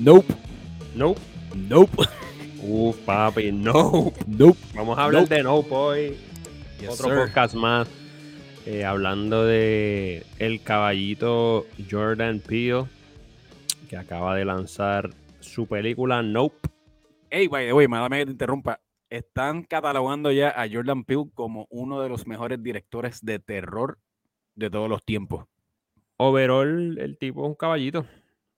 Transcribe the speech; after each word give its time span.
Nope. 0.00 0.26
Nope. 0.94 1.20
Nope. 1.54 1.90
Uf, 2.62 2.96
papi, 3.04 3.52
no. 3.52 4.12
Nope. 4.26 4.58
Vamos 4.74 4.98
a 4.98 5.04
hablar 5.04 5.22
Nope. 5.22 5.34
de 5.34 5.42
Nope 5.42 5.68
hoy. 5.74 6.16
Yes, 6.80 6.90
Otro 7.00 7.08
sir. 7.08 7.14
podcast 7.18 7.54
más. 7.54 7.88
eh, 8.66 8.84
hablando 8.84 9.44
de 9.44 10.24
el 10.38 10.62
caballito 10.62 11.66
Jordan 11.90 12.40
Peele, 12.40 12.84
que 13.88 13.96
acaba 13.96 14.36
de 14.36 14.44
lanzar 14.44 15.10
su 15.40 15.66
película 15.66 16.22
Nope. 16.22 16.56
Hey, 17.30 17.48
by 17.48 17.66
the 17.66 17.72
way, 17.72 17.88
madame 17.88 18.18
que 18.20 18.26
te 18.26 18.32
interrumpa. 18.32 18.80
Están 19.08 19.64
catalogando 19.64 20.30
ya 20.30 20.50
a 20.50 20.68
Jordan 20.70 21.04
Peele 21.04 21.24
como 21.34 21.66
uno 21.70 22.00
de 22.00 22.08
los 22.08 22.26
mejores 22.26 22.62
directores 22.62 23.24
de 23.24 23.38
terror 23.40 23.98
de 24.54 24.70
todos 24.70 24.88
los 24.88 25.04
tiempos. 25.04 25.46
Overall, 26.16 26.98
el 26.98 27.18
tipo 27.18 27.42
es 27.44 27.48
un 27.48 27.54
caballito. 27.54 28.04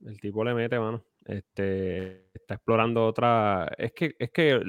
El 0.04 0.20
tipo 0.20 0.44
le 0.44 0.52
mete, 0.52 0.78
mano. 0.78 1.02
Este, 1.24 2.26
está 2.34 2.54
explorando 2.54 3.06
otra. 3.06 3.70
Es 3.78 3.92
que, 3.92 4.14
es 4.18 4.30
que 4.30 4.60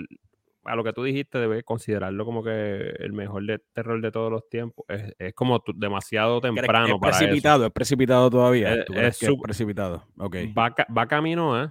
a 0.66 0.76
lo 0.76 0.84
que 0.84 0.94
tú 0.94 1.04
dijiste, 1.04 1.40
debes 1.40 1.64
considerarlo 1.64 2.26
como 2.26 2.44
que 2.44 2.52
el 3.00 3.14
mejor 3.14 3.46
de 3.46 3.60
terror 3.74 4.02
de 4.02 4.12
todos 4.12 4.32
los 4.32 4.48
tiempos. 4.50 4.86
Es, 4.88 5.14
es 5.20 5.34
como 5.34 5.62
demasiado 5.76 6.40
¿Crees 6.40 6.54
que 6.54 6.68
temprano 6.72 6.96
es 6.96 7.00
para 7.00 7.18
eso. 7.18 7.20
precipitado, 7.20 7.66
es 7.66 7.72
precipitado 7.72 8.30
todavía. 8.30 8.74
Es- 8.74 8.86
¿Tú 8.86 8.94
crees 8.94 9.14
es 9.14 9.18
que 9.18 9.26
es 9.28 9.34
precipitado. 9.42 10.04
Ok. 10.18 10.36
Va, 10.58 10.74
va 10.96 11.08
camino, 11.08 11.62
¿eh? 11.62 11.70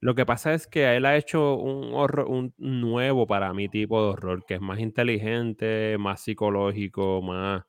Lo 0.00 0.14
que 0.14 0.26
pasa 0.26 0.52
es 0.54 0.66
que 0.66 0.96
él 0.96 1.06
ha 1.06 1.16
hecho 1.16 1.54
un 1.56 1.94
horror, 1.94 2.26
un 2.28 2.52
nuevo 2.58 3.26
para 3.26 3.52
mí 3.54 3.68
tipo 3.68 4.02
de 4.02 4.08
horror, 4.10 4.44
que 4.46 4.54
es 4.54 4.60
más 4.60 4.80
inteligente, 4.80 5.96
más 5.98 6.22
psicológico, 6.22 7.22
más 7.22 7.62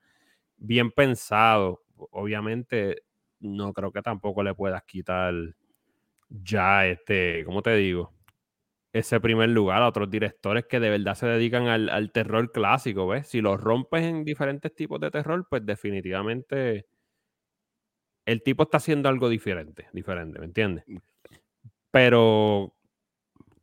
bien 0.58 0.92
pensado. 0.92 1.84
Obviamente, 2.12 3.04
no 3.40 3.74
creo 3.74 3.92
que 3.92 4.02
tampoco 4.02 4.44
le 4.44 4.56
puedas 4.56 4.84
quitar 4.86 5.34
ya 6.42 6.88
este, 6.88 7.44
¿cómo 7.46 7.62
te 7.62 7.76
digo? 7.76 8.12
Ese 8.92 9.20
primer 9.20 9.50
lugar 9.50 9.82
a 9.82 9.88
otros 9.88 10.10
directores 10.10 10.66
que 10.70 10.80
de 10.80 10.90
verdad 10.90 11.16
se 11.16 11.26
dedican 11.28 11.68
al, 11.68 11.90
al 11.90 12.12
terror 12.12 12.52
clásico, 12.52 13.08
¿ves? 13.08 13.28
Si 13.28 13.42
los 13.42 13.60
rompes 13.60 14.04
en 14.04 14.24
diferentes 14.24 14.74
tipos 14.76 15.00
de 15.00 15.10
terror, 15.12 15.46
pues 15.50 15.66
definitivamente 15.66 16.86
el 18.26 18.42
tipo 18.44 18.64
está 18.64 18.78
haciendo 18.78 19.10
algo 19.10 19.30
diferente, 19.30 19.88
diferente, 19.94 20.40
¿me 20.40 20.46
entiendes? 20.46 20.86
Pero 21.92 22.74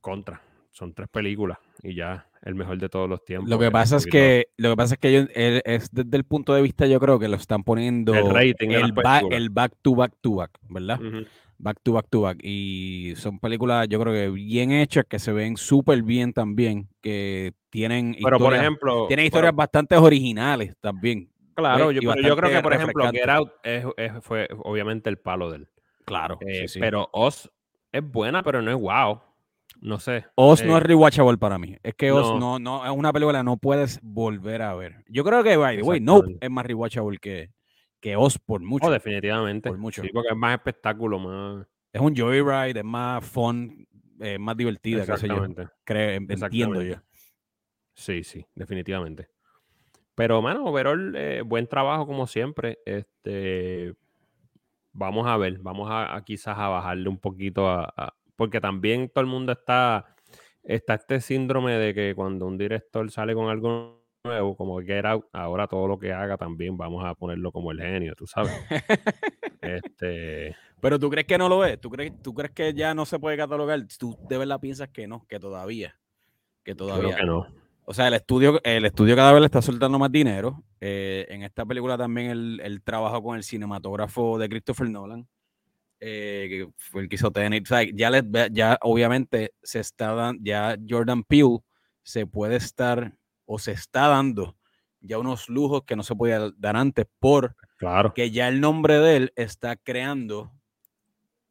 contra, 0.00 0.40
son 0.70 0.94
tres 0.94 1.08
películas 1.08 1.58
y 1.82 1.94
ya 1.94 2.28
el 2.42 2.54
mejor 2.54 2.78
de 2.78 2.88
todos 2.88 3.08
los 3.08 3.24
tiempos. 3.24 3.48
Lo 3.50 3.58
que 3.58 3.70
pasa 3.70 3.96
es 3.96 4.06
que 4.06 4.46
lo 4.56 4.70
que 4.70 4.76
pasa 4.76 4.94
es 4.94 5.00
que 5.00 5.08
ellos- 5.08 5.28
él- 5.34 5.62
es 5.64 5.90
desde 5.92 6.16
el 6.16 6.24
punto 6.24 6.54
de 6.54 6.62
vista 6.62 6.86
yo 6.86 7.00
creo 7.00 7.18
que 7.18 7.28
lo 7.28 7.36
están 7.36 7.64
poniendo 7.64 8.14
El 8.14 8.30
rating 8.30 8.70
el, 8.70 8.92
ba- 8.92 9.18
películas. 9.18 9.40
el 9.40 9.50
back 9.50 9.72
to 9.82 9.94
back 9.94 10.12
to 10.20 10.34
back, 10.36 10.58
¿verdad? 10.68 11.00
Ujú. 11.00 11.26
Back 11.62 11.78
to 11.82 11.92
back 11.92 12.06
to 12.08 12.22
back 12.22 12.38
y 12.42 13.12
son 13.16 13.38
películas 13.38 13.86
yo 13.86 14.00
creo 14.00 14.14
que 14.14 14.30
bien 14.30 14.72
hechas 14.72 15.04
que 15.06 15.18
se 15.18 15.30
ven 15.30 15.58
súper 15.58 16.02
bien 16.02 16.32
también, 16.32 16.88
que 17.02 17.52
tienen 17.68 18.12
Pero 18.14 18.38
por 18.38 18.46
historias- 18.54 18.62
ejemplo, 18.62 18.92
tienen 19.08 19.24
pero- 19.24 19.26
historias 19.26 19.54
bastante 19.54 19.96
originales 19.96 20.74
también. 20.80 21.28
claro, 21.54 21.90
yo, 21.92 22.00
pero 22.00 22.26
yo 22.26 22.34
creo 22.36 22.50
que 22.50 22.62
por 22.62 22.72
ejemplo 22.72 23.10
Get. 23.12 23.28
Out 23.28 23.50
es- 23.62 23.84
es- 23.98 24.12
fue 24.22 24.48
obviamente 24.64 25.10
el 25.10 25.18
palo 25.18 25.50
de 25.50 25.58
él. 25.58 25.68
Claro, 26.06 26.38
Eh, 26.40 26.62
sí, 26.62 26.68
sí. 26.68 26.80
Pero 26.80 27.08
Oz 27.12 27.50
es 27.92 28.02
buena, 28.10 28.42
pero 28.42 28.62
no 28.62 28.70
es 28.70 28.76
wow. 28.78 29.20
No 29.82 29.98
sé. 30.00 30.24
Oz 30.36 30.64
no 30.64 30.74
eh, 30.74 30.78
es 30.78 30.82
rewatchable 30.82 31.36
para 31.38 31.58
mí. 31.58 31.76
Es 31.82 31.94
que 31.94 32.10
Oz 32.10 32.30
no. 32.40 32.58
no, 32.58 32.58
no, 32.58 32.84
es 32.86 32.90
una 32.90 33.12
película 33.12 33.38
que 33.40 33.44
no 33.44 33.56
puedes 33.58 34.00
volver 34.02 34.62
a 34.62 34.74
ver. 34.74 35.04
Yo 35.08 35.24
creo 35.24 35.42
que, 35.44 35.56
by 35.58 35.76
the 35.76 35.82
way, 35.82 36.00
Nope 36.00 36.38
es 36.40 36.50
más 36.50 36.64
rewatchable 36.66 37.18
que, 37.18 37.50
que 38.00 38.16
Oz 38.16 38.38
por 38.38 38.60
mucho. 38.62 38.86
Oh, 38.86 38.90
definitivamente. 38.90 39.68
por 39.68 39.78
mucho. 39.78 40.02
Sí, 40.02 40.08
porque 40.12 40.30
es 40.30 40.36
más 40.36 40.54
espectáculo, 40.54 41.18
más. 41.18 41.66
Es 41.92 42.00
un 42.00 42.14
joyride, 42.16 42.78
es 42.80 42.84
más 42.84 43.24
fun, 43.24 43.86
eh, 44.20 44.38
más 44.38 44.56
divertida, 44.56 45.04
sé 45.04 45.06
yo. 45.06 45.14
Exactamente. 45.14 45.68
Creo, 45.84 46.10
entiendo 46.10 46.32
Exactamente. 46.34 46.88
yo. 46.88 46.96
Sí, 47.94 48.24
sí, 48.24 48.46
definitivamente. 48.54 49.28
Pero, 50.14 50.40
mano, 50.42 50.64
overall, 50.64 51.14
eh, 51.16 51.42
buen 51.42 51.66
trabajo 51.66 52.06
como 52.06 52.26
siempre. 52.26 52.78
Este, 52.84 53.94
vamos 54.92 55.26
a 55.26 55.36
ver, 55.36 55.58
vamos 55.58 55.90
a, 55.90 56.14
a 56.14 56.24
quizás 56.24 56.58
a 56.58 56.68
bajarle 56.68 57.08
un 57.08 57.18
poquito 57.18 57.68
a, 57.68 57.92
a- 57.96 58.14
porque 58.36 58.60
también 58.60 59.08
todo 59.08 59.20
el 59.22 59.30
mundo 59.30 59.52
está, 59.52 60.14
está 60.62 60.94
este 60.94 61.20
síndrome 61.20 61.72
de 61.74 61.94
que 61.94 62.14
cuando 62.14 62.46
un 62.46 62.56
director 62.56 63.10
sale 63.10 63.34
con 63.34 63.48
algo 63.48 63.99
nuevo, 64.24 64.56
como 64.56 64.80
Get 64.80 65.04
Out, 65.06 65.26
ahora 65.32 65.66
todo 65.66 65.88
lo 65.88 65.98
que 65.98 66.12
haga 66.12 66.36
también 66.36 66.76
vamos 66.76 67.04
a 67.04 67.14
ponerlo 67.14 67.52
como 67.52 67.72
el 67.72 67.80
genio, 67.80 68.14
tú 68.14 68.26
sabes. 68.26 68.52
Este, 69.62 70.56
Pero 70.80 70.98
tú 70.98 71.10
crees 71.10 71.26
que 71.26 71.36
no 71.36 71.46
lo 71.48 71.64
es, 71.66 71.78
tú 71.78 71.90
crees, 71.90 72.12
tú 72.22 72.32
crees 72.32 72.50
que 72.52 72.72
ya 72.72 72.94
no 72.94 73.04
se 73.04 73.18
puede 73.18 73.36
catalogar, 73.36 73.78
tú 73.98 74.16
de 74.28 74.38
verdad 74.38 74.58
piensas 74.58 74.88
que 74.88 75.06
no, 75.06 75.26
que 75.28 75.38
todavía, 75.38 75.94
que 76.64 76.74
creo 76.74 76.88
todavía. 76.88 77.16
que 77.16 77.26
no. 77.26 77.46
O 77.84 77.92
sea, 77.92 78.08
el 78.08 78.14
estudio, 78.14 78.58
el 78.64 78.86
estudio 78.86 79.14
cada 79.16 79.32
vez 79.32 79.40
le 79.40 79.46
está 79.46 79.60
soltando 79.60 79.98
más 79.98 80.10
dinero. 80.10 80.62
Eh, 80.80 81.26
en 81.28 81.42
esta 81.42 81.66
película 81.66 81.98
también 81.98 82.30
él, 82.30 82.60
él 82.64 82.82
trabajó 82.82 83.22
con 83.22 83.36
el 83.36 83.42
cinematógrafo 83.44 84.38
de 84.38 84.48
Christopher 84.48 84.88
Nolan, 84.88 85.28
eh, 86.00 86.46
que 86.48 86.68
fue 86.78 87.02
el 87.02 87.08
que 87.08 87.16
hizo 87.16 87.30
Tenet. 87.30 87.64
O 87.64 87.66
sea, 87.66 87.82
ya, 87.92 88.08
les 88.10 88.28
ve- 88.30 88.48
ya 88.50 88.78
obviamente 88.80 89.52
se 89.62 89.80
está 89.80 90.14
dando, 90.14 90.40
ya 90.42 90.76
Jordan 90.88 91.22
Peele 91.24 91.58
se 92.02 92.26
puede 92.26 92.56
estar 92.56 93.12
o 93.52 93.58
se 93.58 93.72
está 93.72 94.06
dando 94.06 94.56
ya 95.00 95.18
unos 95.18 95.48
lujos 95.48 95.82
que 95.84 95.96
no 95.96 96.04
se 96.04 96.14
podía 96.14 96.50
dar 96.56 96.76
antes 96.76 97.04
porque 97.18 97.52
Claro. 97.78 98.12
ya 98.14 98.46
el 98.46 98.60
nombre 98.60 99.00
de 99.00 99.16
él 99.16 99.32
está 99.34 99.74
creando 99.74 100.52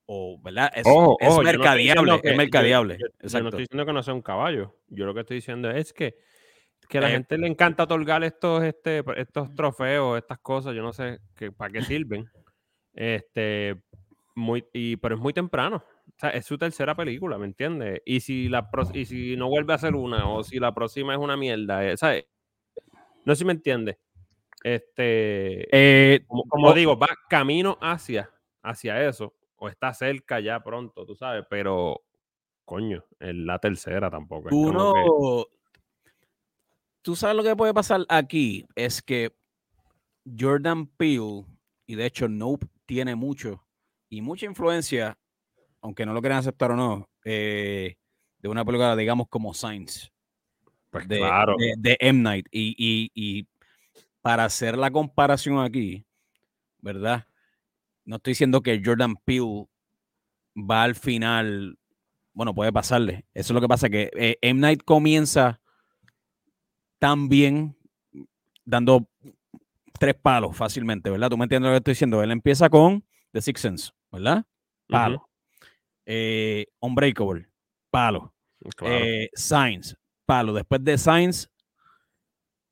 o, 0.05 0.39
¿verdad? 0.41 0.71
Es, 0.73 0.87
es 0.87 0.87
ojo, 0.87 1.17
yo 1.19 1.25
no 1.27 1.29
estoy 1.29 1.45
mercadeable, 1.45 1.81
diciendo 1.83 2.21
que- 2.21 2.27
es 2.29 2.33
yo- 2.33 2.37
mercadeable. 2.37 2.93
Yo, 2.93 2.99
yo 2.99 3.07
no 3.09 3.25
exacto. 3.27 3.47
estoy 3.49 3.61
diciendo 3.63 3.85
que 3.85 3.93
no 3.93 4.03
sea 4.03 4.13
un 4.13 4.21
caballo. 4.21 4.75
Yo 4.87 5.05
lo 5.05 5.13
que 5.13 5.19
estoy 5.19 5.35
diciendo 5.35 5.69
es 5.71 5.91
que, 5.91 6.15
que 6.87 6.97
a 6.99 7.01
la 7.01 7.09
Eh, 7.09 7.11
gente 7.13 7.37
le 7.37 7.47
encanta 7.47 7.83
otorgar 7.83 8.23
estos, 8.23 8.63
este, 8.63 9.03
estos 9.17 9.53
trofeos, 9.53 10.17
estas 10.17 10.39
cosas, 10.39 10.73
yo 10.73 10.81
no 10.81 10.93
sé 10.93 11.19
que, 11.35 11.51
para 11.51 11.71
qué 11.73 11.81
sirven. 11.83 12.29
Este, 12.93 13.81
muy, 14.35 14.65
y, 14.73 14.95
pero 14.97 15.15
es 15.15 15.21
muy 15.21 15.33
temprano. 15.33 15.83
O 16.09 16.19
sea, 16.19 16.29
es 16.31 16.45
su 16.45 16.57
tercera 16.57 16.95
película, 16.95 17.37
¿me 17.37 17.45
entiendes? 17.45 18.01
Y 18.05 18.19
si, 18.19 18.49
la 18.49 18.69
y 18.93 19.05
si 19.05 19.37
no 19.37 19.49
vuelve 19.49 19.73
a 19.73 19.77
hacer 19.77 19.95
una, 19.95 20.29
o 20.29 20.43
si 20.43 20.59
la 20.59 20.73
próxima 20.73 21.13
es 21.13 21.19
una 21.19 21.37
mierda, 21.37 21.85
eh, 21.85 21.97
¿sabes? 21.97 22.25
No 23.25 23.33
sé 23.35 23.39
si 23.39 23.45
me 23.45 23.53
entiendes. 23.53 23.97
Este, 24.63 25.67
Eh, 25.71 26.25
como, 26.27 26.73
digo, 26.73 26.97
va 26.97 27.07
camino 27.29 27.77
hacia, 27.81 28.29
hacia 28.61 29.07
eso, 29.07 29.33
o 29.55 29.69
está 29.69 29.93
cerca 29.93 30.39
ya 30.39 30.61
pronto, 30.61 31.05
tú 31.05 31.15
sabes, 31.15 31.45
pero 31.49 32.01
coño, 32.65 33.03
en 33.19 33.45
la 33.45 33.59
tercera 33.59 34.09
tampoco. 34.09 34.49
es 34.49 34.51
Tú 34.51 34.71
que-. 34.71 35.59
Tú 37.01 37.15
sabes 37.15 37.35
lo 37.35 37.43
que 37.43 37.55
puede 37.55 37.73
pasar 37.73 38.05
aquí 38.09 38.65
es 38.75 39.01
que 39.01 39.33
Jordan 40.37 40.85
Peele, 40.85 41.45
y 41.87 41.95
de 41.95 42.05
hecho 42.05 42.27
Nope 42.27 42.67
tiene 42.85 43.15
mucho 43.15 43.65
y 44.09 44.21
mucha 44.21 44.45
influencia, 44.45 45.17
aunque 45.81 46.05
no 46.05 46.13
lo 46.13 46.21
quieran 46.21 46.39
aceptar 46.39 46.71
o 46.71 46.75
no, 46.75 47.09
eh, 47.25 47.95
de 48.39 48.49
una 48.49 48.63
película, 48.65 48.95
digamos, 48.95 49.27
como 49.29 49.53
Science, 49.53 50.09
pues 50.89 51.07
de, 51.07 51.17
claro, 51.17 51.55
de, 51.57 51.73
de 51.77 51.97
M. 51.99 52.21
Night. 52.21 52.47
Y, 52.51 52.75
y- 52.77 53.11
y 53.13 53.47
para 54.21 54.45
hacer 54.45 54.77
la 54.77 54.91
comparación 54.91 55.59
aquí, 55.59 56.05
¿verdad? 56.79 57.25
No 58.05 58.17
estoy 58.17 58.31
diciendo 58.31 58.61
que 58.61 58.81
Jordan 58.83 59.15
Peele 59.23 59.65
va 60.55 60.83
al 60.83 60.95
final, 60.95 61.77
bueno, 62.33 62.53
puede 62.53 62.71
pasarle. 62.73 63.25
Eso 63.33 63.53
es 63.53 63.55
lo 63.55 63.61
que 63.61 63.67
pasa, 63.67 63.89
que 63.89 64.09
eh, 64.15 64.37
M. 64.41 64.59
Night 64.59 64.83
comienza 64.83 65.61
tan 66.99 67.29
bien 67.29 67.77
dando 68.65 69.07
tres 69.97 70.15
palos 70.15 70.55
fácilmente, 70.55 71.09
¿verdad? 71.09 71.29
Tú 71.29 71.37
me 71.37 71.45
entiendes 71.45 71.69
lo 71.69 71.73
que 71.73 71.77
estoy 71.77 71.91
diciendo. 71.93 72.21
Él 72.23 72.31
empieza 72.31 72.69
con 72.69 73.03
The 73.31 73.41
Sixth 73.41 73.61
Sense, 73.61 73.91
¿verdad? 74.11 74.45
Palo. 74.87 75.28
Eh, 76.11 76.65
Unbreakable, 76.79 77.47
palo. 77.91 78.33
claro. 78.75 79.05
Eh, 79.05 79.29
Science, 79.35 79.95
palo. 80.25 80.53
Después 80.53 80.83
de 80.83 80.97
Science, 80.97 81.47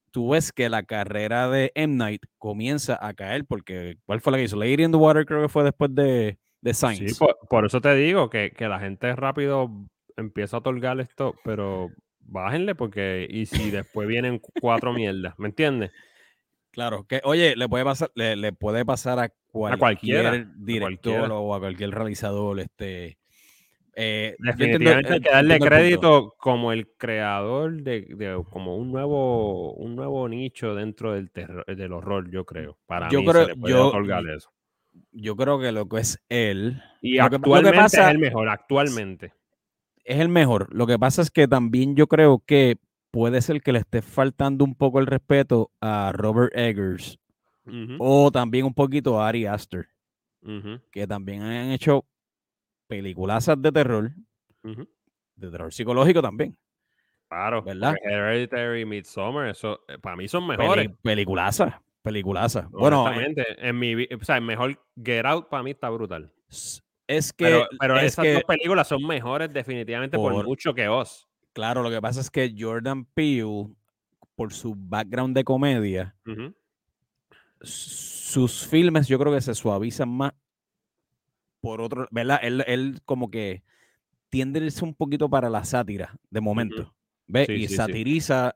tú 0.10 0.30
ves 0.32 0.52
que 0.52 0.70
la 0.70 0.82
carrera 0.82 1.48
de 1.48 1.72
M. 1.76 1.96
Night 1.96 2.24
comienza 2.40 2.98
a 3.00 3.14
caer 3.14 3.46
porque 3.46 3.98
¿cuál 4.08 4.22
fue 4.22 4.32
la 4.32 4.40
que 4.40 4.46
hizo? 4.46 4.56
Lady 4.56 4.84
in 4.84 4.92
the 4.92 4.98
Water 4.98 5.24
creo 5.26 5.44
que 5.44 5.50
fue 5.50 5.64
después 5.64 5.94
de, 5.94 6.40
de 6.62 6.74
Science. 6.74 7.10
Sí, 7.10 7.20
por, 7.20 7.38
por 7.48 7.66
eso 7.68 7.80
te 7.80 7.94
digo 7.94 8.30
que, 8.32 8.50
que 8.50 8.68
la 8.68 8.80
gente 8.80 9.16
rápido 9.16 9.70
empieza 10.16 10.58
a 10.58 10.60
otorgar 10.62 11.00
esto, 11.00 11.36
pero 11.46 11.92
bájenle 12.22 12.74
porque 12.74 13.28
y 13.30 13.46
si 13.46 13.70
después 13.70 14.08
vienen 14.08 14.40
cu- 14.40 14.52
cuatro 14.60 14.94
mierdas, 14.94 15.38
¿me 15.38 15.50
entiendes? 15.50 15.92
Claro, 16.72 17.06
que 17.06 17.22
oye, 17.24 17.56
le 17.56 17.70
puede 17.70 17.84
pasar, 17.84 18.12
le, 18.16 18.36
le 18.36 18.52
puede 18.54 18.84
pasar 18.86 19.20
a 19.20 19.30
cualquier 19.52 19.80
cualquiera, 19.80 20.30
a 20.32 20.46
director 20.58 20.80
cualquiera. 20.82 21.34
o 21.36 21.56
a 21.56 21.60
cualquier 21.60 21.92
realizador. 21.92 22.60
Este, 22.60 23.18
eh, 24.00 24.36
entiendo- 24.38 24.58
Definitivamente 24.64 25.14
hay 25.14 25.20
que 25.22 25.30
darle 25.32 25.58
punto. 25.58 25.70
crédito 25.76 26.36
como 26.38 26.72
el 26.72 26.88
creador 26.98 27.82
de, 27.82 28.02
de 28.02 28.44
como 28.52 28.78
un 28.78 28.92
nuevo 28.92 29.74
un 29.74 29.96
nuevo 29.96 30.30
nicho 30.30 30.76
dentro 30.76 31.14
del 31.14 31.32
terror, 31.32 31.66
del 31.66 31.92
horror, 31.94 32.30
yo 32.30 32.46
creo. 32.46 32.78
Para 32.86 33.10
Yo 33.10 33.22
mí 33.22 33.26
creo- 33.28 33.42
se 33.46 33.48
le 33.50 33.56
puede 33.56 33.74
yo- 33.74 33.92
eso. 34.36 34.52
yo 35.12 35.36
creo 35.36 35.60
que 35.60 35.72
lo 35.72 35.90
que 35.90 35.98
es 35.98 36.24
él. 36.30 36.80
Y 37.02 37.14
que- 37.14 37.22
actualmente 37.22 37.76
pasa- 37.78 38.04
es 38.06 38.12
el 38.12 38.20
mejor, 38.20 38.50
actualmente. 38.50 39.34
es 40.06 40.20
el 40.20 40.30
mejor. 40.30 40.68
Lo 40.74 40.86
que 40.86 41.00
pasa 41.00 41.22
es 41.24 41.32
que 41.32 41.48
también 41.48 41.96
yo 41.96 42.06
creo 42.08 42.44
que 42.46 42.78
puede 43.10 43.42
ser 43.42 43.62
que 43.62 43.72
le 43.74 43.80
esté 43.80 44.02
faltando 44.04 44.64
un 44.64 44.76
poco 44.76 45.00
el 45.00 45.08
respeto 45.08 45.72
a 45.82 46.12
Robert 46.14 46.56
Eggers 46.56 47.18
o 48.00 48.32
también 48.32 48.66
un 48.66 48.74
poquito 48.74 49.20
a 49.20 49.28
Ari 49.28 49.46
Aster, 49.48 49.88
que 50.92 51.08
también 51.08 51.42
han 51.42 51.72
hecho 51.72 52.06
peliculazas 52.88 53.62
de 53.62 53.72
terror, 53.72 54.12
de 54.64 55.52
terror 55.52 55.74
psicológico 55.74 56.22
también. 56.22 56.58
Claro, 57.30 57.62
¿Verdad? 57.62 57.96
Hereditary, 58.04 58.86
Midsommar, 58.86 59.50
eso 59.50 59.82
eh, 59.88 59.98
para 60.00 60.16
mí 60.16 60.28
son 60.30 60.48
Peli- 60.48 60.58
mejores. 60.58 60.90
peliculazas, 61.02 61.74
peliculazas. 62.02 62.70
Bueno, 62.72 63.12
eh, 63.12 63.34
en 63.58 63.78
mi, 63.78 64.04
o 64.06 64.24
sea, 64.24 64.38
el 64.38 64.44
mejor 64.44 64.82
Get 65.04 65.26
Out 65.26 65.50
para 65.50 65.62
mí 65.64 65.72
está 65.72 65.90
brutal. 65.90 66.32
es 67.08 67.34
que, 67.34 67.44
Pero, 67.46 67.68
pero 67.80 67.98
es 67.98 68.14
esas 68.14 68.24
que 68.24 68.34
dos 68.36 68.44
películas 68.46 68.88
son 68.88 69.06
mejores 69.06 69.52
definitivamente 69.52 70.18
por, 70.18 70.32
Por- 70.34 70.46
mucho 70.46 70.74
que 70.74 70.88
Oz. 70.88 71.28
claro, 71.54 71.84
lo 71.84 71.90
que 71.90 72.02
pasa 72.02 72.22
es 72.22 72.30
que 72.32 72.54
Jordan 72.58 73.04
Peele, 73.14 73.68
por 74.36 74.54
su 74.54 74.74
background 74.78 75.36
de 75.36 75.44
comedia, 75.44 76.16
sus 77.62 78.68
filmes 78.68 79.08
yo 79.08 79.18
creo 79.20 79.34
que 79.34 79.42
se 79.42 79.56
suavizan 79.56 80.10
más 80.10 80.32
por 81.62 81.82
otro, 81.82 82.08
¿verdad? 82.12 82.40
Él, 82.42 82.64
él 82.68 83.02
como 83.06 83.30
que 83.30 83.64
tiende 84.30 84.60
a 84.60 84.64
irse 84.64 84.84
un 84.84 84.94
poquito 84.94 85.30
para 85.30 85.50
la 85.50 85.64
sátira 85.64 86.16
de 86.30 86.42
momento, 86.42 86.94
¿ves? 87.28 87.48
Sí, 87.48 87.54
y 87.54 87.62
sí, 87.62 87.68
sí. 87.70 87.76
satiriza 87.76 88.56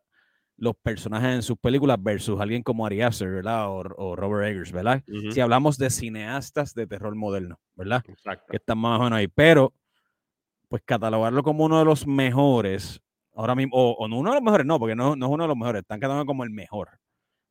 los 0.57 0.75
personajes 0.75 1.33
en 1.33 1.41
sus 1.41 1.57
películas 1.57 1.97
versus 1.99 2.39
alguien 2.39 2.61
como 2.61 2.85
Ari 2.85 3.01
Aster, 3.01 3.31
¿verdad? 3.31 3.67
O, 3.69 3.79
o 3.97 4.15
Robert 4.15 4.47
Eggers, 4.47 4.71
¿verdad? 4.71 5.03
Si 5.31 5.39
hablamos 5.39 5.77
de 5.77 5.89
cineastas 5.89 6.75
de 6.75 6.85
terror 6.85 7.15
moderno, 7.15 7.59
¿verdad? 7.75 8.03
Exacto. 8.07 8.45
Que 8.51 8.57
están 8.57 8.77
más 8.77 8.99
o 8.99 9.03
menos 9.05 9.17
ahí, 9.17 9.27
pero 9.27 9.73
pues 10.69 10.83
catalogarlo 10.85 11.41
como 11.41 11.65
uno 11.65 11.79
de 11.79 11.85
los 11.85 12.05
mejores, 12.05 13.01
ahora 13.33 13.55
mismo, 13.55 13.75
o, 13.75 13.93
o 13.93 14.07
no 14.07 14.19
uno 14.19 14.29
de 14.29 14.35
los 14.35 14.43
mejores, 14.43 14.65
no, 14.65 14.79
porque 14.79 14.95
no, 14.95 15.15
no 15.15 15.25
es 15.25 15.31
uno 15.31 15.43
de 15.43 15.47
los 15.47 15.57
mejores, 15.57 15.81
están 15.81 15.99
catalogando 15.99 16.27
como 16.27 16.43
el 16.43 16.51
mejor. 16.51 16.89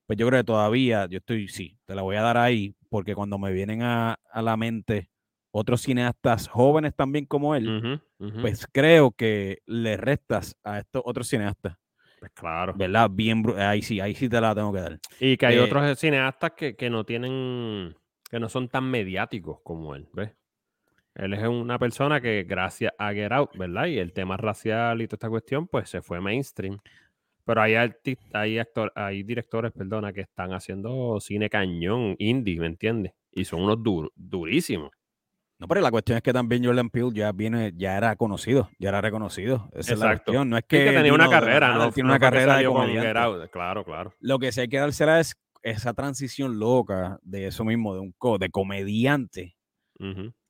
Pues 0.06 0.18
yo 0.18 0.26
creo 0.26 0.40
que 0.40 0.44
todavía, 0.44 1.06
yo 1.06 1.18
estoy, 1.18 1.48
sí, 1.48 1.76
te 1.86 1.94
la 1.94 2.02
voy 2.02 2.16
a 2.16 2.22
dar 2.22 2.36
ahí, 2.36 2.74
porque 2.88 3.14
cuando 3.14 3.38
me 3.38 3.52
vienen 3.52 3.82
a, 3.82 4.20
a 4.32 4.40
la 4.40 4.56
mente 4.56 5.09
otros 5.50 5.82
cineastas 5.82 6.48
jóvenes 6.48 6.94
también 6.94 7.26
como 7.26 7.54
él, 7.54 8.00
pues 8.40 8.66
creo 8.72 9.10
que 9.12 9.58
le 9.66 9.96
restas 9.96 10.56
a 10.62 10.78
estos 10.78 11.02
otros 11.04 11.28
cineastas, 11.28 11.76
pues 12.18 12.32
claro. 12.32 12.74
¿verdad? 12.74 13.08
Bien, 13.10 13.42
ahí 13.58 13.82
sí, 13.82 14.00
ahí 14.00 14.14
sí 14.14 14.28
te 14.28 14.40
la 14.40 14.54
tengo 14.54 14.72
que 14.72 14.80
dar. 14.80 14.98
Y 15.20 15.36
que 15.36 15.46
hay 15.46 15.56
Eh, 15.56 15.60
otros 15.60 15.98
cineastas 15.98 16.52
que, 16.52 16.76
que 16.76 16.90
no 16.90 17.04
tienen, 17.04 17.96
que 18.30 18.38
no 18.38 18.48
son 18.48 18.68
tan 18.68 18.90
mediáticos 18.90 19.58
como 19.62 19.94
él, 19.94 20.08
¿ves? 20.12 20.32
Él 21.14 21.34
es 21.34 21.46
una 21.46 21.78
persona 21.78 22.20
que 22.20 22.44
gracias 22.44 22.92
a 22.98 23.12
Get 23.12 23.32
Out, 23.32 23.56
¿verdad? 23.56 23.86
Y 23.86 23.98
el 23.98 24.12
tema 24.12 24.36
racial 24.36 25.02
y 25.02 25.08
toda 25.08 25.16
esta 25.16 25.28
cuestión, 25.28 25.66
pues 25.66 25.90
se 25.90 26.02
fue 26.02 26.20
mainstream. 26.20 26.78
Pero 27.44 27.62
hay, 27.62 27.72
arti- 27.72 28.18
hay, 28.32 28.58
actor, 28.58 28.92
hay 28.94 29.24
directores, 29.24 29.72
perdona, 29.72 30.12
que 30.12 30.20
están 30.20 30.52
haciendo 30.52 31.18
cine 31.20 31.50
cañón, 31.50 32.14
indie, 32.18 32.60
¿me 32.60 32.66
entiendes? 32.66 33.12
Y 33.32 33.44
son 33.44 33.62
unos 33.62 33.78
dur- 33.78 34.12
durísimos. 34.14 34.90
No, 35.60 35.68
pero 35.68 35.82
la 35.82 35.90
cuestión 35.90 36.16
es 36.16 36.22
que 36.22 36.32
también 36.32 36.64
Jordan 36.64 36.88
Peele 36.88 37.10
ya 37.12 37.32
viene, 37.32 37.72
ya 37.76 37.96
era 37.98 38.16
conocido, 38.16 38.70
ya 38.78 38.88
era 38.88 39.02
reconocido. 39.02 39.68
Esa 39.74 39.92
es 39.92 39.98
la 39.98 40.06
Exacto. 40.06 40.24
cuestión. 40.32 40.48
No 40.48 40.56
es 40.56 40.64
que, 40.66 40.84
que 40.86 40.92
tenía 40.92 41.12
una 41.12 41.28
carrera, 41.28 41.74
¿no? 41.74 41.92
tiene 41.92 42.06
no 42.08 42.14
una 42.14 42.18
carrera 42.18 42.56
de 42.56 42.64
con 42.64 42.88
Claro, 43.52 43.84
claro. 43.84 44.14
Lo 44.20 44.38
que 44.38 44.52
sí 44.52 44.62
hay 44.62 44.68
que 44.68 44.78
dársela 44.78 45.20
es 45.20 45.36
esa 45.62 45.92
transición 45.92 46.58
loca 46.58 47.18
de 47.22 47.46
eso 47.48 47.64
mismo, 47.66 47.92
de 47.94 48.00
un 48.00 48.12
co 48.16 48.38
de 48.38 48.48
comediante 48.48 49.54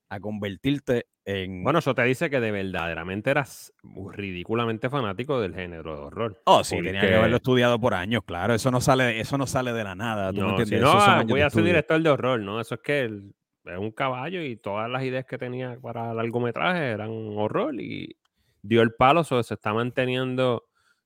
a 0.08 0.20
convertirte 0.20 1.06
en. 1.24 1.64
Bueno, 1.64 1.80
eso 1.80 1.92
te 1.94 2.04
dice 2.04 2.30
que 2.30 2.38
de 2.38 2.52
verdaderamente 2.52 3.30
eras 3.30 3.72
ridículamente 4.12 4.90
fanático 4.90 5.40
del 5.40 5.54
género 5.56 5.96
de 5.96 6.02
horror. 6.02 6.40
oh, 6.44 6.62
sí, 6.62 6.76
tenía 6.76 6.92
que 6.92 6.98
porque- 7.00 7.16
haberlo 7.16 7.36
estudiado 7.38 7.80
por 7.80 7.94
años, 7.94 8.22
claro. 8.24 8.54
Eso 8.54 8.70
no 8.70 8.80
sale, 8.80 9.18
eso 9.18 9.36
no 9.38 9.46
sale 9.48 9.72
de 9.72 9.82
la 9.82 9.96
nada. 9.96 10.30
¿tú 10.30 10.36
me 10.36 10.42
No, 10.42 10.50
entiendes? 10.50 10.78
si 10.78 10.84
no, 10.84 10.92
ah, 10.92 11.24
voy 11.26 11.40
a 11.40 11.50
ser 11.50 11.64
director 11.64 12.00
de 12.00 12.10
horror, 12.10 12.40
¿no? 12.40 12.60
Eso 12.60 12.76
es 12.76 12.80
que 12.80 13.00
él 13.00 13.34
es 13.72 13.78
un 13.78 13.90
caballo 13.92 14.42
y 14.42 14.56
todas 14.56 14.90
las 14.90 15.02
ideas 15.04 15.24
que 15.26 15.38
tenía 15.38 15.78
para 15.80 16.14
largometraje 16.14 16.90
eran 16.90 17.10
horror 17.36 17.74
y 17.80 18.16
dio 18.62 18.82
el 18.82 18.92
palo, 18.94 19.24
so, 19.24 19.42
se 19.42 19.54
está 19.54 19.72
manteniendo 19.74 20.64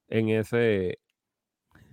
en 0.09 0.29
ese 0.31 0.99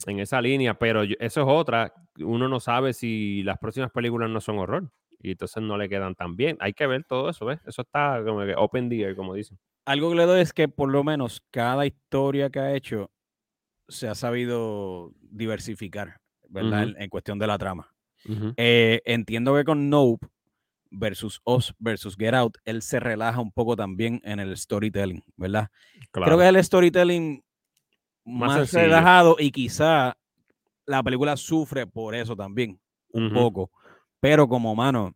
en 0.07 0.19
esa 0.19 0.41
línea, 0.41 0.73
pero 0.77 1.03
yo- 1.03 1.15
eso 1.19 1.41
es 1.41 1.47
otra, 1.50 1.94
uno 2.19 2.47
no 2.47 2.59
sabe 2.59 2.94
si 2.94 3.44
las 3.44 3.57
próximas 3.59 3.91
películas 3.91 4.29
no 4.29 4.41
son 4.41 4.57
horror 4.57 4.91
y 5.19 5.31
entonces 5.31 5.62
no 5.62 5.77
le 5.77 5.89
quedan 5.89 6.15
tan 6.15 6.35
bien. 6.35 6.57
Hay 6.59 6.73
que 6.73 6.88
ver 6.88 7.03
todo 7.03 7.29
eso, 7.29 7.45
¿ves? 7.45 7.59
Eso 7.68 7.83
está 7.83 8.21
como 8.25 8.44
que 8.45 8.56
open 8.57 8.91
air, 8.91 9.15
como 9.15 9.35
dicen. 9.35 9.59
Algo 9.85 10.09
que 10.09 10.15
le 10.15 10.25
doy 10.25 10.41
es 10.41 10.53
que 10.53 10.68
por 10.68 10.89
lo 10.91 11.03
menos 11.03 11.41
cada 11.51 11.85
historia 11.85 12.50
que 12.50 12.59
ha 12.59 12.73
hecho 12.75 13.12
se 13.88 14.07
ha 14.07 14.15
sabido 14.15 15.12
diversificar, 15.21 16.21
¿verdad? 16.50 16.88
En 16.97 17.09
cuestión 17.09 17.38
de 17.39 17.47
la 17.47 17.57
trama. 17.57 17.94
Eh, 18.57 19.01
entiendo 19.06 19.56
que 19.56 19.63
con 19.63 19.89
Nope 19.89 20.27
versus 20.92 21.40
Us 21.46 21.74
versus 21.80 22.16
Get 22.16 22.34
Out, 22.34 22.58
él 22.66 22.82
se 22.82 23.00
relaja 23.00 23.40
un 23.40 23.52
poco 23.52 23.76
también 23.76 24.22
en 24.24 24.40
el 24.40 24.56
storytelling, 24.58 25.24
¿verdad? 25.38 25.70
Claro. 26.12 26.26
Creo 26.28 26.38
que 26.38 26.44
es 26.50 26.56
el 26.56 26.64
storytelling 26.64 27.44
Más 28.26 28.72
relajado 28.84 29.36
y 29.40 29.52
quizá 29.52 30.16
la 30.86 31.02
película 31.02 31.36
sufre 31.38 31.88
por 31.88 32.14
eso 32.14 32.36
también, 32.36 32.80
un 33.14 33.32
poco. 33.34 33.72
Pero 34.20 34.48
como 34.48 34.76
mano, 34.76 35.16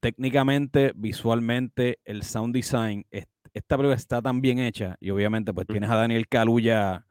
técnicamente, 0.00 0.92
visualmente, 0.94 1.98
el 2.04 2.22
sound 2.22 2.54
design, 2.54 3.04
est- 3.10 3.30
esta 3.54 3.76
película 3.76 3.96
está 3.96 4.20
tan 4.20 4.40
bien 4.40 4.58
hecha 4.58 4.96
y 5.00 5.10
obviamente 5.10 5.52
pues 5.54 5.66
tienes 5.66 5.90
a 5.90 5.96
Daniel 5.96 6.28
Kaluuya 6.28 7.04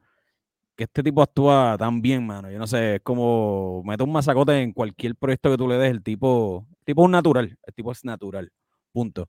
que 0.76 0.84
este 0.84 1.02
tipo 1.02 1.22
actúa 1.22 1.76
tan 1.78 2.00
bien, 2.00 2.24
mano. 2.26 2.50
Yo 2.50 2.58
no 2.58 2.66
sé, 2.66 2.96
es 2.96 3.00
como 3.02 3.82
mete 3.84 4.04
un 4.04 4.12
masacote 4.12 4.60
en 4.62 4.72
cualquier 4.72 5.16
proyecto 5.16 5.50
que 5.50 5.56
tú 5.56 5.66
le 5.68 5.76
des, 5.78 5.90
el 5.90 6.02
tipo, 6.02 6.66
tipo 6.86 7.02
es 7.02 7.04
un 7.06 7.10
natural, 7.12 7.58
el 7.62 7.74
tipo 7.74 7.92
es 7.92 8.04
natural, 8.04 8.50
punto. 8.92 9.28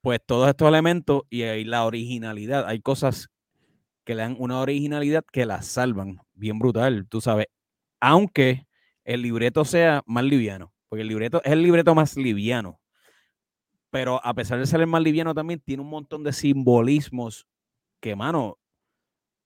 Pues 0.00 0.20
todos 0.24 0.48
estos 0.48 0.68
elementos 0.68 1.22
y 1.28 1.42
ahí 1.42 1.64
la 1.64 1.84
originalidad, 1.84 2.66
hay 2.66 2.80
cosas 2.80 3.28
que 4.04 4.14
le 4.14 4.22
dan 4.22 4.36
una 4.38 4.60
originalidad 4.60 5.24
que 5.30 5.44
la 5.44 5.62
salvan, 5.62 6.18
bien 6.34 6.58
brutal, 6.58 7.06
tú 7.08 7.20
sabes, 7.20 7.46
aunque 8.00 8.66
el 9.04 9.22
libreto 9.22 9.64
sea 9.64 10.02
más 10.06 10.24
liviano, 10.24 10.72
porque 10.88 11.02
el 11.02 11.08
libreto 11.08 11.42
es 11.44 11.52
el 11.52 11.62
libreto 11.62 11.94
más 11.94 12.16
liviano, 12.16 12.80
pero 13.90 14.24
a 14.24 14.34
pesar 14.34 14.58
de 14.58 14.66
ser 14.66 14.80
el 14.80 14.86
más 14.86 15.02
liviano 15.02 15.34
también 15.34 15.60
tiene 15.60 15.82
un 15.82 15.88
montón 15.88 16.22
de 16.22 16.32
simbolismos 16.32 17.46
que, 18.00 18.14
mano, 18.14 18.58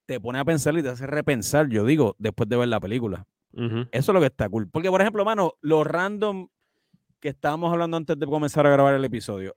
te 0.07 0.19
pone 0.19 0.39
a 0.39 0.45
pensar 0.45 0.77
y 0.77 0.83
te 0.83 0.89
hace 0.89 1.07
repensar, 1.07 1.69
yo 1.69 1.85
digo, 1.85 2.17
después 2.19 2.49
de 2.49 2.57
ver 2.57 2.69
la 2.69 2.81
película. 2.81 3.27
Eso 3.53 3.89
es 3.93 4.09
lo 4.09 4.21
que 4.21 4.27
está 4.27 4.49
cool. 4.49 4.69
Porque, 4.71 4.91
por 4.91 5.01
ejemplo, 5.01 5.25
mano, 5.25 5.55
lo 5.61 5.85
random 5.85 6.49
que 7.21 7.29
estábamos 7.31 7.73
hablando 7.73 7.97
antes 7.97 8.19
de 8.19 8.27
comenzar 8.27 8.67
a 8.67 8.71
grabar 8.71 8.95
el 8.95 9.05
episodio, 9.05 9.57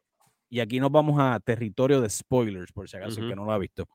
y 0.50 0.60
aquí 0.60 0.80
nos 0.80 0.92
vamos 0.92 1.18
a 1.20 1.40
territorio 1.40 2.02
de 2.02 2.10
spoilers, 2.10 2.72
por 2.72 2.90
si 2.90 2.98
acaso, 2.98 3.22
el 3.22 3.30
que 3.30 3.36
no 3.36 3.46
lo 3.46 3.52
ha 3.52 3.58
visto. 3.58 3.88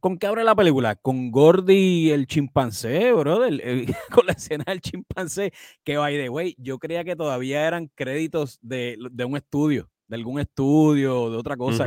¿Con 0.00 0.18
qué 0.18 0.26
abre 0.26 0.44
la 0.44 0.54
película? 0.54 0.96
Con 0.96 1.30
Gordy 1.30 2.10
el 2.10 2.26
chimpancé, 2.26 3.10
brother. 3.12 3.58
eh, 3.64 3.86
con 4.12 4.26
la 4.26 4.32
escena 4.32 4.64
del 4.66 4.82
chimpancé. 4.82 5.50
Que, 5.82 5.96
by 5.96 6.14
the 6.14 6.28
way, 6.28 6.54
yo 6.58 6.78
creía 6.78 7.04
que 7.04 7.16
todavía 7.16 7.66
eran 7.66 7.90
créditos 7.94 8.58
de, 8.60 8.98
de 9.10 9.24
un 9.24 9.36
estudio, 9.36 9.90
de 10.08 10.16
algún 10.16 10.40
estudio 10.40 11.30
de 11.30 11.36
otra 11.38 11.56
cosa, 11.56 11.86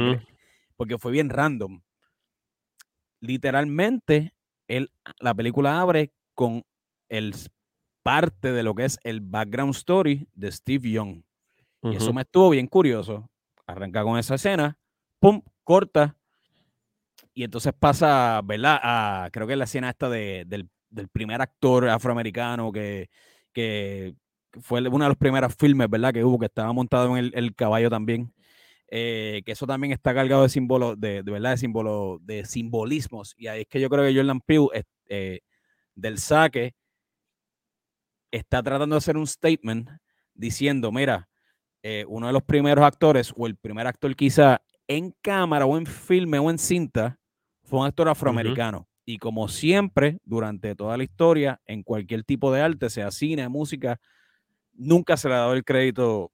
porque 0.75 0.97
fue 0.97 1.11
bien 1.11 1.29
random. 1.29 1.81
Literalmente, 3.19 4.33
él, 4.67 4.91
la 5.19 5.35
película 5.35 5.79
abre 5.79 6.11
con 6.33 6.63
el 7.09 7.35
parte 8.07 8.51
de 8.53 8.63
lo 8.63 8.73
que 8.73 8.85
es 8.85 8.99
el 9.03 9.19
background 9.21 9.75
story 9.75 10.27
de 10.33 10.49
Steve 10.51 10.89
Young. 10.91 11.23
Y 11.91 11.97
eso 11.97 12.13
me 12.13 12.21
estuvo 12.21 12.49
bien 12.49 12.67
curioso. 12.67 13.29
Arranca 13.65 14.01
con 14.03 14.17
esa 14.17 14.35
escena, 14.35 14.77
pum, 15.19 15.41
corta. 15.63 16.15
Y 17.33 17.43
entonces 17.43 17.73
pasa, 17.77 18.41
¿verdad? 18.43 18.79
A, 18.81 19.29
creo 19.31 19.45
que 19.45 19.53
es 19.53 19.59
la 19.59 19.65
escena 19.65 19.89
esta 19.89 20.09
de- 20.09 20.45
del, 20.47 20.69
del 20.89 21.07
primer 21.09 21.41
actor 21.41 21.89
afroamericano 21.89 22.71
que, 22.71 23.09
que 23.53 24.15
fue 24.61 24.79
uno 24.87 25.05
de 25.05 25.09
los 25.09 25.17
primeros 25.17 25.53
filmes, 25.55 25.89
¿verdad? 25.89 26.13
Que 26.13 26.23
hubo, 26.23 26.39
que 26.39 26.45
estaba 26.47 26.71
montado 26.73 27.15
en 27.17 27.25
el, 27.25 27.31
el 27.35 27.53
caballo 27.55 27.89
también. 27.89 28.33
eh, 28.89 29.41
que 29.45 29.51
eso 29.51 29.67
también 29.67 29.91
está 29.91 30.13
cargado 30.13 30.43
de 30.43 30.49
símbolos, 30.49 30.97
de, 30.99 31.21
de 31.21 31.31
verdad, 31.31 31.51
de 31.51 31.57
símbolos, 31.57 32.25
de 32.25 32.45
simbolismos. 32.45 33.35
Y 33.37 33.47
ahí 33.47 33.61
es 33.63 33.67
que 33.67 33.81
yo 33.81 33.89
creo 33.89 34.05
que 34.05 34.15
Jordan 34.15 34.39
Peele, 34.39 34.67
es- 34.73 34.85
eh, 35.09 35.41
del 35.93 36.17
saque, 36.19 36.73
está 38.37 38.63
tratando 38.63 38.95
de 38.95 38.97
hacer 38.97 39.17
un 39.17 39.27
statement 39.27 39.89
diciendo, 40.33 40.91
mira, 40.91 41.29
eh, 41.83 42.05
uno 42.07 42.27
de 42.27 42.33
los 42.33 42.43
primeros 42.43 42.85
actores 42.85 43.33
o 43.35 43.47
el 43.47 43.55
primer 43.55 43.87
actor 43.87 44.15
quizá 44.15 44.61
en 44.87 45.13
cámara 45.21 45.65
o 45.65 45.77
en 45.77 45.85
filme 45.85 46.39
o 46.39 46.49
en 46.49 46.57
cinta 46.57 47.19
fue 47.63 47.79
un 47.79 47.85
actor 47.85 48.09
afroamericano. 48.09 48.87
Y 49.05 49.19
como 49.19 49.47
siempre, 49.47 50.19
durante 50.25 50.75
toda 50.75 50.97
la 50.97 51.03
historia, 51.03 51.61
en 51.65 51.83
cualquier 51.83 52.23
tipo 52.23 52.51
de 52.51 52.61
arte, 52.61 52.89
sea 52.89 53.11
cine, 53.11 53.47
música, 53.47 53.99
nunca 54.73 55.17
se 55.17 55.29
le 55.29 55.35
ha 55.35 55.39
dado 55.39 55.53
el 55.53 55.63
crédito 55.63 56.31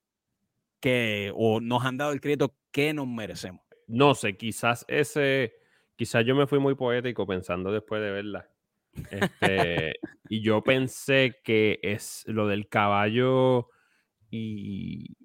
que, 0.79 1.31
o 1.35 1.61
nos 1.61 1.85
han 1.85 1.97
dado 1.97 2.11
el 2.11 2.21
crédito 2.21 2.55
que 2.71 2.93
nos 2.93 3.07
merecemos. 3.07 3.61
No 3.87 4.15
sé, 4.15 4.37
quizás 4.37 4.85
ese, 4.87 5.53
quizás 5.95 6.25
yo 6.25 6.35
me 6.35 6.47
fui 6.47 6.59
muy 6.59 6.75
poético 6.75 7.27
pensando 7.27 7.71
después 7.71 8.01
de 8.01 8.11
verla. 8.11 8.49
Este, 9.09 9.93
y 10.29 10.41
yo 10.41 10.63
pensé 10.63 11.39
que 11.43 11.79
es 11.81 12.23
lo 12.27 12.47
del 12.47 12.67
caballo 12.67 13.69
y 14.29 15.17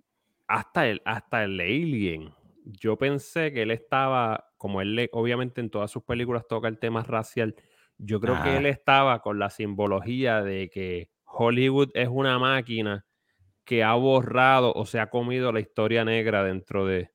hasta 0.46 0.88
el, 0.88 1.02
hasta 1.04 1.44
el 1.44 1.60
alien. 1.60 2.32
Yo 2.64 2.96
pensé 2.96 3.52
que 3.52 3.62
él 3.62 3.70
estaba, 3.70 4.50
como 4.56 4.80
él 4.80 5.08
obviamente 5.12 5.60
en 5.60 5.70
todas 5.70 5.90
sus 5.90 6.02
películas 6.02 6.46
toca 6.48 6.68
el 6.68 6.78
tema 6.78 7.02
racial, 7.02 7.54
yo 7.98 8.20
creo 8.20 8.40
que 8.42 8.56
él 8.56 8.66
estaba 8.66 9.20
con 9.22 9.38
la 9.38 9.50
simbología 9.50 10.42
de 10.42 10.70
que 10.70 11.10
Hollywood 11.24 11.90
es 11.94 12.08
una 12.08 12.38
máquina 12.38 13.06
que 13.64 13.82
ha 13.82 13.94
borrado 13.94 14.72
o 14.72 14.86
se 14.86 15.00
ha 15.00 15.10
comido 15.10 15.52
la 15.52 15.60
historia 15.60 16.04
negra 16.04 16.44
dentro 16.44 16.86
de, 16.86 17.10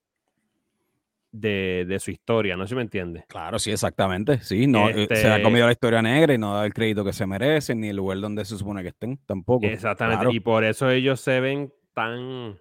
de, 1.33 1.97
su 1.99 2.11
historia, 2.11 2.55
no 2.55 2.63
sé 2.63 2.69
si 2.69 2.75
me 2.75 2.83
entiende. 2.83 3.25
Claro, 3.27 3.57
sí, 3.59 3.71
exactamente. 3.71 4.39
Sí, 4.39 4.67
no, 4.67 4.89
eh, 4.89 5.07
se 5.11 5.27
ha 5.27 5.31
este 5.37 5.43
comido 5.43 5.65
la 5.65 5.71
historia 5.71 6.01
negra 6.01 6.33
y 6.33 6.37
no 6.37 6.55
da 6.55 6.65
el 6.65 6.73
crédito 6.73 7.03
que 7.03 7.11
se 7.11 7.25
merecen, 7.25 7.81
ni 7.81 7.89
el 7.89 7.95
lugar 7.95 8.19
donde 8.19 8.45
se 8.45 8.57
supone 8.57 8.83
que 8.83 8.89
estén, 8.89 9.17
tampoco. 9.25 9.65
Exactamente. 9.65 10.27
Y 10.31 10.39
por 10.39 10.63
eso 10.63 10.89
ellos 10.89 11.19
se 11.19 11.39
ven 11.39 11.73
tan 11.93 12.59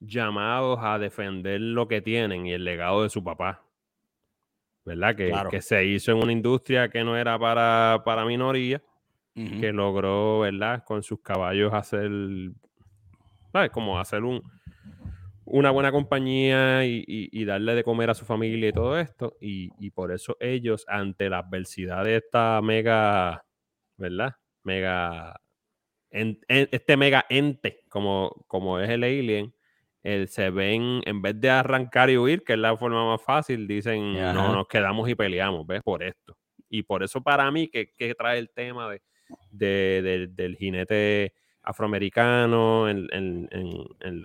llamados 0.00 0.80
a 0.82 0.98
defender 0.98 1.60
lo 1.60 1.86
que 1.86 2.02
tienen 2.02 2.46
y 2.46 2.52
el 2.52 2.64
legado 2.64 3.04
de 3.04 3.08
su 3.08 3.22
papá. 3.22 3.62
¿Verdad? 4.84 5.14
Que, 5.14 5.32
que 5.50 5.60
se 5.60 5.84
hizo 5.84 6.12
en 6.12 6.18
una 6.22 6.32
industria 6.32 6.88
que 6.88 7.04
no 7.04 7.16
era 7.16 7.38
para, 7.38 8.02
para 8.04 8.24
minoría, 8.24 8.82
que 9.34 9.72
logró, 9.72 10.40
¿verdad? 10.40 10.82
Con 10.84 11.04
sus 11.04 11.20
caballos 11.20 11.72
hacer 11.72 12.10
¿sabes? 13.52 13.70
Como 13.70 14.00
hacer 14.00 14.24
un, 14.24 14.42
una 15.50 15.70
buena 15.70 15.90
compañía 15.90 16.84
y, 16.84 17.44
darle 17.44 17.74
de 17.74 17.84
comer 17.84 18.10
a 18.10 18.14
su 18.14 18.24
familia 18.24 18.68
y 18.68 18.72
todo 18.72 18.98
esto. 18.98 19.36
Y, 19.40 19.90
por 19.90 20.12
eso 20.12 20.36
ellos, 20.40 20.84
ante 20.88 21.30
la 21.30 21.38
adversidad 21.38 22.04
de 22.04 22.16
esta 22.16 22.60
mega, 22.62 23.44
¿verdad? 23.96 24.34
Mega, 24.62 25.40
este 26.10 26.96
mega 26.96 27.24
ente 27.28 27.82
como, 27.88 28.44
como 28.46 28.78
es 28.80 28.90
el 28.90 29.04
alien, 29.04 29.54
se 30.26 30.50
ven, 30.50 31.00
en 31.04 31.22
vez 31.22 31.40
de 31.40 31.50
arrancar 31.50 32.10
y 32.10 32.18
huir, 32.18 32.44
que 32.44 32.54
es 32.54 32.58
la 32.58 32.76
forma 32.76 33.04
más 33.06 33.22
fácil, 33.22 33.66
dicen, 33.66 34.14
no, 34.14 34.52
nos 34.52 34.68
quedamos 34.68 35.08
y 35.08 35.14
peleamos, 35.14 35.66
¿ves? 35.66 35.82
Por 35.82 36.02
esto. 36.02 36.36
Y 36.68 36.82
por 36.82 37.02
eso 37.02 37.22
para 37.22 37.50
mí 37.50 37.68
que, 37.68 37.92
que 37.96 38.14
trae 38.14 38.38
el 38.38 38.50
tema 38.50 38.90
de, 39.50 40.28
del 40.30 40.56
jinete 40.56 41.32
afroamericano 41.68 42.88
en, 42.88 43.08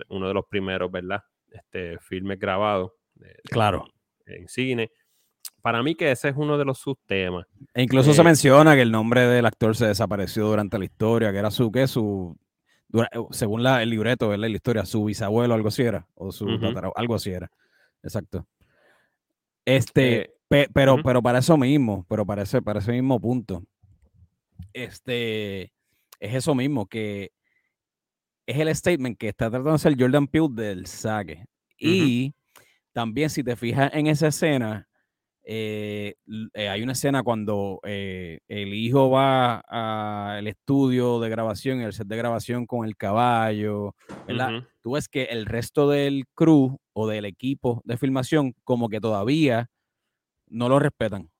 uno 0.08 0.28
de 0.28 0.34
los 0.34 0.46
primeros, 0.46 0.90
¿verdad? 0.90 1.22
Este, 1.50 1.98
filmes 1.98 2.38
grabados. 2.38 2.92
claro. 3.44 3.84
En, 4.26 4.48
cine. 4.48 4.90
Para 5.60 5.82
mí 5.82 5.94
que 5.94 6.10
ese 6.10 6.30
es 6.30 6.36
uno 6.36 6.56
de 6.56 6.64
los 6.64 6.78
subtemas. 6.78 7.46
E 7.74 7.82
incluso 7.82 8.14
se 8.14 8.22
eh, 8.22 8.24
menciona 8.24 8.74
que 8.74 8.80
el 8.80 8.90
nombre 8.90 9.26
del 9.26 9.44
actor 9.44 9.76
se 9.76 9.86
desapareció 9.86 10.46
durante 10.46 10.78
la 10.78 10.86
historia, 10.86 11.32
que 11.32 11.38
era 11.38 11.50
su, 11.50 11.70
¿qué? 11.70 11.86
Su, 11.86 12.34
según 13.30 13.62
la, 13.62 13.82
el 13.82 13.90
libreto, 13.90 14.28
¿verdad? 14.28 14.48
La 14.48 14.56
historia, 14.56 14.86
su 14.86 15.04
bisabuelo, 15.04 15.52
algo 15.52 15.68
así 15.68 15.82
era, 15.82 16.06
o 16.14 16.32
su 16.32 16.46
algo 16.96 17.14
así 17.14 17.30
era. 17.30 17.50
Exacto. 18.02 18.46
Este, 19.66 20.34
eh, 20.50 20.68
pero, 20.72 21.02
pero 21.02 21.22
para 21.22 21.40
eso 21.40 21.58
mismo, 21.58 22.06
pero 22.08 22.24
para 22.24 22.42
ese, 22.42 22.62
para 22.62 22.78
ese 22.78 22.92
mismo 22.92 23.20
punto, 23.20 23.62
este, 24.72 25.72
es 26.20 26.34
eso 26.34 26.54
mismo, 26.54 26.86
que 26.86 27.30
es 28.46 28.58
el 28.58 28.74
statement 28.74 29.18
que 29.18 29.28
está 29.28 29.50
tratando 29.50 29.70
de 29.70 29.76
hacer 29.76 29.96
Jordan 29.98 30.26
Peele 30.26 30.48
del 30.50 30.86
saque. 30.86 31.44
Y 31.78 32.34
también, 32.92 33.30
si 33.30 33.42
te 33.42 33.56
fijas 33.56 33.92
en 33.94 34.06
esa 34.06 34.28
escena, 34.28 34.88
eh, 35.42 36.14
eh, 36.54 36.68
hay 36.68 36.82
una 36.82 36.92
escena 36.92 37.22
cuando 37.22 37.80
eh, 37.84 38.38
el 38.48 38.72
hijo 38.72 39.10
va 39.10 39.60
al 39.66 40.46
estudio 40.46 41.20
de 41.20 41.28
grabación, 41.28 41.80
el 41.80 41.92
set 41.92 42.06
de 42.06 42.16
grabación 42.16 42.66
con 42.66 42.86
el 42.86 42.96
caballo, 42.96 43.94
¿verdad? 44.26 44.62
Tú 44.80 44.92
ves 44.92 45.08
que 45.08 45.24
el 45.24 45.44
resto 45.46 45.90
del 45.90 46.24
crew 46.34 46.78
o 46.94 47.08
del 47.08 47.26
equipo 47.26 47.82
de 47.84 47.98
filmación 47.98 48.54
como 48.64 48.88
que 48.88 49.00
todavía 49.00 49.68
no 50.48 50.68
lo 50.68 50.78
respetan. 50.78 51.30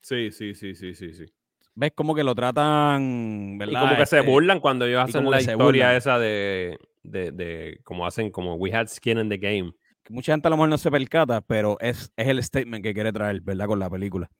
Sí, 0.00 0.32
sí, 0.32 0.54
sí, 0.54 0.74
sí, 0.74 0.94
sí, 0.94 1.12
sí 1.12 1.26
ves 1.74 1.92
como 1.94 2.14
que 2.14 2.24
lo 2.24 2.34
tratan, 2.34 3.58
¿verdad? 3.58 3.82
Y 3.82 3.84
como 3.84 3.96
que 3.96 4.06
se 4.06 4.18
este, 4.18 4.30
burlan 4.30 4.60
cuando 4.60 4.86
ellos 4.86 5.02
hacen 5.02 5.30
la 5.30 5.40
historia 5.40 5.96
esa 5.96 6.18
de, 6.18 6.78
de, 7.02 7.32
de, 7.32 7.80
como 7.84 8.06
hacen, 8.06 8.30
como 8.30 8.54
we 8.54 8.74
had 8.74 8.88
skin 8.88 9.18
in 9.18 9.28
the 9.28 9.38
game. 9.38 9.72
Mucha 10.08 10.32
gente 10.32 10.48
a 10.48 10.50
lo 10.50 10.56
mejor 10.56 10.68
no 10.68 10.78
se 10.78 10.90
percata, 10.90 11.40
pero 11.40 11.78
es, 11.80 12.12
es 12.16 12.28
el 12.28 12.42
statement 12.42 12.82
que 12.82 12.92
quiere 12.92 13.12
traer, 13.12 13.40
¿verdad? 13.40 13.66
Con 13.66 13.78
la 13.78 13.88
película. 13.88 14.30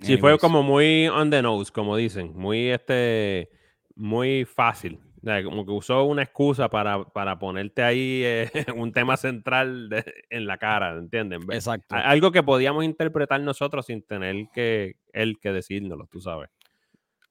Sí, 0.00 0.16
fue 0.16 0.36
como 0.38 0.62
muy 0.62 1.06
on 1.08 1.30
the 1.30 1.42
nose, 1.42 1.70
como 1.70 1.96
dicen, 1.96 2.32
muy 2.34 2.70
este, 2.70 3.50
muy 3.94 4.44
fácil. 4.44 4.98
Como 5.44 5.64
que 5.64 5.70
usó 5.70 6.02
una 6.02 6.22
excusa 6.22 6.68
para, 6.68 7.04
para 7.04 7.38
ponerte 7.38 7.82
ahí 7.82 8.22
eh, 8.24 8.50
un 8.76 8.92
tema 8.92 9.16
central 9.16 9.88
en 10.30 10.46
la 10.46 10.58
cara, 10.58 10.98
¿entienden? 10.98 11.42
Exacto. 11.52 11.94
Algo 11.94 12.32
que 12.32 12.42
podíamos 12.42 12.84
interpretar 12.84 13.40
nosotros 13.40 13.86
sin 13.86 14.02
tener 14.02 14.48
que 14.52 14.96
él 15.12 15.38
que 15.40 15.52
decírnoslo, 15.52 16.08
tú 16.10 16.20
sabes. 16.20 16.50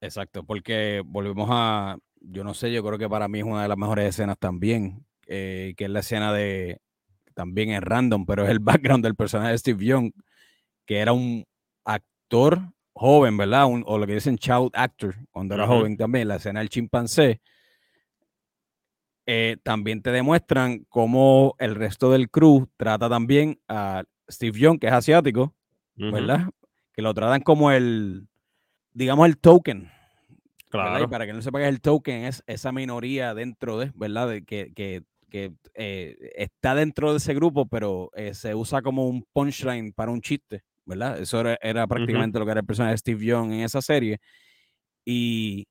Exacto, 0.01 0.43
porque 0.43 1.03
volvemos 1.05 1.47
a, 1.51 1.97
yo 2.19 2.43
no 2.43 2.55
sé, 2.55 2.71
yo 2.71 2.83
creo 2.83 2.97
que 2.97 3.07
para 3.07 3.27
mí 3.27 3.39
es 3.39 3.45
una 3.45 3.61
de 3.61 3.67
las 3.67 3.77
mejores 3.77 4.09
escenas 4.09 4.37
también, 4.39 5.05
eh, 5.27 5.75
que 5.77 5.85
es 5.85 5.91
la 5.91 5.99
escena 5.99 6.33
de, 6.33 6.81
también 7.35 7.69
es 7.69 7.81
random, 7.81 8.25
pero 8.25 8.43
es 8.43 8.49
el 8.49 8.59
background 8.59 9.03
del 9.03 9.15
personaje 9.15 9.51
de 9.51 9.57
Steve 9.59 9.85
Young, 9.85 10.11
que 10.87 10.97
era 10.97 11.13
un 11.13 11.45
actor 11.85 12.61
joven, 12.93 13.37
¿verdad? 13.37 13.67
o 13.67 13.97
lo 13.99 14.07
que 14.07 14.15
dicen 14.15 14.39
child 14.39 14.71
actor, 14.73 15.15
cuando 15.29 15.53
era 15.53 15.67
joven 15.67 15.95
también, 15.95 16.27
la 16.27 16.35
escena 16.35 16.59
del 16.59 16.69
chimpancé. 16.69 17.39
Eh, 19.27 19.57
también 19.61 20.01
te 20.01 20.11
demuestran 20.11 20.83
cómo 20.89 21.55
el 21.59 21.75
resto 21.75 22.11
del 22.11 22.29
crew 22.31 22.67
trata 22.75 23.07
también 23.07 23.61
a 23.67 24.03
Steve 24.29 24.59
Young, 24.59 24.79
que 24.79 24.87
es 24.87 24.93
asiático, 24.93 25.53
¿verdad? 25.95 26.49
Que 26.91 27.03
lo 27.03 27.13
tratan 27.13 27.41
como 27.41 27.71
el, 27.71 28.27
digamos, 28.93 29.27
el 29.27 29.37
token. 29.37 29.89
Claro. 30.69 31.09
para 31.09 31.25
que 31.25 31.33
no 31.33 31.41
sepa 31.41 31.59
que 31.59 31.65
es 31.65 31.69
el 31.69 31.81
token, 31.81 32.23
es 32.23 32.43
esa 32.47 32.71
minoría 32.71 33.33
dentro 33.33 33.77
de, 33.77 33.91
¿verdad? 33.93 34.29
De 34.29 34.45
que, 34.45 34.71
que, 34.73 35.03
que 35.29 35.53
eh, 35.73 36.15
está 36.35 36.75
dentro 36.75 37.11
de 37.11 37.17
ese 37.17 37.33
grupo, 37.33 37.67
pero 37.67 38.09
eh, 38.15 38.33
se 38.33 38.55
usa 38.55 38.81
como 38.81 39.05
un 39.07 39.25
punchline 39.33 39.91
para 39.91 40.11
un 40.11 40.21
chiste, 40.21 40.63
¿verdad? 40.85 41.19
Eso 41.19 41.41
era, 41.41 41.87
prácticamente 41.87 42.39
lo 42.39 42.45
que 42.45 42.51
era 42.51 42.61
el 42.61 42.65
personaje 42.65 42.93
de 42.93 42.97
Steve 42.99 43.25
Young 43.25 43.51
en 43.51 43.61
esa 43.61 43.81
serie. 43.81 44.19
Y 45.03 45.67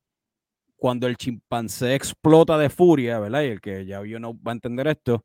cuando 0.76 1.06
el 1.06 1.16
chimpancé 1.16 1.94
explota 1.94 2.58
de 2.58 2.70
furia, 2.70 3.18
¿verdad? 3.20 3.42
Y 3.42 3.46
el 3.46 3.60
que 3.60 3.86
ya 3.86 4.00
vio 4.00 4.20
no 4.20 4.34
va 4.42 4.52
a 4.52 4.54
entender 4.54 4.86
esto, 4.88 5.24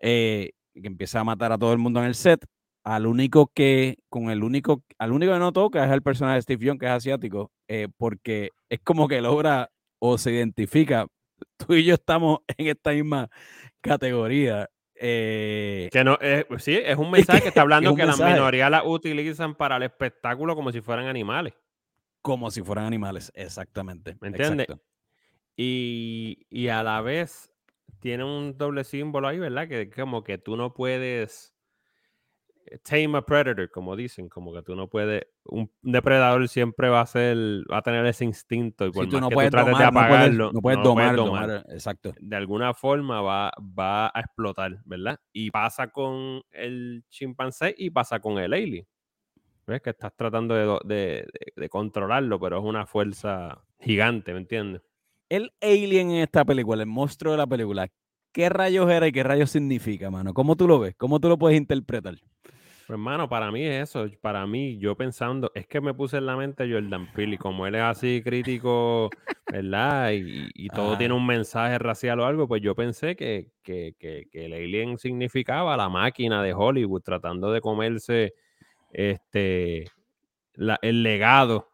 eh, 0.00 0.52
que 0.74 0.86
empieza 0.86 1.20
a 1.20 1.24
matar 1.24 1.52
a 1.52 1.58
todo 1.58 1.72
el 1.72 1.78
mundo 1.78 2.00
en 2.00 2.06
el 2.06 2.14
set, 2.14 2.44
al 2.84 3.06
único 3.06 3.50
que, 3.52 3.98
con 4.10 4.30
el 4.30 4.44
único, 4.44 4.84
al 4.98 5.12
único 5.12 5.32
que 5.32 5.38
no 5.38 5.52
toca 5.52 5.84
es 5.84 5.90
el 5.90 6.02
personaje 6.02 6.36
de 6.36 6.42
Steve 6.42 6.66
Young, 6.66 6.78
que 6.78 6.86
es 6.86 6.92
asiático, 6.92 7.50
eh, 7.66 7.88
porque 7.96 8.50
es 8.68 8.80
como 8.80 9.08
que 9.08 9.22
logra 9.22 9.70
o 9.98 10.18
se 10.18 10.32
identifica, 10.32 11.06
tú 11.56 11.74
y 11.74 11.84
yo 11.84 11.94
estamos 11.94 12.40
en 12.58 12.68
esta 12.68 12.92
misma 12.92 13.28
categoría. 13.80 14.68
Eh, 14.96 15.88
que 15.90 16.04
no, 16.04 16.18
eh, 16.20 16.46
sí, 16.58 16.78
es 16.82 16.96
un 16.98 17.10
mensaje 17.10 17.40
que, 17.40 17.48
está 17.48 17.62
hablando 17.62 17.94
que, 17.94 18.04
la 18.04 18.16
minoría 18.16 18.68
la 18.70 18.84
utilizan 18.84 19.54
para 19.54 19.78
el 19.78 19.82
espectáculo 19.84 20.54
como 20.54 20.70
si 20.70 20.82
fueran 20.82 21.06
animales. 21.06 21.54
Como 22.20 22.50
si 22.50 22.62
fueran 22.62 22.84
animales, 22.84 23.32
exactamente. 23.34 24.16
¿Me 24.20 24.28
entiendes? 24.28 24.66
Y, 25.56 26.46
y, 26.50 26.68
a 26.68 26.82
la 26.82 27.00
vez 27.00 27.50
tiene 28.00 28.24
un 28.24 28.58
doble 28.58 28.82
símbolo 28.84 29.28
ahí, 29.28 29.38
¿verdad? 29.38 29.68
Que 29.68 29.88
como 29.90 30.24
que 30.24 30.36
tú 30.38 30.56
no 30.56 30.74
puedes 30.74 31.53
tame 32.82 33.18
a 33.18 33.22
predator, 33.22 33.70
como 33.70 33.96
dicen, 33.96 34.28
como 34.28 34.52
que 34.52 34.62
tú 34.62 34.74
no 34.74 34.88
puedes, 34.88 35.26
un 35.44 35.70
depredador 35.82 36.48
siempre 36.48 36.88
va 36.88 37.00
a 37.00 37.06
ser, 37.06 37.36
va 37.70 37.78
a 37.78 37.82
tener 37.82 38.04
ese 38.06 38.24
instinto 38.24 38.86
y 38.86 38.90
por 38.90 39.06
más 39.06 39.28
que 39.28 39.44
tú 39.44 39.50
trates 39.50 39.78
de 39.78 39.84
apagarlo, 39.84 40.52
no 40.52 40.60
puedes, 40.60 40.82
domar, 40.82 41.64
exacto. 41.68 42.14
De 42.20 42.36
alguna 42.36 42.74
forma 42.74 43.20
va, 43.20 43.52
va 43.58 44.06
a 44.06 44.20
explotar, 44.20 44.80
¿verdad? 44.84 45.18
Y 45.32 45.50
pasa 45.50 45.88
con 45.88 46.42
el 46.50 47.04
chimpancé 47.10 47.74
y 47.76 47.90
pasa 47.90 48.20
con 48.20 48.38
el 48.38 48.52
alien. 48.52 48.86
¿Ves? 49.66 49.80
Que 49.80 49.90
estás 49.90 50.14
tratando 50.14 50.80
de, 50.84 51.26
de 51.56 51.68
controlarlo, 51.70 52.38
pero 52.38 52.58
es 52.58 52.64
una 52.64 52.86
fuerza 52.86 53.62
gigante, 53.78 54.32
¿me 54.32 54.40
entiendes? 54.40 54.82
El 55.28 55.52
alien 55.60 56.10
en 56.10 56.22
esta 56.22 56.44
película, 56.44 56.82
el 56.82 56.88
monstruo 56.88 57.32
de 57.32 57.38
la 57.38 57.46
película, 57.46 57.88
¿qué 58.32 58.48
rayos 58.50 58.90
era 58.90 59.06
y 59.06 59.12
qué 59.12 59.22
rayos 59.22 59.50
significa, 59.50 60.10
mano? 60.10 60.34
¿Cómo 60.34 60.56
tú 60.56 60.68
lo 60.68 60.78
ves? 60.80 60.94
¿Cómo 60.96 61.18
tú 61.20 61.28
lo 61.28 61.38
puedes 61.38 61.56
interpretar? 61.56 62.16
Pues, 62.86 62.98
hermano, 62.98 63.28
para 63.30 63.50
mí 63.50 63.64
es 63.64 63.88
eso. 63.88 64.06
Para 64.20 64.46
mí, 64.46 64.76
yo 64.76 64.94
pensando, 64.94 65.50
es 65.54 65.66
que 65.66 65.80
me 65.80 65.94
puse 65.94 66.18
en 66.18 66.26
la 66.26 66.36
mente 66.36 66.70
Jordan 66.70 67.10
Peele 67.12 67.36
y 67.36 67.38
como 67.38 67.66
él 67.66 67.76
es 67.76 67.82
así 67.82 68.20
crítico, 68.22 69.08
¿verdad? 69.50 70.12
Y, 70.12 70.68
todo 70.68 70.98
tiene 70.98 71.14
un 71.14 71.26
mensaje 71.26 71.78
racial 71.78 72.20
o 72.20 72.26
algo, 72.26 72.46
pues 72.46 72.60
yo 72.60 72.74
pensé 72.74 73.16
que, 73.16 73.52
que, 73.62 73.94
que, 73.98 74.28
el 74.32 74.52
alien 74.52 74.98
significaba 74.98 75.76
la 75.78 75.88
máquina 75.88 76.42
de 76.42 76.52
Hollywood 76.52 77.00
tratando 77.00 77.52
de 77.52 77.60
comerse 77.60 78.34
este 78.92 79.84
el 80.82 81.02
legado 81.02 81.70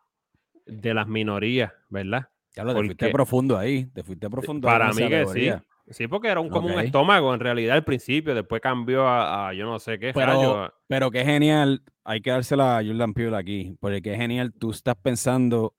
de 0.66 0.94
las 0.94 1.08
minorías, 1.08 1.72
¿verdad? 1.88 2.28
Ya 2.54 2.64
lo, 2.64 2.72
te 2.72 2.84
fuiste 2.84 3.10
profundo 3.10 3.58
ahí, 3.58 3.86
te 3.86 4.02
fuiste 4.02 4.30
profundo. 4.30 4.66
Para 4.66 4.92
mí 4.92 5.08
que 5.08 5.26
sí. 5.26 5.50
Sí, 5.90 6.06
porque 6.06 6.28
era 6.28 6.40
un, 6.40 6.48
como 6.48 6.68
un 6.68 6.78
estómago 6.80 7.34
en 7.34 7.40
realidad 7.40 7.76
al 7.76 7.84
principio, 7.84 8.34
después 8.34 8.62
cambió 8.62 9.08
a, 9.08 9.52
yo 9.54 9.66
no 9.66 9.78
sé 9.78 9.98
qué. 9.98 10.12
Pero, 10.14 10.72
pero 10.86 11.10
qué 11.10 11.24
genial, 11.24 11.82
hay 12.04 12.20
que 12.20 12.30
dársela 12.30 12.78
a 12.78 12.84
Jordan 12.84 13.12
Peele 13.12 13.36
aquí, 13.36 13.76
porque 13.80 14.00
qué 14.00 14.16
genial, 14.16 14.52
tú 14.52 14.70
estás 14.70 14.94
pensando 14.96 15.74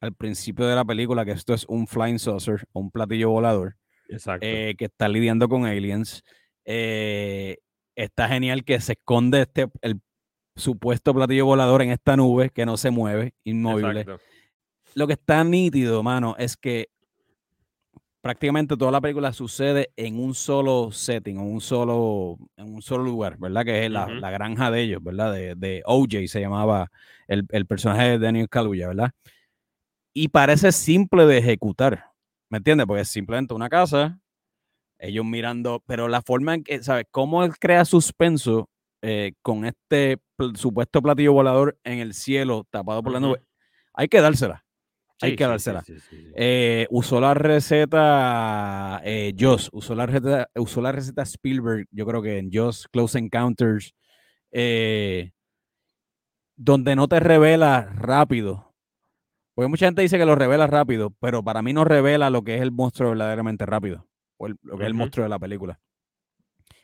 al 0.00 0.12
principio 0.12 0.66
de 0.66 0.74
la 0.74 0.84
película 0.84 1.24
que 1.24 1.30
esto 1.32 1.54
es 1.54 1.64
un 1.66 1.86
flying 1.86 2.18
saucer, 2.18 2.64
un 2.72 2.90
platillo 2.90 3.30
volador, 3.30 3.76
Exacto. 4.08 4.46
Eh, 4.46 4.74
que 4.76 4.86
está 4.86 5.08
lidiando 5.08 5.48
con 5.48 5.64
aliens. 5.64 6.22
Eh, 6.64 7.58
está 7.96 8.28
genial 8.28 8.64
que 8.64 8.80
se 8.80 8.92
esconde 8.92 9.42
este, 9.42 9.68
el 9.80 10.00
supuesto 10.56 11.14
platillo 11.14 11.46
volador 11.46 11.82
en 11.82 11.90
esta 11.90 12.16
nube 12.16 12.50
que 12.50 12.66
no 12.66 12.76
se 12.76 12.90
mueve, 12.90 13.34
inmóvil. 13.44 14.04
Lo 14.94 15.06
que 15.06 15.14
está 15.14 15.42
nítido, 15.42 16.02
mano, 16.02 16.36
es 16.38 16.56
que 16.56 16.88
prácticamente 18.24 18.78
toda 18.78 18.90
la 18.90 19.02
película 19.02 19.34
sucede 19.34 19.92
en 19.96 20.18
un 20.18 20.34
solo 20.34 20.90
setting, 20.90 21.36
en 21.36 21.42
un 21.42 21.60
solo, 21.60 22.38
en 22.56 22.74
un 22.76 22.80
solo 22.80 23.04
lugar, 23.04 23.36
¿verdad? 23.36 23.66
Que 23.66 23.84
es 23.84 23.90
la, 23.90 24.06
granja 24.30 24.70
de 24.70 24.80
ellos, 24.80 25.04
¿verdad? 25.04 25.30
De, 25.34 25.54
de 25.54 25.82
OJ 25.84 26.26
se 26.26 26.40
llamaba 26.40 26.90
el, 27.28 27.66
personaje 27.66 28.12
de 28.12 28.18
Daniel 28.18 28.48
Kaluuya, 28.48 28.88
¿verdad? 28.88 29.10
Y 30.14 30.28
parece 30.28 30.72
simple 30.72 31.26
de 31.26 31.36
ejecutar, 31.36 32.12
¿me 32.48 32.56
entiendes? 32.56 32.86
Porque 32.86 33.02
es 33.02 33.10
simplemente 33.10 33.52
una 33.52 33.68
casa, 33.68 34.18
ellos 34.98 35.26
mirando, 35.26 35.82
pero 35.86 36.08
la 36.08 36.22
forma 36.22 36.54
en 36.54 36.64
que, 36.64 36.82
¿sabes? 36.82 37.04
Cómo 37.10 37.44
él 37.44 37.58
crea 37.58 37.84
suspenso 37.84 38.70
eh, 39.02 39.34
con 39.42 39.66
este 39.66 40.16
supuesto 40.54 41.02
platillo 41.02 41.34
volador 41.34 41.78
en 41.84 41.98
el 41.98 42.14
cielo 42.14 42.66
tapado 42.70 43.02
por 43.02 43.12
la 43.12 43.20
nube, 43.20 43.42
hay 43.92 44.08
que 44.08 44.22
dársela. 44.22 44.63
Hay 45.20 45.36
que 45.36 45.44
dársela. 45.44 45.82
Eh, 46.34 46.86
usó 46.90 47.20
la 47.20 47.34
receta 47.34 49.00
eh, 49.04 49.34
Joss, 49.38 49.70
usó 49.72 49.94
la 49.94 50.06
receta, 50.06 50.48
usó 50.56 50.80
la 50.80 50.92
receta 50.92 51.22
Spielberg, 51.22 51.86
yo 51.90 52.04
creo 52.06 52.22
que 52.22 52.38
en 52.38 52.50
Joss, 52.52 52.88
Close 52.88 53.18
Encounters, 53.18 53.94
eh, 54.50 55.32
donde 56.56 56.96
no 56.96 57.08
te 57.08 57.20
revela 57.20 57.82
rápido. 57.94 58.74
Porque 59.54 59.68
mucha 59.68 59.86
gente 59.86 60.02
dice 60.02 60.18
que 60.18 60.26
lo 60.26 60.34
revela 60.34 60.66
rápido, 60.66 61.10
pero 61.20 61.44
para 61.44 61.62
mí 61.62 61.72
no 61.72 61.84
revela 61.84 62.28
lo 62.28 62.42
que 62.42 62.56
es 62.56 62.62
el 62.62 62.72
monstruo 62.72 63.10
verdaderamente 63.10 63.66
rápido, 63.66 64.08
o 64.36 64.48
lo 64.48 64.76
que 64.76 64.82
es 64.82 64.88
el 64.88 64.94
monstruo 64.94 65.22
de 65.22 65.30
la 65.30 65.38
película. 65.38 65.80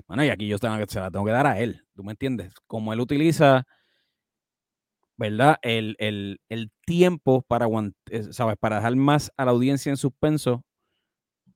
Bueno, 0.06 0.24
y 0.24 0.28
aquí 0.28 0.46
yo 0.46 0.58
tengo 0.58 0.78
que, 0.78 0.86
se 0.86 1.00
la 1.00 1.10
tengo 1.10 1.24
que 1.24 1.32
dar 1.32 1.46
a 1.46 1.58
él, 1.58 1.84
¿tú 1.94 2.04
me 2.04 2.12
entiendes? 2.12 2.52
Como 2.66 2.92
él 2.92 3.00
utiliza 3.00 3.66
¿verdad? 5.20 5.58
El, 5.60 6.38
tiempo 6.86 7.42
para, 7.42 7.66
eh, 8.10 8.22
¿sabes? 8.30 8.56
para 8.58 8.76
dejar 8.76 8.96
más 8.96 9.30
a 9.36 9.44
la 9.44 9.50
audiencia 9.50 9.90
en 9.90 9.98
suspenso 9.98 10.64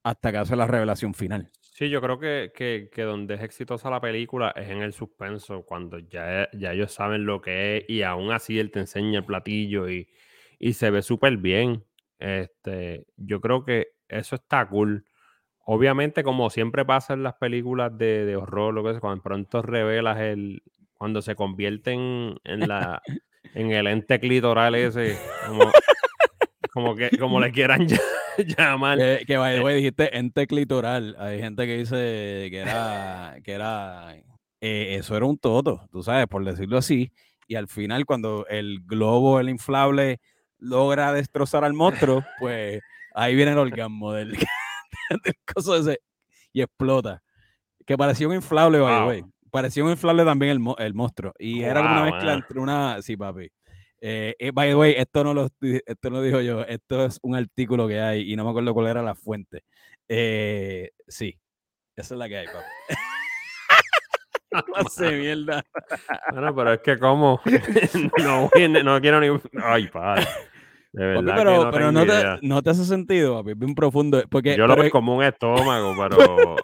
hasta 0.03 0.31
que 0.31 0.37
hace 0.37 0.55
la 0.55 0.67
revelación 0.67 1.15
final. 1.15 1.51
Sí, 1.61 1.89
yo 1.89 2.03
creo 2.03 2.19
que, 2.19 2.53
que, 2.55 3.03
donde 3.03 3.35
es 3.35 3.43
exitosa 3.43 3.89
la 3.89 4.03
película 4.03 4.53
es 4.55 4.69
en 4.69 4.83
el 4.83 4.93
suspenso, 4.93 5.65
cuando 5.65 5.99
ya, 5.99 6.49
ya 6.53 6.73
ellos 6.75 6.93
saben 6.93 7.25
lo 7.25 7.41
que 7.41 7.79
es 7.79 7.85
y 7.89 8.03
aún 8.03 8.33
así 8.33 8.59
él 8.59 8.71
te 8.71 8.81
enseña 8.81 9.21
el 9.21 9.25
platillo 9.25 9.89
y, 9.89 10.09
se 10.73 10.91
ve 10.91 11.03
súper 11.03 11.39
bien. 11.39 11.85
Este, 12.19 13.07
yo 13.17 13.41
creo 13.41 13.65
que 13.65 13.89
eso 14.09 14.37
está 14.37 14.69
cool. 14.69 15.07
Obviamente, 15.65 16.23
como 16.23 16.51
siempre 16.51 16.85
pasa 16.85 17.15
en 17.15 17.23
las 17.23 17.35
películas 17.35 17.97
de, 17.97 18.27
de 18.27 18.37
horror, 18.37 18.75
lo 18.75 18.85
que 18.85 18.91
es, 18.91 19.01
cuando 19.01 19.23
pronto 19.23 19.63
revelas 19.63 20.21
el, 20.21 20.63
cuando 20.93 21.23
se 21.23 21.35
convierten 21.35 22.37
en 22.45 22.69
la, 22.69 23.03
en 23.53 23.71
el 23.71 23.87
ente 23.87 24.19
clitoral 24.19 24.75
ese, 24.75 25.19
como, 26.73 26.95
que, 26.97 27.11
como 27.19 27.41
le 27.41 27.53
quieran 27.53 27.87
llamar. 28.59 28.99
Que, 28.99 29.25
que 29.27 29.37
vaya, 29.37 29.61
eh, 29.61 29.75
dijiste 29.75 30.17
ente 30.17 30.47
clitoral. 30.47 31.17
Hay 31.19 31.41
gente 31.41 31.67
que 31.67 31.79
dice 31.79 32.49
que 32.51 32.59
era, 32.59 33.37
que 33.45 33.53
era, 33.53 34.17
eh, 34.61 34.97
eso 34.99 35.17
era 35.17 35.27
un 35.27 35.39
toto, 35.39 35.87
tú 35.93 36.03
sabes, 36.03 36.27
por 36.27 36.45
decirlo 36.45 36.79
así. 36.79 37.13
Y 37.47 37.57
al 37.57 37.69
final, 37.69 38.07
cuando 38.07 38.47
el 38.49 38.81
globo, 38.85 39.39
el 39.39 39.49
inflable, 39.49 40.21
logra 40.59 41.13
destrozar 41.13 41.65
al 41.65 41.75
monstruo, 41.75 42.25
pues 42.41 42.81
ahí 43.15 43.35
viene 43.35 43.53
el 43.53 43.59
orgasmo 43.59 44.13
del, 44.13 44.33
del 45.25 45.35
coso 45.53 45.77
ese 45.77 46.01
y 46.53 46.63
explota. 46.63 47.23
Que 47.87 47.99
parecía 47.99 48.27
un 48.27 48.35
inflable, 48.35 48.81
güey 48.81 49.25
parecía 49.55 49.85
un 49.85 49.91
inflable 49.91 50.25
también 50.25 50.51
el, 50.51 50.85
el 50.85 50.95
monstruo. 50.95 51.33
Y 51.39 51.63
era 51.63 51.81
una 51.81 52.03
mezcla 52.03 52.35
entre 52.35 52.59
una. 52.59 53.01
Sí, 53.01 53.17
papi. 53.17 53.49
Eh, 54.01 54.35
eh, 54.37 54.51
by 54.53 54.69
the 54.69 54.75
way, 54.75 54.95
esto 54.99 55.23
no, 55.23 55.33
lo, 55.33 55.49
esto 55.61 56.11
no 56.11 56.21
dijo 56.21 56.41
yo, 56.41 56.63
esto 56.63 57.07
es 57.07 57.21
un 57.23 57.37
artículo 57.37 57.87
que 57.87 58.01
hay 58.01 58.33
y 58.33 58.37
no 58.37 58.45
me 58.45 58.51
acuerdo 58.51 58.75
cuál 58.75 58.89
era 58.89 59.01
la 59.01 59.15
fuente. 59.15 59.63
Eh, 60.09 60.91
sí, 61.07 61.39
esa 61.95 62.15
es 62.15 62.19
la 62.19 62.29
que 62.29 62.39
hay, 62.39 62.47
papi. 62.47 62.65
clase 64.75 65.13
mierda. 65.13 65.65
Bueno, 66.33 66.55
pero 66.55 66.73
es 66.73 66.81
que 66.81 66.99
como 66.99 67.41
no, 68.25 68.51
no 68.83 69.01
quiero 69.01 69.21
ni. 69.21 69.41
Ay, 69.63 69.87
padre. 69.87 70.27
De 70.93 71.07
verdad 71.07 71.35
pero, 71.37 71.65
no, 71.65 71.71
pero 71.71 71.93
no, 71.93 72.07
te, 72.07 72.47
no, 72.47 72.63
te, 72.63 72.71
hace 72.71 72.85
sentido, 72.85 73.37
papi, 73.37 73.55
bien 73.55 73.75
profundo. 73.75 74.23
Porque, 74.29 74.57
Yo 74.57 74.67
lo 74.67 74.77
veo 74.77 74.91
como 74.91 75.17
un 75.17 75.23
estómago, 75.23 75.95
pero 75.97 76.57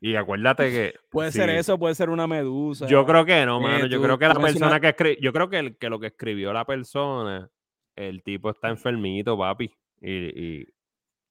y 0.00 0.16
acuérdate 0.16 0.70
que. 0.70 0.94
Puede 1.10 1.30
ser 1.30 1.50
eso, 1.50 1.78
puede 1.78 1.94
ser 1.94 2.08
una 2.08 2.26
medusa. 2.26 2.86
Yo 2.86 3.04
creo 3.04 3.24
que 3.24 3.44
no, 3.44 3.60
mano. 3.60 3.86
yo 3.86 4.00
creo 4.00 4.18
que 4.18 4.28
la 4.28 4.34
persona 4.34 4.80
que 4.80 4.88
escribió. 4.88 5.20
Yo 5.20 5.32
creo 5.32 5.50
que, 5.50 5.76
que, 5.76 5.90
lo 5.90 6.00
que 6.00 6.06
escribió 6.08 6.52
la 6.52 6.64
persona, 6.64 7.50
el 7.96 8.22
tipo 8.22 8.50
está 8.50 8.68
enfermito, 8.68 9.36
papi. 9.36 9.70
Y, 10.00 10.66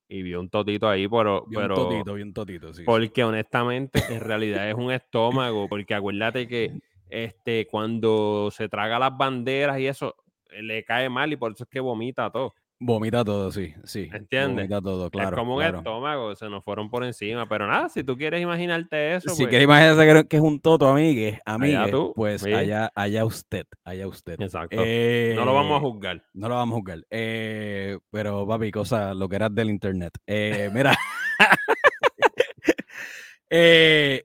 y, 0.09 0.21
vio 0.21 0.39
un 0.39 0.49
totito 0.49 0.87
ahí, 0.87 1.07
pero. 1.07 1.45
Vio 1.47 1.61
un 1.61 1.73
totito, 1.73 2.13
vio 2.13 2.25
un 2.25 2.33
totito, 2.33 2.73
sí. 2.73 2.83
Porque 2.83 3.23
honestamente, 3.23 4.03
en 4.09 4.19
realidad 4.19 4.69
es 4.69 4.75
un 4.75 4.91
estómago. 4.91 5.67
Porque 5.67 5.95
acuérdate 5.95 6.47
que 6.47 6.79
este, 7.09 7.65
cuando 7.67 8.49
se 8.51 8.69
traga 8.69 8.99
las 8.99 9.17
banderas 9.17 9.79
y 9.79 9.87
eso, 9.87 10.15
le 10.51 10.83
cae 10.83 11.09
mal 11.09 11.31
y 11.33 11.37
por 11.37 11.53
eso 11.53 11.63
es 11.63 11.69
que 11.69 11.79
vomita 11.79 12.29
todo. 12.29 12.53
Vomita 12.81 13.25
todo, 13.25 13.51
sí, 13.51 13.73
sí. 13.83 14.09
¿Entiendes? 14.13 14.69
Vomita 14.69 14.81
todo, 14.81 15.11
claro. 15.11 15.31
Es 15.31 15.35
como 15.35 15.57
un 15.57 15.63
estómago, 15.63 16.33
se 16.35 16.49
nos 16.49 16.63
fueron 16.63 16.89
por 16.89 17.03
encima. 17.03 17.45
Pero 17.49 17.67
nada, 17.67 17.89
si 17.89 18.05
tú 18.05 18.15
quieres 18.15 18.41
imaginarte 18.41 19.15
eso. 19.15 19.31
Si 19.31 19.43
pues 19.43 19.49
quieres 19.49 19.65
imaginarte 19.65 20.27
que 20.29 20.37
es 20.37 20.41
un 20.41 20.61
toto, 20.61 20.87
amigue, 20.87 21.41
amigue 21.45 21.91
pues 22.15 22.45
allá, 22.45 22.89
allá 22.95 23.25
usted, 23.25 23.65
allá 23.83 24.07
usted. 24.07 24.39
Exacto. 24.39 24.77
no 24.77 25.45
lo 25.45 25.53
vamos 25.53 25.73
a 25.73 25.77
eh, 25.77 25.91
juzgar. 25.91 26.23
No 26.33 26.47
lo 26.47 26.55
vamos 26.55 26.73
a 26.73 26.79
juzgar. 26.79 26.99
Eh, 27.09 27.97
pero, 28.11 28.47
papi, 28.47 28.71
cosa, 28.71 29.13
lo 29.13 29.27
que 29.27 29.35
eras 29.35 29.53
del 29.53 29.69
internet. 29.69 30.13
Eh, 30.25 30.69
mira. 30.73 30.97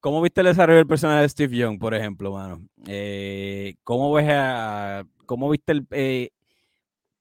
¿Cómo 0.00 0.20
viste 0.20 0.42
el 0.42 0.48
desarrollo 0.48 0.76
del 0.76 0.86
personaje 0.86 1.22
de 1.22 1.28
Steve 1.30 1.56
Young, 1.56 1.78
por 1.78 1.94
ejemplo, 1.94 2.32
mano? 2.32 2.68
¿Cómo 3.82 4.12
ves 4.12 4.26
a. 4.28 5.06
¿Cómo 5.24 5.48
viste 5.48 5.72
el 5.72 5.86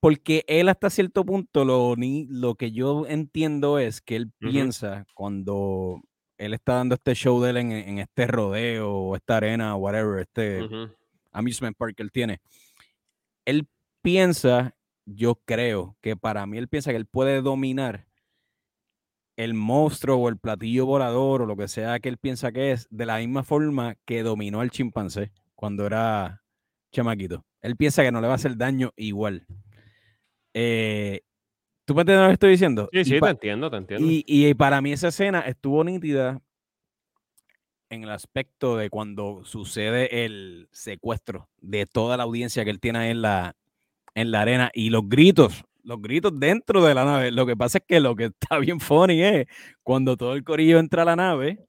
porque 0.08 0.46
él 0.48 0.70
hasta 0.70 0.90
cierto 0.90 1.26
punto, 1.26 1.66
lo, 1.66 1.98
ni, 1.98 2.28
lo 2.28 2.56
que 2.56 2.72
yo 2.72 3.06
entiendo 3.08 3.78
es 3.78 4.00
que 4.00 4.16
él 4.16 4.32
piensa 4.40 5.06
cuando 5.14 6.02
él 6.38 6.54
está 6.54 6.76
dando 6.76 6.96
este 6.96 7.14
show 7.14 7.42
de 7.42 7.50
él 7.50 7.58
en, 7.58 8.00
este 8.00 8.26
rodeo 8.26 8.90
o 8.90 9.16
esta 9.18 9.36
arena, 9.36 9.76
whatever, 9.76 10.22
este 10.22 10.62
amusement 11.34 11.76
park 11.76 11.96
que 11.98 12.04
él 12.04 12.14
tiene, 12.14 12.40
él 13.44 13.68
piensa, 14.02 14.78
yo 15.06 15.36
creo 15.44 15.98
que 16.00 16.16
para 16.16 16.46
mí 16.46 16.58
él 16.58 16.70
piensa 16.70 16.92
que 16.92 16.98
él 16.98 17.06
puede 17.06 17.42
dominar 17.42 18.08
el 19.36 19.56
monstruo 19.56 20.16
o 20.16 20.30
el 20.30 20.38
platillo 20.38 20.86
volador 20.86 21.42
o 21.42 21.46
lo 21.46 21.58
que 21.58 21.68
sea 21.68 22.00
que 22.00 22.08
él 22.08 22.18
piensa 22.18 22.54
que 22.54 22.72
es, 22.72 22.88
de 22.92 23.06
la 23.06 23.18
misma 23.18 23.44
forma 23.44 23.96
que 24.06 24.24
dominó 24.24 24.62
al 24.62 24.72
chimpancé 24.72 25.34
cuando 25.54 25.86
era 25.86 26.46
chamaquito. 26.94 27.44
Él 27.60 27.76
piensa 27.76 28.04
que 28.04 28.12
no 28.14 28.22
le 28.22 28.28
va 28.28 28.36
a 28.36 28.38
hacer 28.38 28.56
daño 28.56 28.94
igual. 28.96 29.46
Eh, 30.60 31.22
¿Tú 31.86 31.94
me 31.94 32.02
entiendes 32.02 32.24
lo 32.24 32.30
que 32.30 32.34
estoy 32.34 32.50
diciendo? 32.50 32.90
Sí, 32.92 33.06
sí, 33.06 33.20
te 33.20 33.30
entiendo, 33.30 33.70
te 33.70 33.78
entiendo. 33.78 34.08
Y, 34.10 34.54
para 34.56 34.82
mí 34.82 34.92
esa 34.92 35.10
escena 35.10 35.42
estuvo 35.42 35.84
nítida 35.84 36.42
en 37.90 38.04
el 38.04 38.10
aspecto 38.10 38.76
de 38.76 38.90
cuando 38.90 39.46
sucede 39.46 40.26
el 40.26 40.68
secuestro 40.72 41.48
de 41.62 41.86
toda 41.86 42.18
la 42.18 42.24
audiencia 42.24 42.66
que 42.66 42.72
él 42.72 42.80
tiene 42.80 43.12
en 43.12 43.22
la, 43.22 43.56
en 44.16 44.32
la 44.32 44.42
arena 44.42 44.72
y 44.74 44.90
los 44.90 45.08
gritos, 45.08 45.64
los 45.84 46.02
gritos 46.02 46.38
dentro 46.40 46.84
de 46.84 46.96
la 46.96 47.06
nave. 47.06 47.32
Lo 47.32 47.46
que 47.46 47.56
pasa 47.56 47.78
es 47.78 47.84
que 47.88 48.00
lo 48.00 48.16
que 48.16 48.26
está 48.26 48.58
bien 48.60 48.80
funny 48.80 49.22
es 49.22 49.48
cuando 49.84 50.18
todo 50.18 50.34
el 50.34 50.44
corillo 50.44 50.80
entra 50.80 51.04
a 51.04 51.06
la 51.06 51.16
nave, 51.16 51.68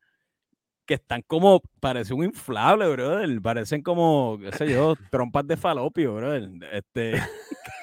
que 0.87 0.95
están 0.95 1.21
como, 1.27 1.61
parece 1.79 2.15
un 2.15 2.25
inflable, 2.25 2.89
brother. 2.89 3.43
Parecen 3.43 3.83
como, 3.83 4.39
qué 4.41 4.51
sé 4.53 4.73
yo, 4.73 4.95
trompas 5.11 5.47
de 5.47 5.59
falopio, 5.59 6.15
brother. 6.15 6.49
Este. 6.73 7.13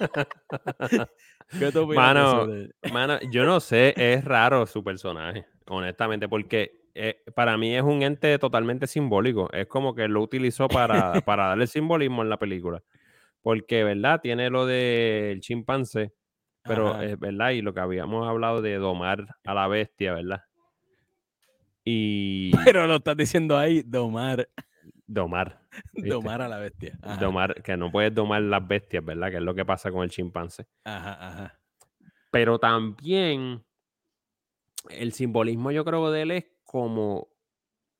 ¿Qué 1.58 1.72
tú 1.72 1.86
mano, 1.86 2.48
mano, 2.92 3.18
yo 3.30 3.44
no 3.44 3.60
sé, 3.60 3.94
es 3.96 4.24
raro 4.24 4.66
su 4.66 4.82
personaje, 4.82 5.46
honestamente, 5.66 6.28
porque 6.28 6.84
eh, 6.94 7.22
para 7.34 7.56
mí 7.56 7.74
es 7.74 7.82
un 7.82 8.02
ente 8.02 8.38
totalmente 8.38 8.86
simbólico. 8.86 9.50
Es 9.52 9.66
como 9.66 9.94
que 9.94 10.08
lo 10.08 10.22
utilizó 10.22 10.68
para, 10.68 11.12
para 11.26 11.48
darle 11.48 11.66
simbolismo 11.66 12.22
en 12.22 12.30
la 12.30 12.38
película. 12.38 12.82
Porque, 13.42 13.84
¿verdad? 13.84 14.20
Tiene 14.22 14.48
lo 14.48 14.64
del 14.64 15.40
chimpancé, 15.40 16.12
pero 16.62 17.00
es 17.02 17.18
verdad, 17.18 17.50
y 17.50 17.60
lo 17.60 17.74
que 17.74 17.80
habíamos 17.80 18.26
hablado 18.26 18.62
de 18.62 18.76
domar 18.76 19.26
a 19.44 19.54
la 19.54 19.68
bestia, 19.68 20.14
¿verdad? 20.14 20.42
Y. 21.86 22.50
Pero 22.64 22.86
lo 22.86 22.96
estás 22.96 23.14
diciendo 23.14 23.58
ahí, 23.58 23.82
domar. 23.82 24.48
Domar. 25.06 25.60
Domar 25.94 26.42
a 26.42 26.48
la 26.48 26.58
bestia. 26.58 26.98
Domar, 27.20 27.62
que 27.62 27.76
no 27.76 27.90
puedes 27.90 28.14
domar 28.14 28.42
las 28.42 28.66
bestias, 28.66 29.04
¿verdad? 29.04 29.30
Que 29.30 29.36
es 29.36 29.42
lo 29.42 29.54
que 29.54 29.64
pasa 29.64 29.90
con 29.90 30.02
el 30.02 30.10
chimpancé. 30.10 30.66
Ajá, 30.84 31.28
ajá. 31.28 31.60
Pero 32.30 32.58
también 32.58 33.64
el 34.90 35.12
simbolismo, 35.12 35.70
yo 35.70 35.84
creo, 35.84 36.10
de 36.10 36.22
él 36.22 36.30
es 36.30 36.46
como 36.64 37.28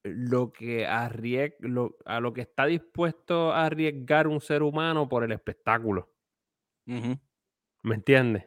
lo 0.02 0.52
que 0.52 0.86
arriesga, 0.86 1.56
a 2.04 2.20
lo 2.20 2.32
que 2.32 2.42
está 2.42 2.66
dispuesto 2.66 3.52
a 3.52 3.66
arriesgar 3.66 4.26
un 4.26 4.40
ser 4.40 4.62
humano 4.62 5.08
por 5.08 5.24
el 5.24 5.32
espectáculo. 5.32 6.10
¿Me 6.86 7.94
entiendes? 7.94 8.44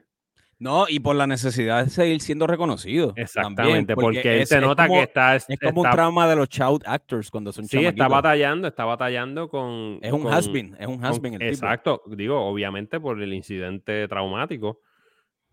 No, 0.60 0.86
y 0.90 1.00
por 1.00 1.16
la 1.16 1.28
necesidad 1.28 1.84
de 1.84 1.90
seguir 1.92 2.20
siendo 2.20 2.48
reconocido. 2.48 3.14
Exactamente, 3.16 3.94
porque, 3.94 4.42
él 4.42 4.48
se 4.48 4.60
nota 4.60 4.88
que 4.88 5.04
está. 5.04 5.36
Es 5.36 5.46
como 5.64 5.82
un 5.82 5.90
trauma 5.90 6.28
de 6.28 6.36
los 6.36 6.50
child 6.50 6.82
actors 6.86 7.30
cuando 7.30 7.54
son 7.54 7.66
Sí, 7.66 7.86
está 7.86 8.08
batallando, 8.08 8.68
está 8.68 8.86
batallando 8.86 9.50
con. 9.50 10.00
Es 10.02 10.12
un 10.12 10.28
has-been, 10.28 10.76
es 10.80 10.88
un 10.88 11.04
has-been 11.04 11.36
el 11.36 11.44
Exacto, 11.44 12.02
digo, 12.08 12.40
obviamente 12.44 13.00
por 13.00 13.22
el 13.22 13.34
incidente 13.34 14.08
traumático, 14.08 14.82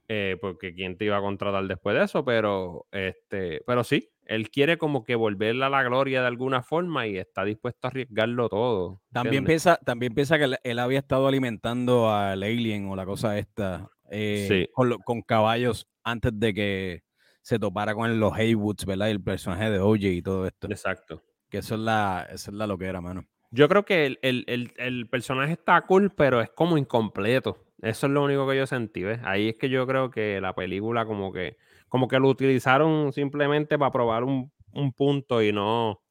eh, 0.08 0.38
porque 0.40 0.74
quién 0.74 0.96
te 0.96 1.04
iba 1.04 1.18
a 1.18 1.20
contratar 1.20 1.66
después 1.66 1.96
de 1.96 2.04
eso, 2.04 2.24
pero, 2.24 2.86
este, 2.90 3.62
pero 3.66 3.84
sí, 3.84 4.10
él 4.24 4.50
quiere 4.50 4.78
como 4.78 5.04
que 5.04 5.16
volverle 5.16 5.66
a 5.66 5.68
la 5.68 5.82
gloria 5.82 6.22
de 6.22 6.28
alguna 6.28 6.62
forma 6.62 7.06
y 7.06 7.18
está 7.18 7.44
dispuesto 7.44 7.86
a 7.86 7.90
arriesgarlo 7.90 8.48
todo. 8.48 9.02
También 9.12 9.44
piensa, 9.44 9.78
también 9.84 10.14
piensa 10.14 10.38
que 10.38 10.56
él, 10.62 10.78
había 10.78 10.98
estado 10.98 11.26
alimentando 11.26 12.10
al 12.10 12.42
alien 12.42 12.88
o 12.88 12.96
la 12.96 13.04
cosa 13.04 13.38
esta 13.38 13.90
eh, 14.10 14.68
con, 15.04 15.22
caballos 15.22 15.88
antes 16.02 16.32
de 16.34 16.54
que 16.54 17.02
se 17.42 17.58
topara 17.58 17.94
con 17.94 18.18
los 18.18 18.32
Haywoods, 18.32 18.86
¿verdad? 18.86 19.08
Y 19.08 19.10
el 19.10 19.22
personaje 19.22 19.70
de 19.70 19.78
OJ 19.78 20.02
y 20.02 20.22
todo 20.22 20.46
esto. 20.46 20.68
Exacto. 20.70 21.22
Que 21.48 21.58
eso 21.58 21.74
es 21.74 21.80
la, 21.80 22.26
eso 22.30 22.50
es 22.50 22.56
la 22.56 22.66
lo 22.66 22.78
que 22.78 22.86
era, 22.86 23.00
mano. 23.00 23.26
Yo 23.50 23.68
creo 23.68 23.84
que 23.84 24.18
el, 24.20 25.08
personaje 25.10 25.52
está 25.52 25.80
cool, 25.82 26.10
pero 26.10 26.40
es 26.40 26.50
como 26.50 26.76
incompleto. 26.76 27.58
Eso 27.80 28.06
es 28.06 28.12
lo 28.12 28.24
único 28.24 28.48
que 28.48 28.56
yo 28.56 28.66
sentí, 28.66 29.02
¿ves? 29.04 29.20
Ahí 29.22 29.50
es 29.50 29.56
que 29.56 29.68
yo 29.68 29.86
creo 29.86 30.10
que 30.10 30.40
la 30.40 30.54
película 30.54 31.06
como 31.06 31.32
que 31.32 31.56
como 31.94 32.08
que 32.08 32.18
lo 32.18 32.28
utilizaron 32.28 33.12
simplemente 33.12 33.78
para 33.78 33.92
probar 33.92 34.24
un, 34.24 34.50
punto 34.96 35.40
y 35.40 35.52
no, 35.52 36.02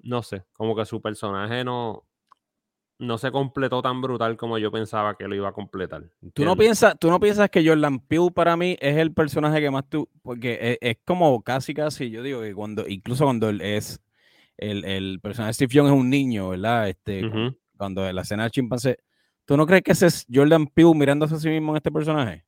no 0.00 0.22
sé, 0.24 0.44
como 0.54 0.74
que 0.74 0.84
su 0.84 1.00
personaje 1.00 1.62
no, 1.62 2.04
no 3.02 3.18
se 3.18 3.32
completó 3.32 3.82
tan 3.82 4.00
brutal 4.00 4.36
como 4.36 4.58
yo 4.58 4.70
pensaba 4.70 5.16
que 5.16 5.26
lo 5.26 5.34
iba 5.34 5.48
a 5.48 5.52
completar. 5.52 6.04
¿Tú 6.34 6.44
no, 6.44 6.56
piensas, 6.56 6.96
¿Tú 6.98 7.10
no 7.10 7.18
piensas 7.18 7.50
que 7.50 7.66
Jordan 7.66 7.98
Peele 7.98 8.30
para 8.30 8.56
mí 8.56 8.76
es 8.80 8.96
el 8.96 9.12
personaje 9.12 9.60
que 9.60 9.70
más 9.70 9.88
tú, 9.88 10.08
porque 10.22 10.78
es, 10.80 10.96
como 11.04 11.42
casi 11.42 11.74
casi, 11.74 12.10
yo 12.10 12.22
digo 12.22 12.42
que 12.42 12.54
cuando, 12.54 12.86
incluso 12.86 13.24
cuando 13.24 13.48
él 13.48 13.60
es, 13.60 14.00
el, 14.56 15.18
personaje 15.20 15.48
de 15.48 15.54
Steve 15.54 15.74
Young 15.74 15.86
es 15.88 15.92
un 15.92 16.10
niño, 16.10 16.50
¿verdad? 16.50 16.88
Este, 16.88 17.28
cuando, 17.76 18.10
la 18.12 18.22
escena 18.22 18.44
del 18.44 18.52
chimpancé, 18.52 18.98
¿tú 19.44 19.56
no 19.56 19.66
crees 19.66 19.82
que 19.82 19.92
ese 19.92 20.06
es 20.06 20.24
Jordan 20.32 20.68
Peele 20.68 20.94
mirándose 20.94 21.34
a 21.34 21.38
sí 21.38 21.48
mismo 21.48 21.72
en 21.72 21.78
este 21.78 21.90
personaje? 21.90 22.44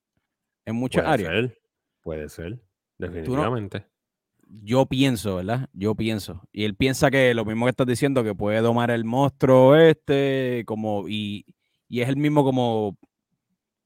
En 0.64 0.76
muchas 0.76 1.04
áreas. 1.04 1.50
Puede 2.00 2.28
ser, 2.28 2.60
definitivamente. 2.96 3.86
Yo 4.62 4.86
pienso, 4.86 5.36
¿verdad? 5.36 5.68
Yo 5.72 5.94
pienso. 5.94 6.42
Y 6.52 6.64
él 6.64 6.74
piensa 6.74 7.10
que 7.10 7.34
lo 7.34 7.44
mismo 7.44 7.66
que 7.66 7.70
estás 7.70 7.86
diciendo, 7.86 8.22
que 8.22 8.34
puede 8.34 8.60
domar 8.60 8.90
el 8.90 9.04
monstruo 9.04 9.76
este, 9.76 10.64
como, 10.66 11.08
y, 11.08 11.44
es 11.88 12.08
el 12.08 12.16
mismo 12.16 12.44
como 12.44 12.96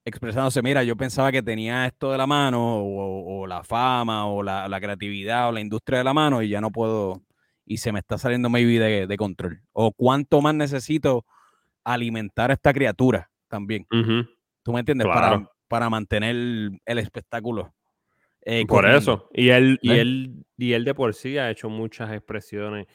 expresándose, 0.04 0.62
mira, 0.62 0.82
yo 0.84 0.96
pensaba 0.96 1.30
que 1.30 1.42
tenía 1.42 1.86
esto 1.86 2.10
de 2.10 2.18
la 2.18 2.26
mano, 2.26 2.78
o, 2.80 3.46
la 3.46 3.62
fama, 3.62 4.26
o 4.26 4.42
la, 4.42 4.80
creatividad, 4.80 5.48
o 5.48 5.52
la 5.52 5.60
industria 5.60 5.98
de 5.98 6.04
la 6.04 6.14
mano, 6.14 6.42
y 6.42 6.48
ya 6.48 6.62
no 6.62 6.70
puedo, 6.70 7.22
y 7.66 7.76
se 7.76 7.92
me 7.92 7.98
está 7.98 8.16
saliendo 8.16 8.48
maybe 8.48 8.78
de, 8.78 9.06
de 9.06 9.16
control. 9.18 9.62
O 9.72 9.92
cuánto 9.92 10.40
más 10.40 10.54
necesito 10.54 11.26
alimentar 11.84 12.50
a 12.50 12.54
esta 12.54 12.72
criatura 12.72 13.30
también. 13.48 13.86
¿Tú 14.62 14.72
me 14.72 14.80
entiendes? 14.80 15.06
Para, 15.06 15.50
para 15.68 15.90
mantener 15.90 16.34
el 16.34 16.98
espectáculo 16.98 17.74
eh, 18.50 18.64
por 18.66 18.88
eso. 18.88 19.28
Y 19.34 19.50
él, 19.50 19.78
y, 19.82 19.92
él, 19.92 20.46
y 20.56 20.72
él 20.72 20.84
de 20.86 20.94
por 20.94 21.12
sí 21.12 21.36
ha 21.36 21.50
hecho 21.50 21.68
muchas 21.68 22.10
expresiones 22.12 22.86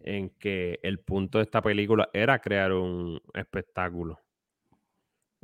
en 0.00 0.30
que 0.30 0.80
el 0.82 1.00
punto 1.00 1.36
de 1.36 1.44
esta 1.44 1.60
película 1.60 2.08
era 2.14 2.38
crear 2.38 2.72
un 2.72 3.20
espectáculo 3.34 4.18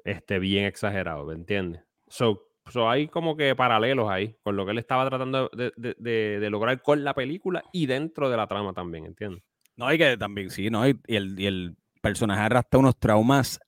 este, 0.05 0.39
bien 0.39 0.65
exagerado, 0.65 1.27
¿me 1.27 1.35
entiendes? 1.35 1.83
So, 2.07 2.49
hay 2.89 3.09
como 3.09 3.37
que 3.37 3.55
paralelos 3.55 4.09
ahí 4.11 4.37
con 4.43 4.57
lo 4.57 4.65
que 4.65 4.73
él 4.73 4.79
estaba 4.79 5.07
tratando 5.07 5.51
de, 5.53 6.49
lograr 6.51 6.81
con 6.81 7.05
la 7.05 7.13
película 7.13 7.63
y 7.71 7.85
dentro 7.85 8.31
de 8.31 8.39
la 8.39 8.47
trama 8.47 8.73
también, 8.73 9.05
¿entiendes? 9.05 9.43
No, 9.77 9.87
hay 9.87 9.99
que 9.99 10.17
también, 10.17 10.49
sí, 10.49 10.71
¿no? 10.71 10.89
Y, 10.89 10.99
el, 11.09 11.39
y 11.39 11.45
el 11.45 11.77
personaje 12.01 12.41
arrastra 12.41 12.81
unos 12.81 12.99
traumas 12.99 13.61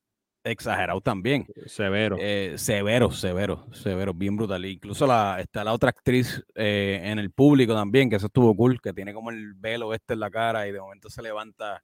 exagerado 0.52 1.00
también. 1.00 1.46
Severo. 1.66 2.16
Eh, 2.18 2.54
severo, 2.56 3.10
severo, 3.10 3.66
severo, 3.72 4.14
bien 4.14 4.36
brutal. 4.36 4.64
Incluso 4.64 5.06
la, 5.06 5.38
está 5.40 5.64
la 5.64 5.72
otra 5.72 5.90
actriz 5.90 6.44
eh, 6.54 7.00
en 7.04 7.18
el 7.18 7.30
público 7.30 7.74
también, 7.74 8.10
que 8.10 8.16
eso 8.16 8.26
estuvo 8.26 8.54
cool, 8.54 8.80
que 8.80 8.92
tiene 8.92 9.14
como 9.14 9.30
el 9.30 9.54
velo 9.54 9.94
este 9.94 10.14
en 10.14 10.20
la 10.20 10.30
cara 10.30 10.66
y 10.68 10.72
de 10.72 10.80
momento 10.80 11.08
se 11.10 11.22
levanta 11.22 11.82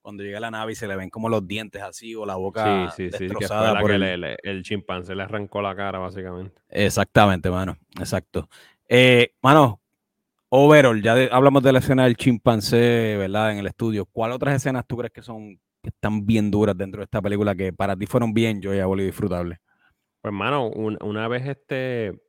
cuando 0.00 0.22
llega 0.22 0.40
la 0.40 0.50
nave 0.50 0.72
y 0.72 0.74
se 0.74 0.88
le 0.88 0.96
ven 0.96 1.10
como 1.10 1.28
los 1.28 1.46
dientes 1.46 1.82
así 1.82 2.14
o 2.14 2.24
la 2.24 2.36
boca 2.36 2.90
sí, 2.90 3.10
sí, 3.10 3.18
destrozada 3.18 3.74
sí, 3.74 3.80
por 3.82 3.92
el... 3.92 4.62
chimpancé 4.62 5.14
le 5.14 5.24
arrancó 5.24 5.60
la 5.60 5.76
cara 5.76 5.98
básicamente. 5.98 6.60
Exactamente, 6.68 7.50
mano, 7.50 7.76
exacto. 7.98 8.48
Eh, 8.88 9.34
mano, 9.42 9.82
overall, 10.48 11.02
ya 11.02 11.14
hablamos 11.30 11.62
de 11.62 11.72
la 11.72 11.80
escena 11.80 12.04
del 12.04 12.16
chimpancé, 12.16 13.16
¿verdad? 13.18 13.52
En 13.52 13.58
el 13.58 13.66
estudio. 13.66 14.06
¿Cuál 14.06 14.32
otras 14.32 14.54
escenas 14.54 14.86
tú 14.86 14.96
crees 14.96 15.12
que 15.12 15.22
son 15.22 15.60
están 15.88 16.26
bien 16.26 16.50
duras 16.50 16.76
dentro 16.76 17.00
de 17.00 17.04
esta 17.04 17.20
película 17.20 17.54
que 17.54 17.72
para 17.72 17.96
ti 17.96 18.06
fueron 18.06 18.32
bien, 18.32 18.60
yo 18.60 18.74
ya 18.74 18.86
volví 18.86 19.04
disfrutable. 19.04 19.58
Pues, 20.20 20.30
hermano, 20.30 20.68
una 20.68 21.28
vez 21.28 21.46
este, 21.46 22.20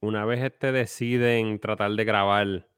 una 0.00 0.24
vez 0.24 0.42
este 0.42 0.72
deciden 0.72 1.58
tratar 1.60 1.92
de 1.92 2.04
grabar, 2.04 2.68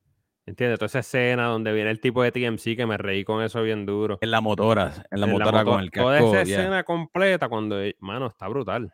¿entiendes? 0.47 0.79
Toda 0.79 0.87
esa 0.87 0.99
escena 1.01 1.47
donde 1.47 1.73
viene 1.73 1.91
el 1.91 2.01
tipo 2.01 2.23
de 2.23 2.33
TMC 2.33 2.77
que 2.77 2.87
me 2.87 2.99
reí 2.99 3.25
con 3.25 3.43
eso 3.43 3.63
bien 3.63 3.87
duro. 3.87 4.19
En 4.21 4.31
la 4.31 4.41
motora, 4.41 5.07
en 5.11 5.21
la 5.21 5.27
motora 5.27 5.65
con 5.65 5.81
el 5.81 5.91
casco. 5.91 6.09
Toda 6.09 6.19
esa 6.19 6.43
escena 6.43 6.85
completa 6.85 7.49
cuando, 7.49 7.77
mano, 8.01 8.27
está 8.27 8.49
brutal. 8.49 8.93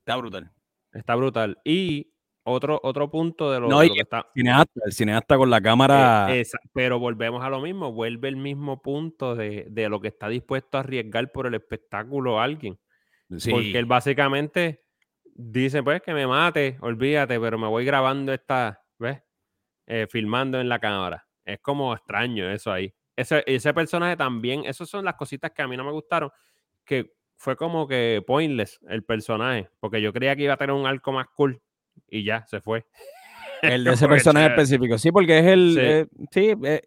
Está 0.00 0.16
brutal. 0.16 0.50
Está 0.92 1.14
brutal. 1.16 1.58
Y 1.64 2.13
otro, 2.44 2.78
otro 2.82 3.10
punto 3.10 3.50
de 3.50 3.60
lo, 3.60 3.68
no, 3.68 3.80
que 3.80 4.00
está. 4.00 4.18
El 4.18 4.42
cineasta, 4.42 4.80
el 4.84 4.92
cineasta 4.92 5.36
con 5.36 5.50
la 5.50 5.60
cámara. 5.60 6.26
Eh, 6.30 6.44
pero 6.72 6.98
volvemos 6.98 7.42
a 7.42 7.48
lo 7.48 7.60
mismo, 7.60 7.92
vuelve 7.92 8.28
el 8.28 8.36
mismo 8.36 8.82
punto 8.82 9.34
de, 9.34 9.66
lo 9.88 10.00
que 10.00 10.08
está 10.08 10.28
dispuesto 10.28 10.76
a 10.76 10.80
arriesgar 10.80 11.32
por 11.32 11.46
el 11.46 11.54
espectáculo 11.54 12.40
alguien. 12.40 12.78
Porque 13.28 13.78
él 13.78 13.86
básicamente 13.86 14.84
dice, 15.24 15.82
pues 15.82 16.02
que 16.02 16.12
me 16.12 16.26
mate, 16.26 16.76
olvídate, 16.80 17.40
pero 17.40 17.58
me 17.58 17.66
voy 17.66 17.84
grabando 17.84 18.32
esta, 18.32 18.82
¿ves? 18.98 19.22
Eh, 19.86 20.06
filmando 20.10 20.60
en 20.60 20.68
la 20.68 20.78
cámara. 20.78 21.26
Es 21.44 21.60
como 21.60 21.94
extraño 21.94 22.50
eso 22.50 22.70
ahí. 22.70 22.94
Ese, 23.16 23.42
ese 23.46 23.72
personaje 23.72 24.16
también, 24.16 24.64
esas 24.66 24.88
son 24.88 25.04
las 25.04 25.14
cositas 25.14 25.50
que 25.52 25.62
a 25.62 25.68
mí 25.68 25.76
no 25.76 25.84
me 25.84 25.92
gustaron, 25.92 26.30
que 26.84 27.14
fue 27.36 27.56
como 27.56 27.86
que 27.86 28.22
pointless 28.26 28.80
el 28.88 29.02
personaje, 29.02 29.68
porque 29.80 30.00
yo 30.00 30.12
creía 30.12 30.36
que 30.36 30.42
iba 30.44 30.54
a 30.54 30.56
tener 30.56 30.74
un 30.74 30.86
arco 30.86 31.12
más 31.12 31.26
cool 31.34 31.60
y 32.08 32.24
ya, 32.24 32.46
se 32.46 32.60
fue. 32.60 32.84
El 33.62 33.84
de 33.84 33.92
ese 33.92 34.08
personaje 34.08 34.46
específico. 34.46 34.98
Sí, 34.98 35.10
porque 35.10 35.38
es 35.38 35.46
el. 35.46 36.08
Sí, 36.30 36.50
eh, 36.50 36.56
eh, 36.64 36.82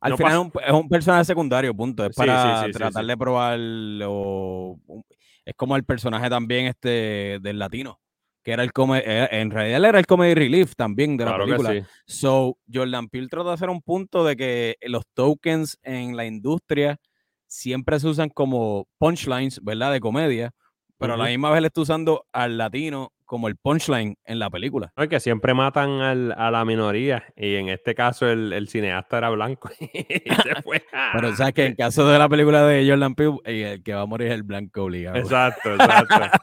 al 0.00 0.16
final 0.16 0.50
es 0.66 0.72
un, 0.72 0.88
personaje 0.88 1.24
secundario, 1.24 1.72
punto. 1.74 2.04
Es 2.04 2.16
para 2.16 2.66
tratar 2.72 3.04
de 3.04 3.16
probar. 3.16 3.56
es 3.60 5.54
como 5.54 5.76
el 5.76 5.84
personaje 5.84 6.28
también 6.28 6.66
este 6.66 7.38
del 7.40 7.60
latino, 7.60 8.00
que 8.42 8.50
era 8.50 8.64
el 8.64 8.72
comedy. 8.72 9.04
Eh, 9.06 9.28
en 9.30 9.52
realidad 9.52 9.84
era 9.84 9.98
el 10.00 10.06
comedy 10.06 10.34
relief 10.34 10.74
también 10.74 11.16
de 11.16 11.24
la 11.24 11.38
película. 11.38 11.86
So, 12.04 12.58
Jordan 12.72 13.08
Peele 13.08 13.28
trata 13.28 13.50
de 13.50 13.54
hacer 13.54 13.70
un 13.70 13.80
punto 13.80 14.24
de 14.24 14.34
que 14.34 14.76
los 14.82 15.04
tokens 15.14 15.78
en 15.84 16.16
la 16.16 16.26
industria 16.26 16.98
siempre 17.46 18.00
se 18.00 18.08
usan 18.08 18.28
como 18.28 18.88
punchlines, 18.98 19.62
¿verdad? 19.62 19.92
De 19.92 20.00
comedia, 20.00 20.52
pero 20.98 21.14
a 21.14 21.16
la 21.16 21.26
misma 21.26 21.50
vez 21.50 21.60
le 21.60 21.68
está 21.68 21.82
usando 21.82 22.26
al 22.32 22.58
latino 22.58 23.12
como 23.32 23.48
el 23.48 23.56
punchline 23.56 24.18
en 24.26 24.38
la 24.38 24.50
película. 24.50 24.92
No, 24.94 25.04
es 25.04 25.08
que 25.08 25.18
siempre 25.18 25.54
matan 25.54 26.02
al, 26.02 26.32
a 26.32 26.50
la 26.50 26.66
minoría 26.66 27.24
y 27.34 27.54
en 27.54 27.70
este 27.70 27.94
caso 27.94 28.28
el, 28.28 28.52
el 28.52 28.68
cineasta 28.68 29.16
era 29.16 29.30
blanco 29.30 29.70
y 29.80 29.86
se 29.86 30.54
fue. 30.62 30.84
Pero 31.14 31.34
sabes 31.34 31.54
que 31.54 31.64
en 31.64 31.74
caso 31.74 32.06
de 32.06 32.18
la 32.18 32.28
película 32.28 32.66
de 32.66 32.86
Jordan 32.86 33.14
Peele, 33.14 33.38
eh, 33.46 33.72
el 33.72 33.82
que 33.82 33.94
va 33.94 34.02
a 34.02 34.06
morir 34.06 34.26
es 34.26 34.34
el 34.34 34.42
blanco 34.42 34.82
obligado. 34.82 35.16
Exacto, 35.16 35.74
exacto. 35.74 36.38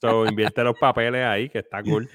so, 0.00 0.24
invierte 0.24 0.64
los 0.64 0.78
papeles 0.78 1.22
ahí, 1.22 1.50
que 1.50 1.58
está 1.58 1.82
cool. 1.82 2.08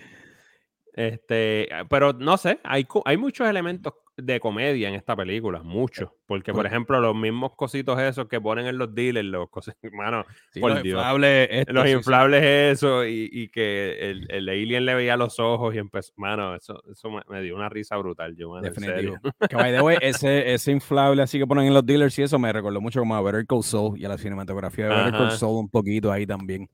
Este, 0.94 1.70
pero 1.90 2.14
no 2.14 2.38
sé, 2.38 2.60
hay, 2.64 2.86
hay 3.06 3.18
muchos 3.18 3.48
elementos 3.48 3.94
de 4.18 4.40
comedia 4.42 4.90
en 4.90 4.94
esta 4.96 5.16
película, 5.16 5.64
muchos. 5.64 6.12
Porque, 6.28 6.54
por 6.54 6.66
ejemplo, 6.66 7.00
los 7.00 7.16
mismos 7.16 7.56
cositos 7.56 8.00
esos 8.00 8.28
que 8.28 8.40
ponen 8.42 8.68
en 8.68 8.78
los 8.78 8.94
dealers, 8.94 9.26
los 9.26 9.50
cosas, 9.50 9.76
mano, 9.94 10.26
Sí, 10.52 10.60
por 10.60 10.72
los 10.72 10.84
Dios. 10.84 10.98
inflables, 10.98 11.48
esto, 11.50 11.74
los 11.74 11.84
sí, 11.86 11.90
sí. 11.90 11.96
inflables 11.96 12.44
eso 12.44 13.06
y, 13.06 13.30
y 13.32 13.48
que 13.50 14.12
el, 14.12 14.28
el 14.30 14.50
alien 14.50 14.86
le 14.86 14.94
veía 14.96 15.16
los 15.18 15.40
ojos 15.40 15.74
y 15.74 15.78
empezó, 15.80 16.12
mano, 16.18 16.56
eso, 16.56 16.84
eso 16.92 17.10
me, 17.10 17.22
me 17.30 17.42
dio 17.42 17.56
una 17.56 17.70
risa 17.70 17.96
brutal, 17.98 18.36
yo, 18.36 18.50
mano, 18.50 18.68
en 18.68 18.74
Definitivo. 18.74 19.16
serio. 19.24 19.34
Que 19.50 19.56
by 19.56 19.72
the 19.74 19.82
way, 19.82 19.98
ese, 20.02 20.54
ese 20.54 20.72
inflable 20.72 21.22
así 21.24 21.40
que 21.40 21.48
ponen 21.48 21.66
en 21.68 21.74
los 21.74 21.86
dealers 21.86 22.20
y 22.20 22.24
eso 22.24 22.38
me 22.38 22.52
recordó 22.54 22.82
mucho 22.82 23.00
como 23.00 23.16
a 23.16 23.22
Better 23.22 23.48
Call 23.48 23.64
Saul 23.64 23.98
y 24.00 24.06
a 24.06 24.10
la 24.10 24.18
cinematografía 24.18 24.90
de 24.90 24.96
Better 24.96 25.12
Call 25.14 25.28
Ajá. 25.28 25.38
Saul 25.38 25.58
un 25.58 25.70
poquito 25.70 26.12
ahí 26.12 26.28
también. 26.28 26.70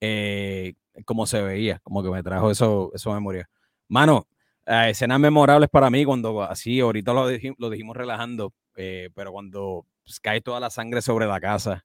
Eh, 0.00 0.74
como 1.06 1.26
se 1.26 1.42
veía, 1.42 1.80
como 1.82 2.02
que 2.02 2.10
me 2.10 2.22
trajo 2.22 2.50
eso, 2.50 2.90
eso 2.94 3.12
memoria. 3.12 3.48
Mano, 3.88 4.26
eh, 4.66 4.90
escenas 4.90 5.20
memorables 5.20 5.68
para 5.68 5.90
mí 5.90 6.04
cuando 6.04 6.42
así, 6.42 6.80
ahorita 6.80 7.12
lo, 7.12 7.28
lo 7.58 7.70
dijimos 7.70 7.96
relajando, 7.96 8.52
eh, 8.76 9.10
pero 9.14 9.32
cuando 9.32 9.86
pues, 10.04 10.20
cae 10.20 10.40
toda 10.40 10.60
la 10.60 10.70
sangre 10.70 11.02
sobre 11.02 11.26
la 11.26 11.40
casa, 11.40 11.84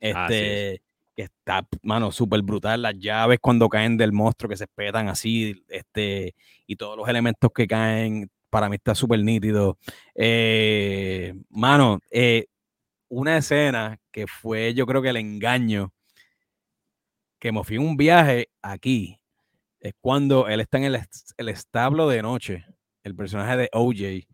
es. 0.00 0.14
este, 0.16 0.82
que 1.18 1.24
está, 1.24 1.66
mano, 1.82 2.12
súper 2.12 2.42
brutal, 2.42 2.82
las 2.82 2.94
llaves 2.96 3.38
cuando 3.40 3.68
caen 3.68 3.96
del 3.96 4.12
monstruo 4.12 4.48
que 4.48 4.56
se 4.56 4.64
espetan 4.64 5.08
así, 5.08 5.64
este, 5.68 6.34
y 6.64 6.76
todos 6.76 6.96
los 6.96 7.08
elementos 7.08 7.50
que 7.52 7.66
caen, 7.66 8.30
para 8.50 8.68
mí 8.68 8.76
está 8.76 8.94
súper 8.94 9.20
nítido. 9.24 9.78
Eh, 10.14 11.34
mano, 11.50 11.98
eh, 12.12 12.46
una 13.08 13.36
escena 13.38 13.98
que 14.12 14.28
fue, 14.28 14.74
yo 14.74 14.86
creo 14.86 15.02
que 15.02 15.08
el 15.08 15.16
engaño, 15.16 15.92
que 17.40 17.50
me 17.50 17.64
fui 17.64 17.78
un 17.78 17.96
viaje 17.96 18.48
aquí, 18.62 19.17
es 19.80 19.94
cuando 20.00 20.48
él 20.48 20.60
está 20.60 20.78
en 20.78 20.84
el, 20.84 20.98
el 21.36 21.48
establo 21.48 22.08
de 22.08 22.22
noche, 22.22 22.64
el 23.04 23.14
personaje 23.14 23.56
de 23.56 23.68
OJ, 23.72 24.26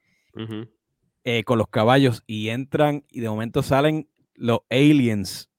eh, 1.24 1.44
con 1.44 1.59
los 1.59 1.68
caballos, 1.68 2.22
y 2.26 2.48
entran 2.50 3.04
y 3.11 3.20
de 3.20 3.28
momento 3.28 3.62
salen 3.62 4.09
los 4.35 4.61
aliens, 4.70 5.50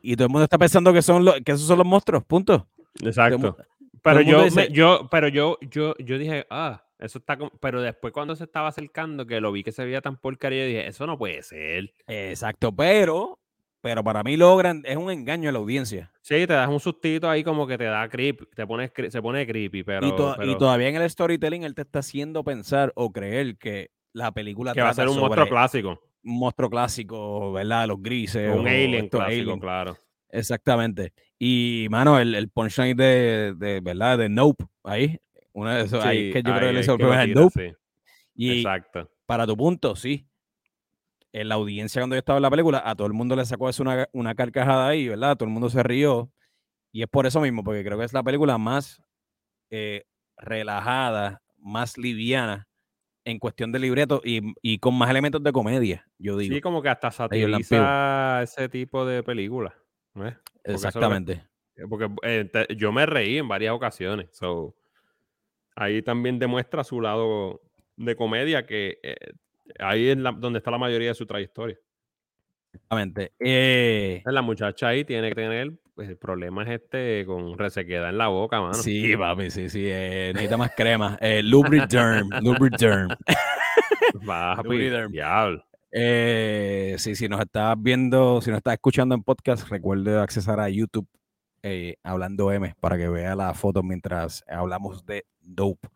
y 0.00 0.14
todo 0.14 0.26
el 0.26 0.30
mundo 0.32 0.44
está 0.44 0.58
pensando 0.58 0.92
que, 0.92 1.02
son 1.02 1.24
los, 1.24 1.34
que 1.40 1.52
esos 1.52 1.66
son 1.66 1.78
los 1.78 1.86
monstruos, 1.86 2.24
punto. 2.24 2.68
Exacto. 3.02 3.56
Pero 4.02 4.20
yo, 4.20 4.44
dice- 4.44 4.68
me- 4.68 4.74
yo, 4.74 5.08
pero 5.10 5.26
yo, 5.28 5.58
yo, 5.68 5.94
yo 5.98 6.18
dije, 6.18 6.46
ah, 6.50 6.84
eso 7.00 7.18
está 7.18 7.36
como... 7.36 7.50
Pero 7.60 7.82
después 7.82 8.12
cuando 8.12 8.36
se 8.36 8.44
estaba 8.44 8.68
acercando, 8.68 9.26
que 9.26 9.40
lo 9.40 9.50
vi 9.50 9.64
que 9.64 9.72
se 9.72 9.84
veía 9.84 10.00
tan 10.00 10.16
porcaría, 10.18 10.62
yo 10.62 10.68
dije, 10.68 10.86
eso 10.86 11.04
no 11.08 11.18
puede 11.18 11.42
ser. 11.42 11.92
Exacto, 12.06 12.74
pero, 12.74 13.40
pero 13.86 14.02
para 14.02 14.24
mí 14.24 14.36
logran, 14.36 14.82
es 14.84 14.96
un 14.96 15.12
engaño 15.12 15.48
a 15.48 15.52
la 15.52 15.60
audiencia. 15.60 16.10
Sí, 16.20 16.44
te 16.44 16.54
das 16.54 16.68
un 16.68 16.80
sustito 16.80 17.30
ahí 17.30 17.44
como 17.44 17.68
que 17.68 17.78
te 17.78 17.84
da 17.84 18.08
creep, 18.08 18.52
te 18.52 18.66
pones, 18.66 18.90
se 19.10 19.22
pone 19.22 19.46
creepy, 19.46 19.84
pero, 19.84 20.08
y, 20.08 20.16
to- 20.16 20.32
y 20.32 20.36
pero 20.38 20.58
todavía 20.58 20.88
en 20.88 20.96
el 20.96 21.08
storytelling 21.08 21.62
él 21.62 21.76
te 21.76 21.82
está 21.82 22.00
haciendo 22.00 22.42
pensar 22.42 22.92
o 22.96 23.12
creer 23.12 23.56
que 23.58 23.92
la 24.12 24.32
película 24.32 24.72
que 24.72 24.80
va 24.82 24.88
a 24.88 24.94
ser 24.94 25.06
un 25.08 25.20
monstruo 25.20 25.46
clásico. 25.46 26.00
un 26.24 26.38
monstruo 26.40 26.68
clásico, 26.68 27.52
¿verdad? 27.52 27.86
Los 27.86 28.02
grises. 28.02 28.52
Un 28.52 28.66
o 28.66 28.68
alien 28.68 29.08
clásico, 29.08 29.56
claro. 29.60 29.96
Exactamente. 30.30 31.12
Y, 31.38 31.86
mano, 31.88 32.18
el, 32.18 32.34
el 32.34 32.48
punchline 32.48 32.96
de, 32.96 33.54
de, 33.56 33.80
¿verdad? 33.80 34.18
De 34.18 34.28
Nope, 34.28 34.64
ahí. 34.82 35.16
Una 35.52 35.76
de 35.76 35.84
esos, 35.84 36.04
ahí 36.04 36.26
Sí, 36.26 36.32
que 36.32 36.42
yo 36.42 36.52
creo 36.52 36.54
ahí 36.56 36.60
que 36.66 36.72
le 36.72 36.80
es 36.80 36.86
hizo 36.86 36.94
el 37.22 37.34
Nope. 37.34 37.68
sí. 37.70 37.76
Y 38.34 38.58
Exacto. 38.58 39.08
para 39.26 39.46
tu 39.46 39.56
punto, 39.56 39.94
sí. 39.94 40.26
En 41.36 41.50
la 41.50 41.56
audiencia 41.56 42.00
cuando 42.00 42.16
yo 42.16 42.18
estaba 42.18 42.38
en 42.38 42.42
la 42.44 42.50
película, 42.50 42.82
a 42.82 42.94
todo 42.94 43.06
el 43.06 43.12
mundo 43.12 43.36
le 43.36 43.44
sacó 43.44 43.68
eso 43.68 43.82
una, 43.82 44.08
una 44.12 44.34
carcajada 44.34 44.88
ahí, 44.88 45.06
¿verdad? 45.08 45.36
Todo 45.36 45.46
el 45.46 45.52
mundo 45.52 45.68
se 45.68 45.82
rió. 45.82 46.30
Y 46.92 47.02
es 47.02 47.08
por 47.08 47.26
eso 47.26 47.42
mismo, 47.42 47.62
porque 47.62 47.84
creo 47.84 47.98
que 47.98 48.06
es 48.06 48.14
la 48.14 48.22
película 48.22 48.56
más 48.56 49.02
eh, 49.68 50.04
relajada, 50.38 51.42
más 51.58 51.98
liviana 51.98 52.66
en 53.26 53.38
cuestión 53.38 53.70
de 53.70 53.80
libreto 53.80 54.22
y, 54.24 54.54
y 54.62 54.78
con 54.78 54.96
más 54.96 55.10
elementos 55.10 55.42
de 55.42 55.52
comedia, 55.52 56.08
yo 56.16 56.38
digo. 56.38 56.54
Sí, 56.54 56.62
como 56.62 56.80
que 56.80 56.88
hasta 56.88 57.10
satiriza 57.10 58.40
ese 58.42 58.70
tipo 58.70 59.04
de 59.04 59.22
películas. 59.22 59.74
eso 60.14 60.38
es 60.64 60.74
Exactamente. 60.74 61.44
Porque 61.90 62.08
eh, 62.22 62.48
te- 62.50 62.74
yo 62.76 62.92
me 62.92 63.04
reí 63.04 63.36
en 63.36 63.48
varias 63.48 63.74
ocasiones. 63.74 64.30
So, 64.32 64.74
ahí 65.74 66.00
también 66.00 66.38
demuestra 66.38 66.82
su 66.82 67.02
lado 67.02 67.60
de 67.96 68.16
comedia, 68.16 68.64
que 68.64 68.98
eh, 69.02 69.16
ahí 69.78 70.08
es 70.08 70.16
la- 70.18 70.32
donde 70.32 70.58
está 70.58 70.70
la 70.70 70.78
mayoría 70.78 71.08
de 71.08 71.14
su 71.14 71.26
trayectoria. 71.26 71.76
Exactamente. 72.72 73.32
Eh, 73.38 74.22
La 74.26 74.42
muchacha 74.42 74.88
ahí 74.88 75.04
tiene 75.04 75.28
que 75.30 75.34
tener 75.34 75.72
pues, 75.94 76.08
el 76.10 76.18
problema 76.18 76.62
es 76.64 76.80
este 76.82 77.24
con 77.24 77.56
resequedad 77.56 78.10
en 78.10 78.18
la 78.18 78.28
boca, 78.28 78.60
mano. 78.60 78.74
sí, 78.74 79.16
papi, 79.16 79.50
sí, 79.50 79.70
sí. 79.70 79.84
eh, 79.86 80.30
necesita 80.34 80.56
más 80.58 80.72
crema. 80.76 81.16
Eh, 81.22 81.42
Lubriderm, 81.42 82.28
Lubriderm. 82.42 83.08
Papi, 84.26 84.62
Lubriderm. 84.64 85.12
diablo. 85.12 85.64
Eh, 85.90 86.96
sí, 86.98 87.14
si 87.14 87.28
nos 87.28 87.40
estás 87.40 87.74
viendo, 87.78 88.40
si 88.42 88.50
nos 88.50 88.58
estás 88.58 88.74
escuchando 88.74 89.14
en 89.14 89.22
podcast, 89.22 89.68
recuerde 89.70 90.18
accesar 90.18 90.60
a 90.60 90.68
YouTube 90.68 91.08
eh, 91.62 91.96
Hablando 92.02 92.52
M 92.52 92.74
para 92.80 92.98
que 92.98 93.08
vea 93.08 93.34
las 93.34 93.58
fotos 93.58 93.82
mientras 93.82 94.44
hablamos 94.48 95.04
de 95.06 95.24
Dope. 95.40 95.88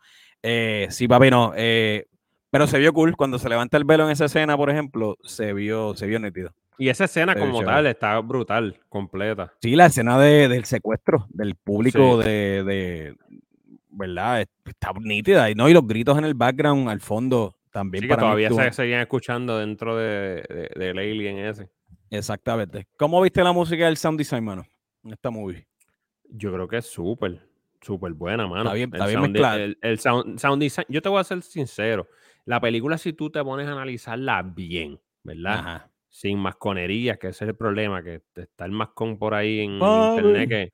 Eh, 0.43 0.87
sí, 0.91 1.07
papi, 1.07 1.31
no. 1.31 1.53
eh, 1.55 2.07
pero 2.51 2.67
se 2.67 2.79
vio 2.79 2.93
cool. 2.93 3.17
Cuando 3.17 3.39
se 3.39 3.49
levanta 3.49 3.77
el 3.77 3.85
velo 3.85 4.05
en 4.05 4.11
esa 4.11 4.27
escena, 4.27 4.57
por 4.57 4.71
ejemplo, 4.71 5.17
se 5.23 5.53
vio, 5.53 5.95
se 5.95 6.07
vio 6.07 6.19
nítido. 6.19 6.53
Y 6.79 6.89
esa 6.89 7.05
escena 7.05 7.35
como 7.35 7.63
tal 7.63 7.87
está 7.87 8.19
brutal, 8.21 8.77
completa. 8.89 9.53
Sí, 9.61 9.77
la 9.77 9.87
escena 9.87 10.19
de- 10.19 10.49
del 10.49 10.65
secuestro 10.65 11.27
del 11.29 11.55
público 11.55 12.23
Sí. 12.23 12.29
de, 12.29 12.65
de- 12.65 13.17
¿verdad? 13.91 14.47
Está 14.65 14.93
nítida. 14.99 15.51
Y 15.51 15.55
no, 15.55 15.69
y 15.69 15.75
los 15.75 15.87
gritos 15.87 16.17
en 16.17 16.25
el 16.25 16.35
background, 16.35 16.89
al 16.89 17.01
fondo, 17.01 17.55
también 17.71 18.03
Sí, 18.03 18.09
que 18.09 18.15
para 18.15 18.35
mí 18.35 18.45
todavía 18.47 18.71
se 18.71 18.73
seguían 18.77 19.01
escuchando 19.01 19.59
dentro 19.59 19.97
de, 19.97 20.43
de- 20.49 20.73
del 20.77 20.99
alien 20.99 21.39
ese. 21.39 21.69
Exactamente. 22.09 22.87
¿Cómo 22.97 23.21
viste 23.21 23.45
la 23.45 23.53
música 23.53 23.85
del 23.87 23.97
sound 23.97 24.19
design, 24.19 24.45
mano? 24.45 24.67
En 25.05 25.13
esta 25.13 25.31
movie. 25.31 25.67
Yo 26.31 26.53
creo 26.53 26.67
que 26.67 26.79
es 26.79 26.87
súper, 26.87 27.41
súper 27.81 28.13
buena, 28.13 28.47
mano. 28.47 28.73
bien- 28.73 28.91
El 28.91 28.95
está 28.95 29.07
bien 29.07 29.21
sound 29.37 29.77
el 29.83 29.99
sound, 29.99 30.39
sound 30.39 30.63
design, 30.63 30.87
yo 30.89 31.03
te 31.03 31.09
voy 31.09 31.21
a 31.21 31.25
ser 31.25 31.43
sincero. 31.43 32.07
La 32.51 32.61
película, 32.61 32.99
si 32.99 33.13
tú 33.13 33.31
te 33.31 33.45
pones 33.45 33.69
a 33.69 33.73
analizarla 33.73 34.43
bien, 34.43 34.99
¿verdad? 35.23 35.59
Ajá. 35.61 35.91
Sin 36.09 36.37
masconerías, 36.41 37.17
que 37.17 37.29
ese 37.29 37.45
es 37.45 37.51
el 37.51 37.55
problema, 37.57 38.03
que 38.03 38.23
está 38.35 38.65
el 38.65 38.73
mascón 38.73 39.17
por 39.21 39.35
ahí 39.35 39.61
en 39.61 39.71
internet. 40.17 40.49
que 40.49 40.73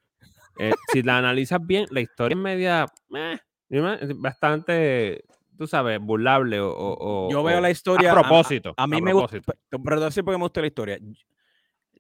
eh, 0.59 0.73
Si 0.91 1.03
la 1.03 1.19
analizas 1.19 1.61
bien, 1.67 1.85
la 1.91 2.01
historia 2.01 2.35
es 2.35 2.41
media, 2.41 2.87
eh, 3.15 4.15
bastante, 4.17 5.23
tú 5.59 5.67
sabes, 5.67 6.01
burlable 6.01 6.61
o... 6.61 6.71
o- 6.71 7.31
Yo 7.31 7.41
o- 7.43 7.45
veo 7.45 7.61
la 7.61 7.71
historia. 7.71 8.11
A 8.11 8.15
propósito. 8.15 8.73
A, 8.75 8.87
mí 8.87 8.97
a 8.97 9.01
me 9.03 9.13
gusta. 9.13 9.39
Pero 9.45 9.59
te 9.71 9.77
voy 9.95 10.03
a 10.03 10.05
decir 10.07 10.25
por 10.25 10.33
qué 10.33 10.39
me 10.39 10.45
gusta 10.45 10.61
la 10.63 10.67
historia. 10.69 10.99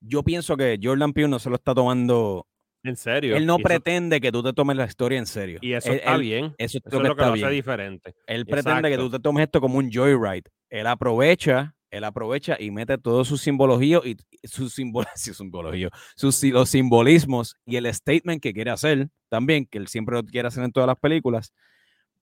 Yo 0.01 0.23
pienso 0.23 0.57
que 0.57 0.81
Jordan 0.83 1.13
Peele 1.13 1.29
no 1.29 1.39
se 1.39 1.51
lo 1.51 1.57
está 1.57 1.75
tomando. 1.75 2.47
En 2.87 2.97
serio. 2.97 3.37
Él 3.37 3.47
no 3.47 3.57
eso- 3.57 3.63
pretende 3.65 4.21
que 4.21 4.31
tú 4.33 4.43
te 4.43 4.53
tomes 4.53 4.77
la 4.77 4.85
historia 4.87 5.19
en 5.19 5.27
serio. 5.27 5.59
Y 5.63 5.73
eso 5.73 5.91
Él- 5.91 5.97
está 5.97 6.15
él- 6.15 6.21
bien. 6.21 6.45
Eso, 6.59 6.79
es 6.79 6.85
Eso 6.87 6.91
lo 6.91 6.97
es 6.97 7.03
que 7.03 7.09
lo 7.09 7.17
que 7.17 7.23
está 7.23 7.27
lo 7.37 7.47
hace 7.47 7.55
diferente. 7.55 8.15
Él 8.27 8.47
pretende 8.47 8.89
que 8.91 8.97
tú 8.97 9.03
Exacto. 9.07 9.19
te 9.19 9.23
tomes 9.23 9.45
esto 9.45 9.61
como 9.61 9.79
un 9.79 9.91
joyride. 9.93 10.45
Él 10.71 10.87
aprovecha, 10.87 11.75
él 11.91 12.05
aprovecha 12.05 12.57
y 12.59 12.71
mete 12.71 12.99
todos 12.99 13.29
sus 13.29 13.41
simbologías 13.41 14.03
y 14.05 14.17
sus 14.45 14.75
simbología, 14.75 15.13
sus 16.17 16.43
los 16.45 16.69
simbolismos 16.71 17.57
y 17.65 17.77
el 17.77 17.93
statement 17.93 18.43
que 18.43 18.53
quiere 18.53 18.71
hacer 18.71 19.09
también, 19.29 19.67
que 19.67 19.79
él 19.79 19.89
siempre 19.89 20.15
lo 20.17 20.23
quiere 20.25 20.49
hacer 20.49 20.63
en 20.65 20.73
todas 20.73 20.87
las 20.87 20.99
películas, 20.99 21.53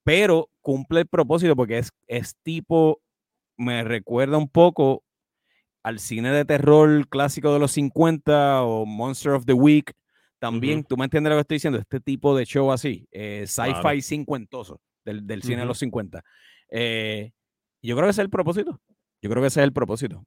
pero 0.03 0.51
cumple 0.61 1.01
el 1.01 1.07
propósito 1.07 1.57
porque 1.57 1.79
es, 1.79 1.91
es 2.07 2.37
tipo, 2.43 3.01
me 3.57 3.83
recuerda 3.85 4.37
un 4.39 4.49
poco 4.49 5.03
al 5.83 5.99
cine 5.99 6.31
de 6.31 6.45
terror 6.45 7.07
clásico 7.09 7.53
de 7.53 7.59
los 7.59 7.73
50 7.73 8.63
o 8.63 8.87
Monster 8.87 9.33
of 9.33 9.45
the 9.47 9.53
Week. 9.53 9.93
También, 10.45 10.81
Ujú. 10.81 10.89
tú 10.89 10.97
me 10.99 11.05
entiendes 11.05 11.31
lo 11.31 11.37
que 11.37 11.41
estoy 11.41 11.55
diciendo, 11.57 11.79
este 11.79 12.01
tipo 12.01 12.37
de 12.37 12.45
show 12.45 12.71
así, 12.71 13.09
eh, 13.11 13.45
sci-fi 13.47 13.81
Claro. 13.81 14.01
cincuentoso 14.03 14.81
del, 15.05 15.27
del 15.27 15.43
cine 15.43 15.61
de 15.61 15.67
los 15.67 15.79
50. 15.79 16.23
Eh, 16.71 17.33
yo 17.83 17.97
creo 17.97 18.07
que 18.07 18.11
ese 18.11 18.21
es 18.21 18.25
el 18.27 18.31
propósito. 18.31 18.79
Yo 19.23 19.31
creo 19.31 19.43
que 19.43 19.47
ese 19.49 19.61
es 19.61 19.65
el 19.65 19.73
propósito. 19.73 20.25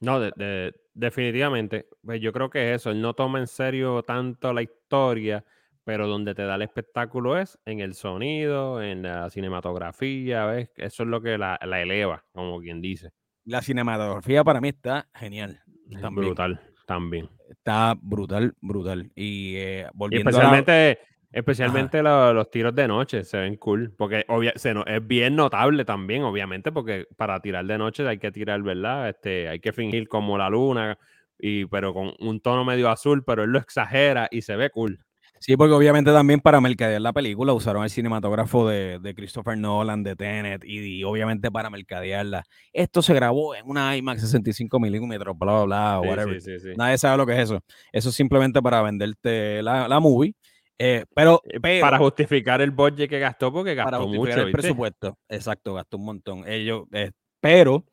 No, 0.00 0.20
de- 0.20 0.32
de- 0.36 0.74
definitivamente. 0.94 1.86
Pues 2.02 2.20
yo 2.20 2.32
creo 2.32 2.48
que 2.48 2.72
eso, 2.74 2.90
él 2.90 3.00
no 3.02 3.12
toma 3.14 3.38
en 3.38 3.46
serio 3.46 4.02
tanto 4.02 4.52
la 4.54 4.62
historia, 4.62 5.44
pero 5.84 6.06
donde 6.08 6.34
te 6.34 6.42
da 6.44 6.54
el 6.54 6.62
espectáculo 6.62 7.38
es 7.38 7.58
en 7.66 7.80
el 7.80 7.92
sonido, 7.94 8.82
en 8.82 9.02
la 9.02 9.28
cinematografía, 9.28 10.46
¿ves? 10.46 10.70
Eso 10.76 11.02
es 11.02 11.08
lo 11.10 11.20
que 11.20 11.36
la, 11.38 11.58
la 11.64 11.82
eleva, 11.82 12.24
como 12.32 12.58
quien 12.60 12.80
dice. 12.80 13.10
La 13.44 13.60
cinematografía 13.62 14.42
para 14.44 14.60
mí 14.62 14.68
está 14.68 15.08
genial. 15.14 15.60
Es 15.90 16.00
brutal, 16.10 16.60
también. 16.86 17.28
Está 17.50 17.94
brutal, 18.00 18.54
brutal. 18.62 19.10
Y 19.14 19.56
eh, 19.56 19.86
Y 19.92 19.96
volviendo 19.96 20.30
a 20.30 20.32
la- 20.32 20.38
especialmente 20.38 20.98
Especialmente 21.32 22.02
lo- 22.02 22.32
los 22.32 22.50
tiros 22.50 22.74
de 22.74 22.88
noche 22.88 23.22
se 23.22 23.36
ven 23.36 23.56
cool. 23.56 23.92
Porque 23.94 24.24
obvia- 24.28 24.54
se 24.56 24.72
no- 24.72 24.86
es 24.86 25.06
bien 25.06 25.36
notable 25.36 25.84
también, 25.84 26.22
obviamente, 26.22 26.72
porque 26.72 27.06
para 27.16 27.40
tirar 27.40 27.66
de 27.66 27.76
noche 27.76 28.08
hay 28.08 28.16
que 28.16 28.32
tirar, 28.32 28.62
¿verdad? 28.62 29.10
Este, 29.10 29.46
hay 29.48 29.60
que 29.60 29.74
fingir 29.74 30.08
como 30.08 30.38
la 30.38 30.48
luna, 30.48 30.98
y, 31.38 31.66
pero 31.66 31.92
con 31.92 32.14
un 32.20 32.40
tono 32.40 32.64
medio 32.64 32.88
azul, 32.88 33.22
pero 33.22 33.44
él 33.44 33.50
lo 33.50 33.58
exagera 33.58 34.28
y 34.30 34.40
se 34.40 34.56
ve 34.56 34.70
cool. 34.70 35.04
Sí, 35.38 35.56
porque 35.56 35.74
obviamente 35.74 36.10
también 36.12 36.40
para 36.40 36.60
mercadear 36.60 37.00
la 37.00 37.12
película 37.12 37.52
usaron 37.52 37.84
el 37.84 37.90
cinematógrafo 37.90 38.68
de, 38.68 38.98
de 38.98 39.14
Christopher 39.14 39.56
Nolan, 39.58 40.02
de 40.02 40.16
Tenet, 40.16 40.64
y, 40.64 40.98
y 40.98 41.04
obviamente 41.04 41.50
para 41.50 41.70
mercadearla. 41.70 42.42
Esto 42.72 43.02
se 43.02 43.14
grabó 43.14 43.54
en 43.54 43.68
una 43.68 43.96
IMAX 43.96 44.22
65 44.22 44.80
milímetros, 44.80 45.36
bla, 45.38 45.64
bla, 45.64 45.98
bla, 45.98 46.00
Sí, 46.02 46.08
whatever. 46.08 46.40
sí, 46.40 46.58
sí, 46.58 46.60
sí. 46.60 46.74
Nadie 46.76 46.98
sabe 46.98 47.16
lo 47.18 47.26
que 47.26 47.32
es 47.34 47.38
eso. 47.40 47.60
Eso 47.92 48.08
es 48.08 48.14
simplemente 48.14 48.60
para 48.62 48.82
venderte 48.82 49.62
la, 49.62 49.86
la 49.88 50.00
movie. 50.00 50.34
eh, 50.78 51.04
pero, 51.14 51.42
Eh, 51.44 51.60
pero 51.60 51.80
para 51.82 51.98
justificar 51.98 52.60
el 52.60 52.70
budget 52.70 53.08
que 53.08 53.18
gastó, 53.18 53.52
porque 53.52 53.76
para 53.76 53.90
gastó 53.98 54.04
justificar 54.06 54.28
mucho. 54.36 54.40
el 54.40 54.46
¿viste? 54.46 54.58
presupuesto. 54.62 55.18
Exacto, 55.28 55.74
gastó 55.74 55.96
un 55.98 56.04
montón. 56.06 56.44
Ellos, 56.48 56.84
eh, 56.92 57.12
pero, 57.40 57.84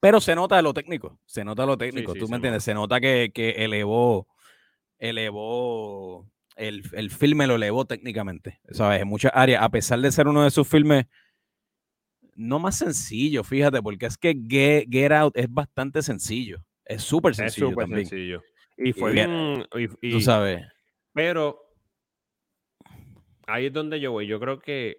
pero 0.00 0.20
se 0.20 0.34
nota 0.34 0.60
lo 0.62 0.74
técnico. 0.74 1.18
Se 1.24 1.42
nota 1.44 1.64
lo 1.66 1.76
técnico. 1.78 2.14
¿Tú 2.14 2.28
me 2.28 2.36
entiendes? 2.36 2.62
Se 2.64 2.74
nota 2.74 3.00
que, 3.00 3.30
que 3.34 3.50
elevó, 3.64 4.26
elevó 4.98 6.26
el, 6.56 6.82
el 6.92 7.10
filme 7.10 7.46
lo 7.46 7.54
elevó 7.56 7.84
técnicamente. 7.84 8.60
¿Sabes? 8.70 9.02
En 9.02 9.08
muchas 9.08 9.32
áreas, 9.34 9.62
a 9.62 9.68
pesar 9.70 10.00
de 10.00 10.10
ser 10.12 10.28
uno 10.28 10.44
de 10.44 10.50
sus 10.50 10.66
filmes 10.68 11.06
no 12.36 12.58
más 12.58 12.78
sencillo, 12.78 13.44
fíjate, 13.44 13.80
porque 13.82 14.06
es 14.06 14.18
que 14.18 14.34
Get, 14.48 14.88
Get 14.90 15.12
Out 15.12 15.36
es 15.36 15.52
bastante 15.52 16.02
sencillo. 16.02 16.64
Es 16.84 17.02
súper 17.02 17.30
Es 17.32 17.36
sencillo 17.38 17.70
súper 17.70 17.84
también. 17.86 18.06
sencillo. 18.06 18.42
Y 18.76 18.92
fue 18.92 19.10
Y- 19.10 19.14
bien. 19.14 19.64
y- 20.02 20.10
Tú 20.10 20.20
sabes. 20.20 20.62
Pero 21.12 21.60
ahí 23.46 23.66
es 23.66 23.72
donde 23.72 24.00
yo 24.00 24.12
voy. 24.12 24.26
Yo 24.26 24.40
creo 24.40 24.58
que 24.58 24.98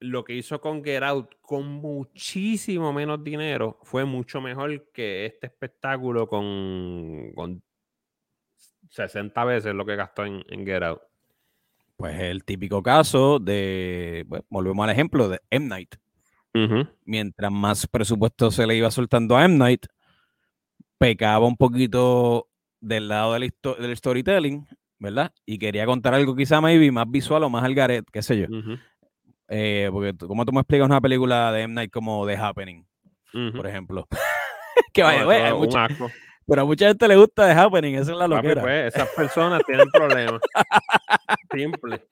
lo 0.00 0.24
que 0.24 0.34
hizo 0.34 0.60
con 0.60 0.82
Get 0.84 1.02
Out 1.02 1.36
con 1.40 1.66
muchísimo 1.66 2.92
menos 2.92 3.22
dinero 3.22 3.78
fue 3.84 4.04
mucho 4.04 4.40
mejor 4.40 4.90
que 4.92 5.26
este 5.26 5.46
espectáculo 5.46 6.26
con, 6.28 7.30
con 7.34 7.62
60 8.94 9.44
veces 9.44 9.74
lo 9.74 9.84
que 9.84 9.96
gastó 9.96 10.24
en, 10.24 10.44
en 10.48 10.64
Get 10.64 10.82
Out. 10.82 11.00
Pues 11.96 12.18
el 12.20 12.44
típico 12.44 12.82
caso 12.82 13.38
de, 13.38 14.24
bueno, 14.26 14.44
volvemos 14.48 14.84
al 14.84 14.90
ejemplo 14.90 15.28
de 15.28 15.40
M. 15.50 15.66
Night. 15.66 15.94
Mientras 17.04 17.50
más 17.50 17.88
presupuesto 17.88 18.52
se 18.52 18.64
le 18.64 18.76
iba 18.76 18.88
soltando 18.92 19.36
a 19.36 19.44
M. 19.44 19.56
Night, 19.56 19.86
pecaba 20.98 21.44
un 21.46 21.56
poquito 21.56 22.48
del 22.80 23.08
lado 23.08 23.32
del, 23.32 23.52
del 23.80 23.96
storytelling, 23.96 24.64
¿verdad? 25.00 25.32
Y 25.44 25.58
quería 25.58 25.84
contar 25.84 26.14
algo 26.14 26.36
quizá 26.36 26.60
maybe 26.60 26.92
más 26.92 27.10
visual 27.10 27.42
o 27.42 27.50
más 27.50 27.64
al 27.64 27.74
garete, 27.74 28.08
qué 28.12 28.22
sé 28.22 28.38
yo. 28.38 28.46
Eh, 29.48 29.88
porque 29.90 30.14
¿cómo 30.16 30.44
tú 30.44 30.52
me 30.52 30.60
explicas 30.60 30.86
una 30.86 31.00
película 31.00 31.50
de 31.50 31.62
M. 31.62 31.74
Night 31.74 31.90
como 31.90 32.24
The 32.24 32.36
Happening, 32.36 32.86
por 33.56 33.66
ejemplo? 33.66 34.06
que 34.92 35.02
vaya, 35.02 35.28
hay. 35.28 35.52
Pero 36.46 36.62
a 36.62 36.64
mucha 36.64 36.88
gente 36.88 37.08
le 37.08 37.16
gusta 37.16 37.46
The 37.46 37.52
Happening, 37.60 37.94
esa 37.96 38.12
es 38.12 38.18
la 38.18 38.26
loquera. 38.28 38.62
pues, 38.62 38.94
esas 38.94 39.08
personas 39.10 39.62
tienen 39.66 39.88
problemas. 39.90 40.40
Simple. 41.52 42.06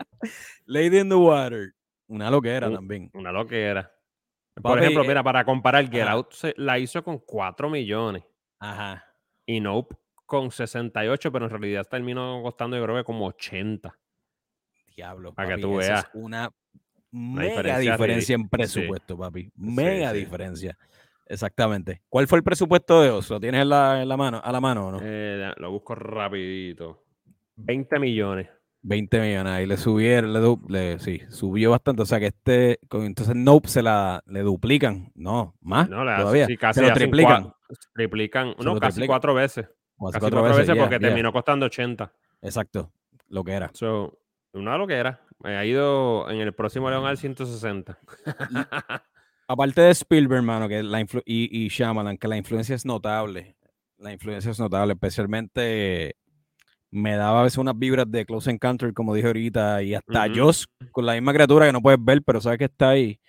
Lady 0.66 0.98
in 0.98 1.08
the 1.08 1.14
Water, 1.14 1.72
una 2.08 2.30
loquera 2.30 2.70
también. 2.70 3.10
Una 3.14 3.32
loquera. 3.32 3.90
Por 4.62 4.78
ejemplo, 4.78 5.02
eh, 5.04 5.08
mira, 5.08 5.22
para 5.22 5.44
comparar, 5.44 5.88
Get 5.90 6.02
ajá. 6.02 6.12
Out 6.12 6.32
se- 6.32 6.54
la 6.58 6.78
hizo 6.78 7.02
con 7.02 7.18
4 7.18 7.70
millones 7.70 8.22
Ajá. 8.58 9.04
y 9.46 9.60
Nope 9.60 9.96
con 10.26 10.50
68, 10.50 11.30
pero 11.32 11.46
en 11.46 11.50
realidad 11.50 11.86
terminó 11.90 12.40
costando 12.42 12.76
yo 12.76 12.84
creo 12.84 12.96
que 12.96 13.04
como 13.04 13.26
80. 13.26 13.98
Diablo, 14.94 15.32
Para 15.34 15.56
que 15.56 15.62
tú 15.62 15.80
esa 15.80 15.94
es 15.94 16.02
veas. 16.02 16.10
una 16.14 16.50
mega 17.10 17.78
diferencia 17.78 18.34
en 18.34 18.48
presupuesto, 18.48 19.16
papi. 19.18 19.44
Sí, 19.44 19.50
Mega 19.56 20.10
sí. 20.12 20.18
diferencia. 20.18 20.78
Exactamente. 21.26 22.02
¿Cuál 22.08 22.26
fue 22.26 22.38
el 22.38 22.44
presupuesto 22.44 23.00
de 23.02 23.10
Oz? 23.10 23.30
¿Lo 23.30 23.40
tienes 23.40 23.62
en 23.62 23.68
la, 23.70 24.02
en 24.02 24.08
la 24.08 24.16
mano, 24.16 24.40
a 24.42 24.52
la 24.52 24.60
mano 24.60 24.88
o 24.88 24.92
no? 24.92 24.98
Eh, 25.02 25.52
lo 25.56 25.70
busco 25.70 25.94
rapidito. 25.94 27.04
20 27.56 27.98
millones. 27.98 28.48
20 28.82 29.20
millones. 29.20 29.52
Ahí 29.52 29.66
le 29.66 29.76
subieron, 29.76 30.32
le, 30.32 30.40
le- 30.68 30.98
sí, 30.98 31.20
subió 31.30 31.70
bastante. 31.70 32.02
O 32.02 32.06
sea 32.06 32.18
que 32.18 32.26
este, 32.26 32.80
entonces 32.90 33.34
Nope 33.36 33.68
se 33.68 33.82
la 33.82 34.22
le 34.26 34.40
duplican. 34.40 35.12
No, 35.14 35.54
más 35.60 35.88
No, 35.88 36.04
le 36.04 36.16
todavía. 36.16 36.46
sí, 36.46 36.56
casi 36.56 36.80
se 36.80 36.86
lo 36.88 36.92
triplican. 36.92 37.52
triplican. 37.94 38.54
Se 38.58 38.64
No, 38.64 38.74
lo 38.74 38.80
casi 38.80 38.94
triplican. 38.94 39.06
cuatro 39.12 39.34
veces. 39.34 39.66
Casi 39.66 40.18
cuatro 40.18 40.40
cuatro 40.40 40.56
veces, 40.58 40.76
porque 40.76 40.98
terminó 40.98 41.32
costando 41.32 41.66
80. 41.66 42.12
Exacto. 42.42 42.90
Lo 43.28 43.44
que 43.44 43.52
era. 43.52 43.70
So, 43.72 44.18
una 44.52 44.76
loquera. 44.76 45.20
Me 45.38 45.56
ha 45.56 45.64
ido 45.64 46.28
en 46.28 46.40
el 46.40 46.52
próximo 46.52 46.90
León 46.90 47.06
al 47.06 47.16
160. 47.16 47.98
Aparte 49.52 49.82
de 49.82 49.90
Spielberg, 49.90 50.38
hermano, 50.38 50.66
que 50.66 50.82
la 50.82 50.98
influ- 50.98 51.22
y, 51.26 51.64
y 51.64 51.68
Shyamalan, 51.68 52.16
que 52.16 52.26
la 52.26 52.38
influencia 52.38 52.74
es 52.74 52.86
notable. 52.86 53.54
La 53.98 54.10
influencia 54.10 54.50
es 54.50 54.58
notable, 54.58 54.94
especialmente 54.94 56.16
me 56.90 57.16
daba 57.16 57.40
a 57.40 57.42
veces 57.44 57.58
unas 57.58 57.78
vibras 57.78 58.10
de 58.10 58.24
Close 58.24 58.50
Encounter, 58.50 58.94
como 58.94 59.14
dije 59.14 59.26
ahorita, 59.26 59.82
y 59.82 59.94
hasta 59.94 60.24
Ujú. 60.24 60.34
Joss, 60.34 60.66
con 60.90 61.04
la 61.04 61.12
misma 61.12 61.34
criatura 61.34 61.66
que 61.66 61.72
no 61.72 61.82
puedes 61.82 62.02
ver, 62.02 62.22
pero 62.22 62.40
sabes 62.40 62.60
que 62.60 62.64
está 62.64 62.90
ahí. 62.90 63.20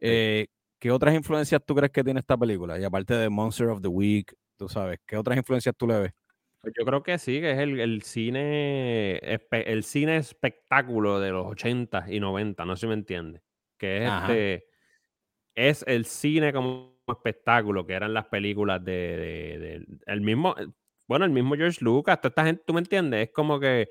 Eh, 0.00 0.48
¿Qué 0.80 0.90
otras 0.90 1.14
influencias 1.14 1.62
tú 1.64 1.76
crees 1.76 1.92
que 1.92 2.02
tiene 2.02 2.18
esta 2.18 2.36
película? 2.36 2.76
Y 2.76 2.82
aparte 2.82 3.14
de 3.14 3.28
Monster 3.28 3.68
of 3.68 3.80
the 3.80 3.86
Week, 3.88 4.34
tú 4.56 4.68
sabes, 4.68 4.98
¿qué 5.06 5.16
otras 5.16 5.36
influencias 5.38 5.76
tú 5.78 5.86
le 5.86 6.00
ves? 6.00 6.12
Pues 6.60 6.74
yo 6.76 6.84
creo 6.84 7.04
que 7.04 7.18
sí, 7.18 7.40
que 7.40 7.52
es 7.52 7.58
el, 7.58 7.78
el 7.78 8.02
cine 8.02 9.20
el 9.52 9.84
cine 9.84 10.16
espectáculo 10.16 11.20
de 11.20 11.30
los 11.30 11.46
80 11.46 12.06
y 12.08 12.18
90, 12.18 12.64
no 12.64 12.74
sé 12.74 12.80
si 12.80 12.86
me 12.88 12.94
entiende. 12.94 13.42
Que 13.78 13.98
es 13.98 14.10
Ajá. 14.10 14.32
este 14.32 14.66
es 15.58 15.84
el 15.88 16.04
cine 16.04 16.52
como 16.52 16.94
espectáculo, 17.08 17.84
que 17.84 17.94
eran 17.94 18.14
las 18.14 18.26
películas 18.26 18.84
de, 18.84 19.84
el 20.06 20.20
mismo, 20.20 20.54
bueno, 21.08 21.24
el 21.24 21.32
mismo 21.32 21.56
George 21.56 21.84
Lucas, 21.84 22.20
toda 22.20 22.28
esta 22.28 22.44
gente, 22.44 22.62
¿tú 22.64 22.72
me 22.74 22.80
entiendes? 22.80 23.28
Es 23.28 23.32
como 23.32 23.58
que 23.58 23.88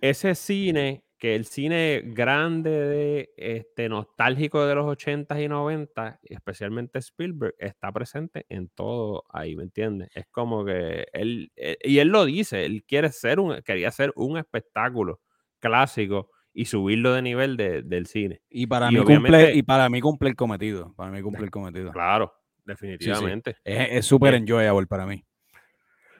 ese 0.00 0.34
cine, 0.34 1.04
que 1.18 1.34
el 1.34 1.44
cine 1.44 2.02
grande 2.06 2.70
de 2.70 3.34
este 3.36 3.90
nostálgico 3.90 4.64
de 4.64 4.76
los 4.76 4.86
80 4.86 5.38
y 5.42 5.48
90, 5.48 6.20
especialmente 6.22 7.00
Spielberg, 7.00 7.54
está 7.58 7.92
presente 7.92 8.46
en 8.48 8.70
todo 8.70 9.24
ahí, 9.28 9.56
¿me 9.56 9.64
entiendes? 9.64 10.08
Es 10.14 10.26
como 10.30 10.64
que 10.64 11.06
él, 11.12 11.52
eh, 11.56 11.76
y 11.82 11.98
él 11.98 12.08
lo 12.08 12.24
dice, 12.24 12.64
él 12.64 12.82
quiere 12.84 13.12
ser 13.12 13.40
un, 13.40 13.60
quería 13.60 13.90
ser 13.90 14.10
un 14.16 14.38
espectáculo 14.38 15.20
clásico 15.58 16.30
y 16.52 16.64
subirlo 16.66 17.12
de 17.14 17.22
nivel 17.22 17.56
de- 17.56 17.82
del 17.82 18.06
cine. 18.06 18.42
Y 18.50 18.66
para 18.66 18.90
Y 18.90 18.94
mí 18.96 19.04
cumple, 19.04 19.54
y 19.54 19.62
para 19.62 19.88
mí 19.88 20.00
cumple 20.00 20.28
el 20.30 20.36
cometido. 20.36 20.92
Para 20.94 21.10
mí 21.10 21.22
cumple 21.22 21.44
el 21.44 21.50
cometido. 21.50 21.92
Claro, 21.92 22.32
definitivamente. 22.64 23.56
Es 23.64 23.88
es 23.90 24.06
súper 24.06 24.34
Eh, 24.34 24.38
enjoyable 24.38 24.86
para 24.86 25.06
mí. 25.06 25.24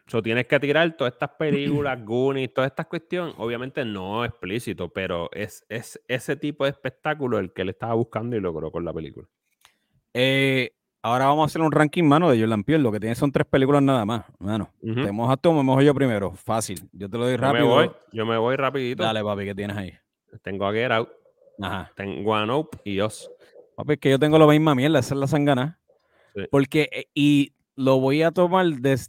So, 0.06 0.20
tienes 0.22 0.46
que 0.46 0.58
tirar 0.58 0.96
todas 0.96 1.12
estas 1.12 1.30
películas, 1.38 1.98
Goonies, 2.04 2.52
todas 2.52 2.70
estas 2.70 2.86
cuestiones. 2.86 3.34
Obviamente 3.38 3.84
no 3.84 4.24
explícito, 4.24 4.88
pero 4.88 5.30
es, 5.32 5.64
es 5.68 6.00
ese 6.08 6.34
tipo 6.36 6.64
de 6.64 6.70
espectáculo 6.70 7.38
el 7.38 7.52
que 7.52 7.62
él 7.62 7.68
estaba 7.68 7.94
buscando 7.94 8.36
y 8.36 8.40
logró 8.40 8.72
con 8.72 8.84
la 8.84 8.92
película. 8.92 9.28
Eh, 10.12 10.72
ahora 11.02 11.26
vamos 11.26 11.44
a 11.44 11.46
hacer 11.46 11.62
un 11.62 11.70
ranking, 11.70 12.02
mano, 12.04 12.28
de 12.30 12.40
Jordan 12.40 12.64
Peele. 12.64 12.82
Lo 12.82 12.90
que 12.90 12.98
tiene 12.98 13.14
son 13.14 13.30
tres 13.30 13.46
películas 13.46 13.82
nada 13.82 14.04
más, 14.04 14.24
mano. 14.40 14.72
Ujú. 14.80 15.02
¿Te 15.04 15.12
mojas 15.12 15.38
tú 15.40 15.50
o 15.50 15.54
me 15.54 15.62
mojo 15.62 15.80
yo 15.82 15.94
primero? 15.94 16.32
Fácil. 16.32 16.88
Yo 16.92 17.08
te 17.08 17.16
lo 17.16 17.24
doy 17.26 17.36
Yo 17.36 17.40
me 17.42 17.46
rápido. 17.46 17.68
voy, 17.68 17.90
yo 18.12 18.26
me 18.26 18.36
voy 18.36 18.56
rapidito. 18.56 19.04
Dale, 19.04 19.22
papi, 19.22 19.44
¿qué 19.44 19.54
tienes 19.54 19.76
ahí? 19.76 19.92
Tengo 20.42 20.66
a 20.66 20.72
Get 20.72 20.90
Out, 20.92 21.08
Ajá. 21.60 21.92
tengo 21.96 22.34
a 22.34 22.46
Nope 22.46 22.78
y 22.84 23.00
Us. 23.00 23.30
Papi, 23.76 23.94
es 23.94 23.98
que 23.98 24.10
yo 24.10 24.18
tengo 24.18 24.38
la 24.38 24.46
misma 24.46 24.74
mierda, 24.74 24.98
esa 24.98 25.14
es 25.14 25.20
la 25.20 25.26
sangana. 25.26 25.80
Sí. 26.34 26.42
Porque, 26.50 26.88
eh, 26.92 27.06
y 27.14 27.54
lo 27.76 27.98
voy 27.98 28.22
a 28.22 28.30
tomar 28.30 28.66
desde 28.66 29.08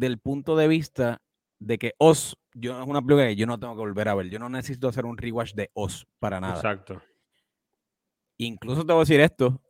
el 0.00 0.18
punto 0.18 0.56
de 0.56 0.68
vista 0.68 1.22
de 1.58 1.78
que 1.78 1.94
Oz, 1.98 2.36
yo 2.54 2.80
es 2.80 2.86
una 2.86 3.00
película 3.00 3.28
que 3.28 3.36
yo 3.36 3.46
no 3.46 3.58
tengo 3.58 3.74
que 3.74 3.80
volver 3.80 4.08
a 4.08 4.14
ver. 4.14 4.28
Yo 4.30 4.38
no 4.38 4.48
necesito 4.48 4.88
hacer 4.88 5.06
un 5.06 5.16
rewatch 5.16 5.54
de 5.54 5.70
Oz 5.74 6.06
para 6.18 6.40
nada. 6.40 6.56
Exacto. 6.56 7.00
Incluso 8.36 8.84
te 8.84 8.92
voy 8.92 9.00
a 9.00 9.04
decir 9.04 9.20
esto. 9.20 9.60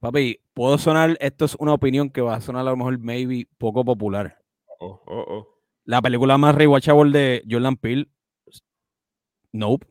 Papi, 0.00 0.40
puedo 0.52 0.78
sonar, 0.78 1.16
esto 1.20 1.44
es 1.44 1.54
una 1.60 1.74
opinión 1.74 2.10
que 2.10 2.20
va 2.20 2.34
a 2.34 2.40
sonar 2.40 2.62
a 2.62 2.70
lo 2.70 2.76
mejor 2.76 2.98
maybe 2.98 3.46
poco 3.56 3.84
popular. 3.84 4.36
Oh, 4.80 5.00
oh, 5.06 5.24
oh. 5.28 5.48
La 5.84 6.02
película 6.02 6.36
más 6.38 6.54
rewatchable 6.54 7.18
de 7.18 7.44
Jordan 7.48 7.76
Peele, 7.76 8.08
Nope. 9.52 9.86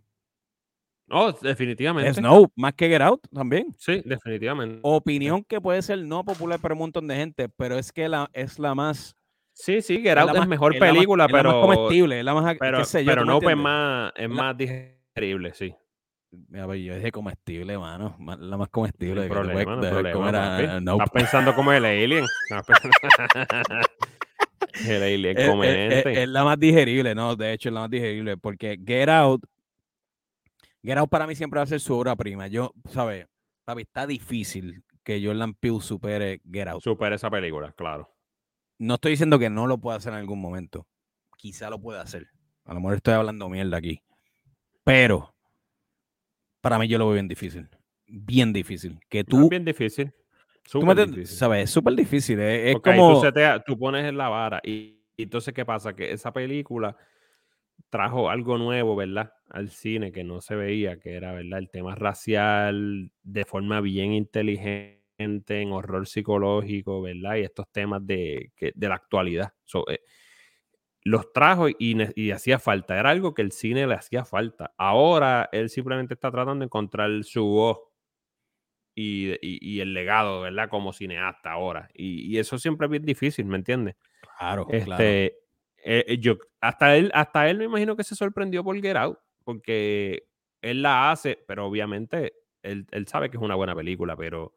Oh, 1.14 1.32
definitivamente. 1.42 2.10
Es 2.10 2.22
Nope, 2.22 2.54
más 2.56 2.74
que 2.74 2.88
Get 2.88 3.02
Out 3.02 3.28
también. 3.34 3.68
Sí, 3.78 4.02
definitivamente. 4.06 4.80
Opinión 4.82 5.44
que 5.44 5.60
puede 5.60 5.82
ser 5.82 6.00
no 6.06 6.24
popular 6.24 6.60
para 6.60 6.74
un 6.74 6.80
montón 6.80 7.06
de 7.08 7.16
gente, 7.18 7.50
pero 7.50 7.78
es 7.78 7.92
que 7.92 8.08
la, 8.08 8.30
es 8.34 8.60
la 8.60 8.74
más... 8.76 9.16
Sí, 9.54 9.82
sí, 9.82 9.98
Get 10.02 10.14
es 10.14 10.18
Out 10.18 10.28
la 10.28 10.32
es 10.34 10.40
más- 10.40 10.48
mejor 10.48 10.74
es 10.74 10.80
la 10.80 10.86
más- 10.88 10.94
película, 10.96 11.26
es 11.26 11.32
la 11.32 11.38
pero, 11.38 11.52
más 11.52 11.62
comestible, 11.62 12.20
es 12.20 12.26
la 12.26 12.34
más... 12.34 12.56
pero, 12.58 12.78
qué 12.78 12.86
sé 12.86 13.04
yo, 13.04 13.12
pero 13.12 13.22
¿tú 13.24 13.28
me 13.28 13.34
Nope 13.34 13.52
es 13.52 13.58
más, 13.58 14.14
es 14.16 14.30
La- 14.30 14.36
más 14.36 14.58
digerible, 14.58 15.54
sí. 15.54 15.76
Mira, 16.48 16.66
papi, 16.66 16.86
yo 16.86 16.96
dije 16.96 17.12
comestible, 17.12 17.78
mano. 17.78 18.16
ma- 18.18 18.38
La 18.38 18.56
más 18.56 18.70
comestible. 18.70 19.28
No 19.28 19.28
puedes 19.28 19.48
problema, 19.66 19.76
no 19.76 19.82
problema, 19.82 20.12
comer 20.18 20.36
a-. 20.38 20.78
Estás 20.78 21.10
pensando 21.12 21.54
como 21.54 21.74
el 21.74 21.84
alien. 21.84 22.26
El 24.86 25.04
alien 25.04 25.38
es, 25.38 25.48
es- 25.48 26.06
es- 26.06 26.18
es 26.18 26.30
la 26.30 26.44
más 26.44 26.60
digerible, 26.60 27.16
¿no? 27.16 27.36
De 27.36 27.54
hecho, 27.54 27.70
es 27.70 27.74
la 27.74 27.82
más 27.82 27.90
digerible, 27.90 28.38
porque 28.38 28.80
Get 28.86 29.10
Out, 29.10 29.44
Get 30.84 30.98
Out 30.98 31.10
para 31.10 31.28
mí 31.28 31.36
siempre 31.36 31.58
va 31.60 31.64
a 31.64 31.68
ser 31.68 31.80
su 31.80 31.94
obra 31.96 32.16
prima. 32.16 32.48
Yo, 32.48 32.74
¿sabes? 32.90 33.28
Papi, 33.66 33.82
está 33.84 34.08
difícil 34.08 34.84
que 35.04 35.24
Jordan 35.24 35.54
Peele 35.54 35.82
supere 35.82 36.42
Get 36.52 36.68
Out. 36.68 36.82
Supera 36.84 37.16
esa 37.16 37.30
película, 37.30 37.72
claro. 37.74 38.10
No 38.80 38.96
estoy 38.96 39.12
diciendo 39.12 39.38
que 39.38 39.50
no 39.50 39.68
lo 39.68 39.78
pueda 39.78 39.98
hacer 39.98 40.14
en 40.14 40.20
algún 40.20 40.42
momento. 40.42 40.88
Quizá 41.38 41.70
lo 41.70 41.80
pueda 41.80 42.02
hacer. 42.02 42.28
A 42.66 42.74
lo 42.74 42.80
mejor 42.80 42.96
estoy 42.96 43.14
hablando 43.14 43.48
mierda 43.50 43.78
aquí. 43.78 44.02
Pero 44.84 45.34
para 46.62 46.80
mí 46.80 46.88
yo 46.88 46.98
lo 46.98 47.06
veo 47.06 47.14
bien 47.16 47.28
difícil. 47.28 47.70
Bien 48.08 48.52
difícil. 48.54 49.00
Que 49.10 49.24
Tú, 49.24 49.38
es 49.38 49.44
tú, 49.44 49.50
bien 49.50 49.66
difícil. 49.66 50.12
Súper 50.66 50.96
difícil. 51.08 51.38
¿sabes? 51.38 51.64
Es 51.66 51.70
súper 51.72 51.94
difícil. 51.96 52.40
Es, 52.40 52.76
es 52.76 52.82
como... 52.82 53.22
tú, 53.66 53.78
pones 53.78 54.06
en 54.06 54.18
la 54.18 54.30
vara 54.30 54.62
y, 54.64 55.04
y 55.18 55.24
entonces 55.24 55.54
¿qué 55.54 55.66
pasa? 55.66 55.96
Que 55.96 56.12
esa 56.12 56.32
película 56.32 56.96
trajo 57.90 58.30
algo 58.30 58.58
nuevo, 58.58 58.96
¿verdad? 58.96 59.34
Al 59.50 59.70
cine 59.70 60.12
que 60.12 60.24
no 60.24 60.40
se 60.40 60.56
veía, 60.56 60.98
que 60.98 61.14
era, 61.16 61.34
¿verdad? 61.34 61.60
El 61.60 61.70
tema 61.70 61.96
racial 61.96 63.12
de 63.22 63.46
forma 63.46 63.82
bien 63.82 64.14
inteligente, 64.14 65.02
en 65.18 65.72
horror 65.72 66.08
psicológico, 66.08 67.02
¿verdad? 67.02 67.36
Y 67.36 67.42
estos 67.42 67.70
temas 67.72 68.06
de, 68.06 68.52
que- 68.56 68.72
de 68.74 68.88
la 68.88 68.96
actualidad. 68.96 69.54
So, 69.66 69.88
eh, 69.90 70.00
los 71.04 71.34
trajo 71.34 71.68
y, 71.70 71.98
y 72.16 72.32
hacía 72.32 72.60
falta. 72.60 72.98
Era 73.00 73.10
algo 73.10 73.34
que 73.34 73.42
el 73.42 73.52
cine 73.52 73.86
le 73.88 73.96
hacía 73.96 74.24
falta. 74.24 74.74
Ahora 74.78 75.50
él 75.52 75.70
simplemente 75.70 76.14
está 76.14 76.32
tratando 76.32 76.60
de 76.62 76.66
encontrar 76.66 77.10
su 77.24 77.44
voz 77.46 77.80
y, 78.96 79.32
y- 79.42 79.60
y 79.62 79.80
el 79.82 79.94
legado, 79.94 80.42
¿verdad? 80.42 80.70
Como 80.70 80.94
cineasta 80.94 81.52
ahora. 81.52 81.90
Y, 81.94 82.34
y 82.34 82.40
eso 82.40 82.58
siempre 82.60 82.86
es 82.88 82.92
bien 82.92 83.04
difícil, 83.06 83.46
¿me 83.46 83.58
entiendes? 83.58 83.96
Claro, 84.38 84.66
claro. 84.66 84.78
Este, 84.78 85.26
eh, 85.84 86.06
eh, 86.08 86.18
yo, 86.20 86.38
hasta 86.60 86.96
él, 86.96 87.12
hasta 87.14 87.50
él 87.50 87.58
me 87.58 87.66
imagino 87.66 87.96
que 87.96 88.04
se 88.04 88.16
sorprendió 88.16 88.64
por 88.64 88.80
Get 88.82 88.96
Out, 88.98 89.18
porque 89.44 90.28
él 90.62 90.82
la 90.82 91.12
hace, 91.12 91.44
pero 91.48 91.66
obviamente 91.66 92.34
él, 92.62 92.86
él 92.92 93.08
sabe 93.08 93.30
que 93.30 93.38
es 93.38 93.44
una 93.44 93.56
buena 93.56 93.76
película, 93.76 94.16
pero 94.16 94.54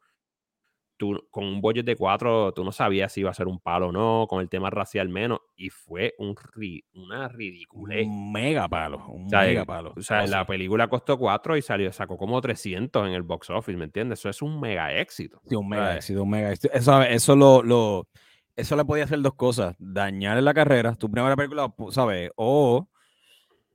tú 0.97 1.27
con 1.29 1.43
un 1.45 1.61
budget 1.61 1.85
de 1.85 1.95
cuatro, 1.95 2.53
tú 2.53 2.63
no 2.63 2.71
sabías 2.71 3.11
si 3.11 3.21
iba 3.21 3.29
a 3.29 3.33
ser 3.33 3.47
un 3.47 3.59
palo 3.59 3.87
o 3.89 3.91
no, 3.91 4.27
con 4.29 4.41
el 4.41 4.49
tema 4.49 4.69
racial 4.69 5.09
menos, 5.09 5.39
y 5.55 5.69
fue 5.69 6.13
un 6.17 6.35
ri- 6.35 6.83
una 6.93 7.27
ridiculez. 7.27 8.07
Un 8.07 8.31
mega 8.31 8.67
palo. 8.67 9.05
Un 9.07 9.25
O 9.25 9.29
sea, 9.29 9.41
mega 9.41 9.61
el- 9.61 9.67
palo. 9.67 9.93
o 9.95 10.01
sea, 10.01 10.25
la 10.27 10.45
película 10.45 10.87
costó 10.87 11.17
4 11.17 11.57
y 11.57 11.61
salió, 11.61 11.91
sacó 11.91 12.17
como 12.17 12.39
300 12.41 13.07
en 13.07 13.13
el 13.13 13.23
box 13.23 13.49
office, 13.49 13.77
¿me 13.77 13.85
entiendes? 13.85 14.19
Eso 14.19 14.29
es 14.29 14.41
un 14.41 14.59
mega 14.59 14.93
éxito. 14.93 15.41
Sí, 15.47 15.55
un 15.55 15.67
mega 15.67 15.83
¿sabes? 15.87 15.97
éxito, 15.97 16.23
un 16.23 16.29
mega 16.29 16.51
éxito. 16.51 16.73
Eso, 16.73 17.01
eso 17.01 17.35
lo, 17.35 17.61
lo- 17.63 18.07
eso 18.55 18.75
le 18.77 18.85
podía 18.85 19.03
hacer 19.03 19.19
dos 19.21 19.33
cosas. 19.33 19.75
Dañar 19.79 20.41
la 20.41 20.53
carrera, 20.53 20.95
tu 20.95 21.11
primera 21.11 21.35
película, 21.35 21.65
pu- 21.67 21.91
¿sabes? 21.91 22.31
O, 22.37 22.87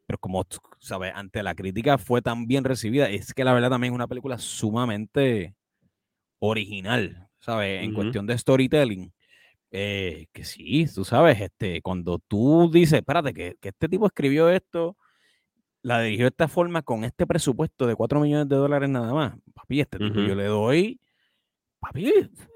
pero 0.07 0.19
como, 0.19 0.45
¿sabes? 0.79 1.13
Ante 1.15 1.43
la 1.43 1.55
crítica 1.55 1.99
fue 1.99 2.23
tan 2.23 2.47
bien 2.47 2.65
recibida, 2.65 3.09
es 3.09 3.33
que 3.35 3.45
la 3.45 3.53
verdad 3.53 3.71
también 3.71 3.93
es 3.93 3.95
una 3.95 4.09
película 4.09 4.39
sumamente 4.39 5.55
original, 6.41 7.29
¿sabes? 7.41 7.83
En 7.83 7.91
Ujú. 7.91 7.95
cuestión 8.01 8.27
de 8.27 8.37
storytelling. 8.37 9.13
eh, 9.73 10.27
que 10.33 10.43
sí, 10.45 10.87
tú 10.93 11.05
sabes, 11.05 11.41
este, 11.41 11.81
cuando 11.81 12.19
tú 12.19 12.69
dices, 12.73 12.95
espérate, 12.99 13.33
que, 13.33 13.55
que 13.61 13.69
este 13.69 13.89
tipo 13.89 14.05
escribió 14.07 14.51
esto, 14.51 14.97
la 15.83 16.01
dirigió 16.03 16.25
de 16.25 16.31
esta 16.31 16.49
forma 16.49 16.83
con 16.83 17.05
este 17.05 17.25
presupuesto 17.25 17.87
de 17.87 17.95
4 17.95 18.19
millones 18.19 18.49
de 18.49 18.57
dólares 18.57 18.89
nada 18.91 19.15
más. 19.15 19.35
Papi, 19.55 19.81
este 19.81 19.99
tipo 19.99 20.21
yo 20.23 20.35
le 20.35 20.47
doy, 20.47 21.01
papi, 21.79 22.13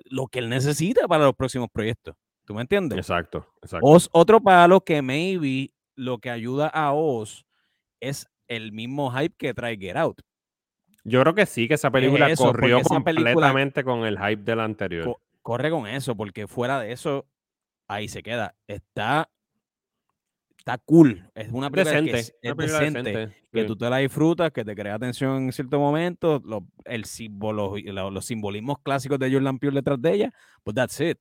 lo 0.06 0.26
que 0.26 0.40
él 0.40 0.48
necesita 0.48 1.06
para 1.06 1.24
los 1.26 1.34
próximos 1.36 1.68
proyectos. 1.72 2.16
¿Tú 2.44 2.52
me 2.52 2.62
entiendes? 2.62 2.98
Exacto, 2.98 3.46
exacto. 3.62 3.86
Oz, 3.86 4.08
otro 4.12 4.40
palo 4.40 4.80
que 4.80 5.00
maybe 5.00 5.72
lo 5.94 6.18
que 6.18 6.30
ayuda 6.30 6.66
a 6.66 6.92
Oz 6.92 7.46
es 8.00 8.26
el 8.48 8.72
mismo 8.72 9.12
hype 9.12 9.36
que 9.38 9.54
trae 9.54 9.76
Get 9.78 9.96
Out. 9.96 10.20
Yo 11.04 11.20
creo 11.20 11.34
que 11.34 11.46
sí, 11.46 11.68
que 11.68 11.74
esa 11.74 11.90
película 11.90 12.30
eso, 12.30 12.44
corrió 12.46 12.78
película- 12.78 13.32
completamente 13.34 13.84
con 13.84 14.04
el 14.04 14.18
hype 14.18 14.42
de 14.42 14.56
la 14.56 14.64
anterior. 14.64 15.04
Co- 15.04 15.20
corre 15.42 15.70
con 15.70 15.86
eso, 15.86 16.16
porque 16.16 16.46
fuera 16.46 16.80
de 16.80 16.92
eso, 16.92 17.26
ahí 17.86 18.08
se 18.08 18.22
queda. 18.22 18.54
Está, 18.66 19.28
está 20.56 20.78
cool. 20.78 21.28
Es 21.34 21.50
una 21.52 21.70
película 21.70 22.02
que 22.02 22.10
es, 22.18 22.34
una 22.42 22.50
es 22.50 22.54
película 22.56 22.78
decente, 22.80 23.02
decente, 23.12 23.36
que 23.52 23.60
sí. 23.60 23.66
tú 23.66 23.76
te 23.76 23.90
la 23.90 23.98
disfrutas, 23.98 24.50
que 24.50 24.64
te 24.64 24.74
crea 24.74 24.94
atención 24.94 25.42
en 25.44 25.52
ciertos 25.52 25.78
momentos, 25.78 26.42
lo- 26.44 26.66
el 26.86 27.04
símbolo, 27.04 27.74
los 27.76 28.24
simbolismos 28.24 28.78
clásicos 28.82 29.18
de 29.18 29.30
Jordan 29.30 29.58
Peele 29.58 29.76
detrás 29.80 30.00
de 30.00 30.12
ella, 30.14 30.32
pues 30.62 30.74
that's 30.74 30.98
it. 31.00 31.18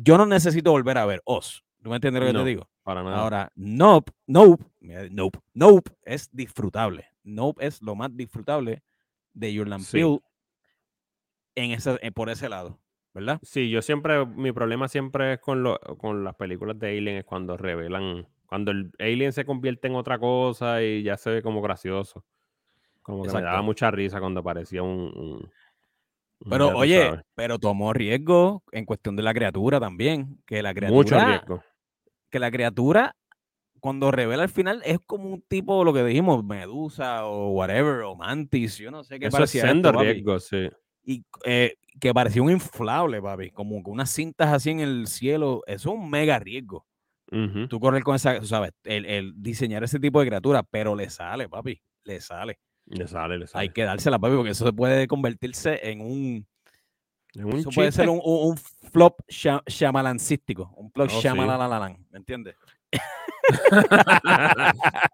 Yo 0.00 0.16
no 0.16 0.26
necesito 0.26 0.70
volver 0.70 0.98
a 0.98 1.06
ver 1.06 1.20
Oz. 1.24 1.64
¿Tú 1.82 1.90
me 1.90 1.96
entiendes 1.96 2.20
lo 2.22 2.26
que 2.28 2.32
No. 2.32 2.44
te 2.44 2.48
digo? 2.50 2.68
Para 2.84 3.02
nada. 3.02 3.16
Ahora, 3.18 3.50
Nope, 3.56 4.12
Nope, 4.28 4.64
Nope, 5.10 5.40
Nope 5.52 5.90
es 6.04 6.28
disfrutable. 6.32 7.06
Nope 7.24 7.66
es 7.66 7.82
lo 7.82 7.94
más 7.94 8.14
disfrutable 8.16 8.82
de 9.32 9.56
Jordan 9.56 9.80
Sí. 9.80 9.92
Peele 9.98 10.18
en 11.54 11.70
ese, 11.72 11.98
eh, 12.02 12.12
por 12.12 12.30
ese 12.30 12.48
lado, 12.48 12.78
¿verdad? 13.12 13.38
Sí, 13.42 13.70
yo 13.70 13.82
siempre, 13.82 14.24
mi 14.26 14.52
problema 14.52 14.88
siempre 14.88 15.34
es 15.34 15.40
con, 15.40 15.62
lo- 15.62 15.78
con 15.98 16.24
las 16.24 16.34
películas 16.36 16.78
de 16.78 16.96
Alien, 16.96 17.16
es 17.18 17.24
cuando 17.24 17.56
revelan, 17.56 18.26
cuando 18.46 18.70
el 18.70 18.90
Alien 18.98 19.32
se 19.32 19.44
convierte 19.44 19.88
en 19.88 19.94
otra 19.96 20.18
cosa 20.18 20.82
y 20.82 21.02
ya 21.02 21.16
se 21.16 21.30
ve 21.30 21.42
como 21.42 21.60
gracioso. 21.60 22.24
Como 23.02 23.22
que 23.24 23.28
me 23.32 23.42
daba 23.42 23.48
Exacto. 23.56 23.64
mucha 23.64 23.90
risa 23.90 24.20
cuando 24.20 24.40
aparecía 24.40 24.82
un... 24.82 25.50
Pero 26.48 26.76
oye, 26.76 27.02
sabes, 27.06 27.20
pero 27.34 27.58
tomó 27.58 27.92
riesgo 27.92 28.64
en 28.72 28.84
cuestión 28.84 29.14
de 29.16 29.22
la 29.22 29.32
criatura 29.32 29.78
también, 29.78 30.42
que 30.46 30.62
la 30.62 30.74
criatura, 30.74 30.96
mucho 30.96 31.18
riesgo. 31.24 31.62
que 32.30 32.38
la 32.38 32.50
criatura 32.50 33.14
cuando 33.82 34.12
revela 34.12 34.44
al 34.44 34.48
final 34.48 34.80
es 34.84 35.00
como 35.04 35.28
un 35.28 35.42
tipo, 35.42 35.82
lo 35.82 35.92
que 35.92 36.04
dijimos, 36.04 36.44
medusa 36.44 37.26
o 37.26 37.50
whatever, 37.50 38.02
o 38.02 38.14
mantis, 38.14 38.78
yo 38.78 38.92
no 38.92 39.02
sé 39.02 39.18
qué 39.18 39.26
Eso 39.26 39.36
es 39.36 39.40
parecía 39.40 39.70
esto, 39.72 39.92
papi. 39.92 40.04
riesgo, 40.12 40.38
sí. 40.38 40.68
y 41.04 41.24
eh, 41.44 41.74
que 42.00 42.14
parecía 42.14 42.42
un 42.42 42.52
inflable, 42.52 43.20
papi, 43.20 43.50
como 43.50 43.82
que 43.82 43.90
unas 43.90 44.08
cintas 44.10 44.52
así 44.52 44.70
en 44.70 44.78
el 44.78 45.08
cielo, 45.08 45.62
eso 45.66 45.90
es 45.92 45.98
un 45.98 46.08
mega 46.08 46.38
riesgo. 46.38 46.86
Tú 47.68 47.80
correr 47.80 48.02
con 48.04 48.14
esa, 48.14 48.40
sabes, 48.44 48.72
el, 48.84 49.04
el 49.06 49.32
diseñar 49.42 49.82
ese 49.82 49.98
tipo 49.98 50.20
de 50.20 50.26
criatura, 50.26 50.62
pero 50.62 50.94
le 50.94 51.10
sale, 51.10 51.48
papi, 51.48 51.80
le 52.04 52.20
sale. 52.20 52.58
Le 52.86 53.08
sale, 53.08 53.36
le 53.38 53.46
sale. 53.48 53.62
Hay 53.62 53.68
que 53.70 53.82
dársela, 53.82 54.18
papi, 54.18 54.36
porque 54.36 54.50
eso 54.50 54.72
puede 54.72 55.08
convertirse 55.08 55.90
en 55.90 56.02
un, 56.02 56.46
Es 57.34 57.42
un 57.42 57.56
eso 57.56 57.70
puede 57.70 57.90
ser 57.90 58.08
un, 58.10 58.20
un- 58.22 58.50
un 58.50 58.56
flop 58.58 59.22
sha- 59.28 59.62
shamalancístico, 59.66 60.72
un 60.76 60.92
flop 60.92 61.08
Oh, 61.12 61.20
sí. 61.20 61.28
¿me 62.10 62.18
entiendes? 62.18 62.54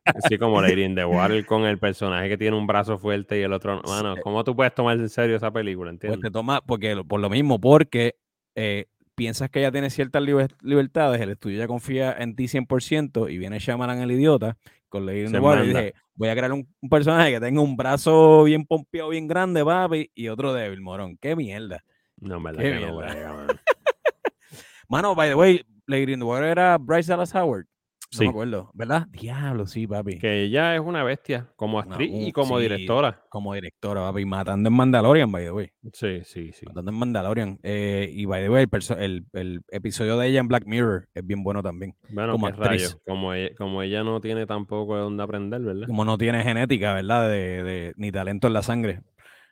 Así 0.04 0.38
como 0.38 0.60
Lady 0.60 0.84
in 0.84 0.94
the 0.94 1.04
Water 1.04 1.44
con 1.46 1.64
el 1.64 1.78
personaje 1.78 2.28
que 2.28 2.38
tiene 2.38 2.56
un 2.56 2.66
brazo 2.66 2.98
fuerte 2.98 3.38
y 3.38 3.42
el 3.42 3.52
otro. 3.52 3.76
no. 3.76 3.82
Mano, 3.88 4.14
Sí. 4.16 4.20
¿cómo 4.22 4.44
tú 4.44 4.54
puedes 4.56 4.74
tomar 4.74 4.96
en 4.98 5.08
serio 5.08 5.36
esa 5.36 5.50
película? 5.50 5.90
Pues 5.90 5.94
¿Entiendes? 5.94 6.20
te 6.22 6.30
toma, 6.30 6.60
porque 6.60 6.96
por 7.06 7.20
lo 7.20 7.28
mismo, 7.30 7.60
porque 7.60 8.16
eh, 8.54 8.86
piensas 9.14 9.50
que 9.50 9.60
ella 9.60 9.72
tiene 9.72 9.90
ciertas 9.90 10.22
liber- 10.22 10.54
libertades, 10.62 11.20
el 11.20 11.30
estudio 11.30 11.58
ya 11.58 11.66
confía 11.66 12.12
en 12.18 12.34
ti 12.36 12.44
100% 12.48 13.30
y 13.32 13.38
viene 13.38 13.58
Shyamalan 13.58 14.00
el 14.00 14.12
idiota 14.12 14.56
con 14.88 15.04
Lady 15.06 15.24
in 15.26 15.32
the 15.32 15.38
Water 15.40 15.64
y 15.64 15.68
dije, 15.68 15.94
voy 16.14 16.28
a 16.28 16.34
crear 16.34 16.52
un, 16.52 16.66
un 16.80 16.88
personaje 16.88 17.32
que 17.32 17.40
tenga 17.40 17.60
un 17.60 17.76
brazo 17.76 18.44
bien 18.44 18.64
pompeado, 18.64 19.10
bien 19.10 19.26
grande, 19.28 19.64
papi, 19.64 20.10
y 20.14 20.28
otro 20.28 20.52
débil, 20.54 20.80
morón. 20.80 21.16
¡Qué 21.20 21.36
mierda! 21.36 21.82
No, 22.16 22.36
en 22.38 22.42
verdad 22.42 22.62
Qué 22.62 22.70
que 22.72 22.80
no 22.86 22.98
mierda. 23.00 23.32
mano. 23.32 23.46
Mano, 24.88 25.14
by 25.14 25.28
the 25.28 25.34
way, 25.34 25.62
Lady 25.88 26.12
in 26.12 26.20
the 26.20 26.24
Water 26.24 26.44
era 26.44 26.78
Bryce 26.78 27.10
Dallas 27.10 27.34
Howard. 27.34 27.64
No 28.10 28.18
Sí. 28.18 28.24
me 28.24 28.30
acuerdo, 28.30 28.70
¿verdad? 28.72 29.06
Diablo, 29.10 29.66
sí, 29.66 29.86
papi. 29.86 30.18
Que 30.18 30.44
ella 30.44 30.74
es 30.74 30.80
una 30.80 31.04
bestia, 31.04 31.50
como 31.56 31.78
actriz 31.78 32.10
y 32.10 32.32
como 32.32 32.56
sí. 32.56 32.62
directora. 32.62 33.22
Como 33.28 33.52
directora, 33.52 34.00
papi, 34.00 34.24
matando 34.24 34.68
en 34.70 34.74
Mandalorian, 34.74 35.30
by 35.30 35.44
the 35.44 35.50
way. 35.50 35.70
Sí, 35.92 36.20
sí, 36.24 36.50
sí. 36.54 36.64
Matando 36.64 36.90
en 36.90 36.96
Mandalorian. 36.96 37.58
Eh, 37.62 38.08
y 38.10 38.24
by 38.24 38.42
the 38.44 38.48
way, 38.48 38.66
el, 38.72 38.96
el, 38.98 39.26
el 39.34 39.60
episodio 39.68 40.16
de 40.16 40.26
ella 40.28 40.40
en 40.40 40.48
Black 40.48 40.64
Mirror 40.64 41.06
es 41.12 41.26
bien 41.26 41.42
bueno 41.42 41.62
también. 41.62 41.96
Bueno, 42.08 42.32
como 42.32 42.46
actriz. 42.46 42.66
rayos. 42.66 42.98
Como 43.06 43.34
ella, 43.34 43.54
como 43.58 43.82
ella 43.82 44.02
no 44.02 44.22
tiene 44.22 44.46
tampoco 44.46 44.94
de 44.96 45.02
dónde 45.02 45.22
aprender, 45.22 45.60
¿verdad? 45.60 45.86
Como 45.86 46.06
no 46.06 46.16
tiene 46.16 46.42
genética, 46.42 46.94
¿verdad? 46.94 47.28
De, 47.28 47.62
de- 47.62 47.92
ni 47.96 48.10
talento 48.10 48.46
en 48.46 48.52
la 48.54 48.62
sangre. 48.62 49.02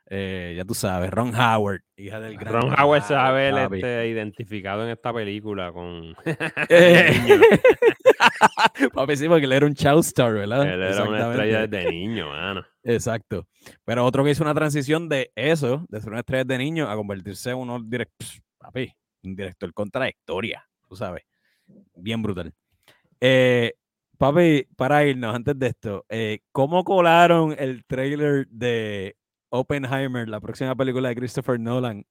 Eh, 0.08 0.54
ya 0.56 0.64
tú 0.64 0.72
sabes, 0.72 1.10
Ron 1.10 1.34
Howard, 1.34 1.82
hija 1.96 2.20
del 2.20 2.36
gran 2.36 2.52
Ron 2.52 2.72
Howard 2.78 3.02
se 3.02 3.14
va 3.14 3.28
a 3.28 3.32
ver 3.32 3.54
papi. 3.54 3.76
este, 3.76 4.08
identificado 4.08 4.84
en 4.84 4.90
esta 4.90 5.12
película 5.12 5.72
con. 5.72 6.14
Papi, 8.94 9.16
sí, 9.16 9.28
porque 9.28 9.46
él 9.46 9.52
era 9.52 9.66
un 9.66 9.74
child 9.74 10.00
star, 10.00 10.32
¿verdad? 10.32 10.62
Él 10.62 10.82
era 10.82 11.04
una 11.04 11.30
estrella 11.30 11.66
desde 11.66 11.90
niño, 11.90 12.28
mano. 12.28 12.64
Exacto. 12.84 13.48
Pero 13.84 14.04
otro 14.04 14.22
que 14.22 14.30
hizo 14.30 14.44
una 14.44 14.54
transición 14.54 15.08
de 15.08 15.32
eso, 15.34 15.84
de 15.88 16.00
ser 16.00 16.10
una 16.10 16.20
estrella 16.20 16.44
de 16.44 16.58
niño, 16.58 16.88
a 16.88 16.94
convertirse 16.94 17.50
en 17.50 17.56
uno 17.56 17.80
director, 17.82 18.28
papi, 18.58 18.92
un 19.24 19.34
director 19.34 19.72
con 19.72 19.90
trayectoria, 19.90 20.64
tú 20.88 20.94
sabes. 20.94 21.24
Bien 21.96 22.22
brutal. 22.22 22.52
Eh, 23.20 23.72
papi, 24.18 24.68
para 24.76 25.04
irnos 25.04 25.34
antes 25.34 25.58
de 25.58 25.66
esto, 25.66 26.06
eh, 26.08 26.38
¿cómo 26.52 26.84
colaron 26.84 27.56
el 27.58 27.84
trailer 27.86 28.46
de 28.48 29.16
Oppenheimer, 29.50 30.28
la 30.28 30.40
próxima 30.40 30.74
película 30.74 31.08
de 31.08 31.16
Christopher 31.16 31.58
Nolan, 31.60 32.04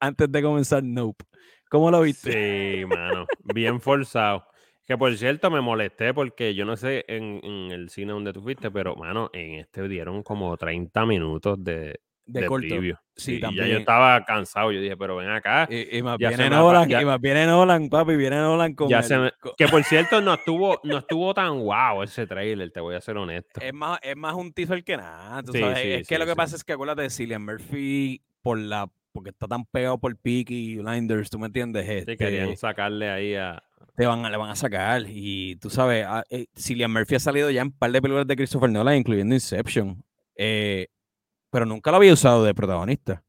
antes 0.00 0.30
de 0.30 0.42
comenzar 0.42 0.82
Nope? 0.82 1.24
¿Cómo 1.70 1.90
lo 1.90 2.02
viste? 2.02 2.32
Sí, 2.80 2.84
mano. 2.84 3.26
Bien 3.54 3.80
forzado. 3.80 4.46
Que 4.84 4.98
por 4.98 5.16
cierto 5.16 5.50
me 5.50 5.60
molesté 5.60 6.12
porque 6.12 6.54
yo 6.54 6.64
no 6.64 6.76
sé 6.76 7.04
en, 7.08 7.40
en 7.44 7.70
el 7.70 7.88
cine 7.88 8.12
donde 8.12 8.32
tú 8.32 8.42
fuiste, 8.42 8.70
pero 8.70 8.96
mano, 8.96 9.30
en 9.32 9.60
este 9.60 9.88
dieron 9.88 10.22
como 10.22 10.56
30 10.56 11.06
minutos 11.06 11.62
de, 11.62 12.00
De 12.32 12.40
de 12.40 12.46
corto. 12.46 12.66
Sí, 13.14 13.34
y 13.34 13.40
ya 13.40 13.46
también. 13.46 13.68
yo 13.68 13.78
estaba 13.78 14.24
cansado. 14.24 14.72
Yo 14.72 14.80
dije, 14.80 14.96
pero 14.96 15.16
ven 15.16 15.28
acá. 15.28 15.68
Y, 15.70 15.98
y 15.98 16.02
más 16.02 16.16
Ya 16.18 16.28
viene 16.28 16.48
Nolan, 16.50 16.88
ya- 16.88 17.02
y 17.02 17.04
más 17.04 17.20
viene 17.20 17.46
Nolan, 17.46 17.88
papi, 17.90 18.16
viene 18.16 18.36
Nolan 18.36 18.74
con 18.74 18.88
ya 18.88 18.98
el- 18.98 19.04
se 19.04 19.18
me- 19.18 19.32
con- 19.40 19.52
Que 19.58 19.68
por 19.68 19.84
cierto 19.84 20.20
no 20.20 20.32
estuvo, 20.34 20.80
no 20.84 20.98
estuvo 20.98 21.34
tan 21.34 21.60
guau 21.60 22.02
ese 22.02 22.26
trailer, 22.26 22.70
te 22.70 22.80
voy 22.80 22.94
a 22.94 23.00
ser 23.00 23.16
honesto. 23.18 23.60
es 23.60 23.74
más, 23.74 23.98
es 24.02 24.16
más 24.16 24.34
un 24.34 24.52
teaser 24.52 24.82
que 24.82 24.96
nada. 24.96 25.42
tú 25.42 25.52
Sí, 25.52 25.60
sabes, 25.60 25.78
sí, 25.80 25.90
es 25.92 26.08
que 26.08 26.18
lo 26.18 26.26
que 26.26 26.34
pasa 26.34 26.56
es 26.56 26.64
que 26.64 26.72
acuérdate 26.72 27.02
de 27.02 27.10
Cillian 27.10 27.44
Murphy 27.44 28.22
por 28.40 28.58
la 28.58 28.88
porque 29.12 29.28
está 29.28 29.46
tan 29.46 29.66
pegado 29.66 29.98
por 29.98 30.16
Peaky 30.16 30.78
Blinders, 30.78 31.28
¿tú 31.28 31.38
me 31.38 31.44
entiendes? 31.48 31.84
Sí, 31.86 31.92
Este, 31.92 32.16
querían 32.16 32.56
sacarle 32.56 33.10
ahí 33.10 33.34
a. 33.34 33.62
te 33.94 34.06
van 34.06 34.24
a, 34.24 34.30
le 34.30 34.38
van 34.38 34.48
a 34.48 34.56
sacar. 34.56 35.02
Y 35.06 35.56
tú 35.56 35.68
sabes, 35.68 36.06
a- 36.06 36.24
eh, 36.30 36.46
Cillian 36.56 36.90
Murphy 36.90 37.16
ha 37.16 37.20
salido 37.20 37.50
ya 37.50 37.60
en 37.60 37.66
un 37.66 37.72
par 37.78 37.92
de 37.92 38.00
películas 38.00 38.26
de 38.26 38.36
Christopher 38.36 38.70
Nolan, 38.70 38.96
incluyendo 38.96 39.34
Inception. 39.34 40.02
eh, 40.34 40.86
pero 41.52 41.66
nunca 41.66 41.90
lo 41.90 41.98
había 41.98 42.14
usado 42.14 42.44
de 42.44 42.54
protagonista. 42.54 43.22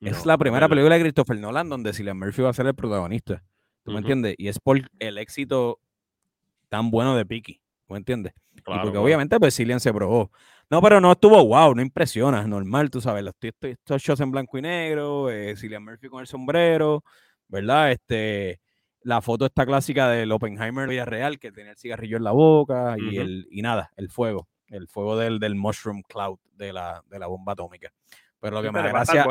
es 0.00 0.26
la 0.26 0.36
primera 0.36 0.68
película 0.68 0.96
de 0.96 1.00
Christopher 1.00 1.38
Nolan 1.38 1.68
donde 1.68 1.92
Cillian 1.92 2.18
Murphy 2.18 2.42
va 2.42 2.50
a 2.50 2.52
ser 2.52 2.66
el 2.66 2.74
protagonista. 2.74 3.44
¿Tú 3.84 3.92
me 3.92 3.98
entiendes? 3.98 4.34
Y 4.36 4.48
es 4.48 4.58
por 4.58 4.80
el 4.98 5.16
éxito 5.16 5.78
tan 6.68 6.90
bueno 6.90 7.16
de 7.16 7.24
Peaky. 7.24 7.60
¿Tú 7.86 7.94
me 7.94 7.98
entiendes? 7.98 8.34
y 8.56 8.78
porque 8.82 8.98
obviamente 8.98 9.38
pues 9.38 9.54
Cillian 9.54 9.78
se 9.78 9.94
probó. 9.94 10.32
No, 10.68 10.82
pero 10.82 11.00
no 11.00 11.12
estuvo 11.12 11.42
wow, 11.46 11.72
no 11.72 11.80
impresiona, 11.80 12.42
es 12.42 12.48
normal, 12.48 12.90
tú 12.90 13.00
sabes, 13.00 13.22
los, 13.22 13.34
estos 13.40 14.02
shots 14.02 14.20
en 14.20 14.32
blanco 14.32 14.58
y 14.58 14.62
negro, 14.62 15.30
eh, 15.30 15.56
Cillian 15.56 15.84
Murphy 15.84 16.08
con 16.08 16.20
el 16.20 16.26
sombrero, 16.26 17.04
¿verdad? 17.46 17.92
Este, 17.92 18.60
la 19.02 19.22
foto 19.22 19.46
esta 19.46 19.64
clásica 19.64 20.10
del 20.10 20.32
Oppenheimer 20.32 20.88
Villarreal, 20.88 21.38
que 21.38 21.52
tenía 21.52 21.70
el 21.70 21.78
cigarrillo 21.78 22.16
en 22.16 22.24
la 22.24 22.32
boca 22.32 22.96
y, 22.98 23.18
el, 23.18 23.46
y 23.50 23.62
nada, 23.62 23.92
el 23.96 24.10
fuego, 24.10 24.48
el 24.70 24.88
fuego 24.88 25.16
del, 25.16 25.38
del 25.38 25.54
mushroom 25.54 26.02
cloud 26.02 26.38
de 26.54 26.72
la, 26.72 27.02
de 27.08 27.18
la 27.18 27.26
bomba 27.26 27.52
atómica. 27.52 27.92
Pero 28.40 28.56
lo 28.56 28.62
que 28.62 28.68
Sí, 28.68 28.72
me 28.74 28.80
da 28.80 28.88
gracia, 28.88 29.24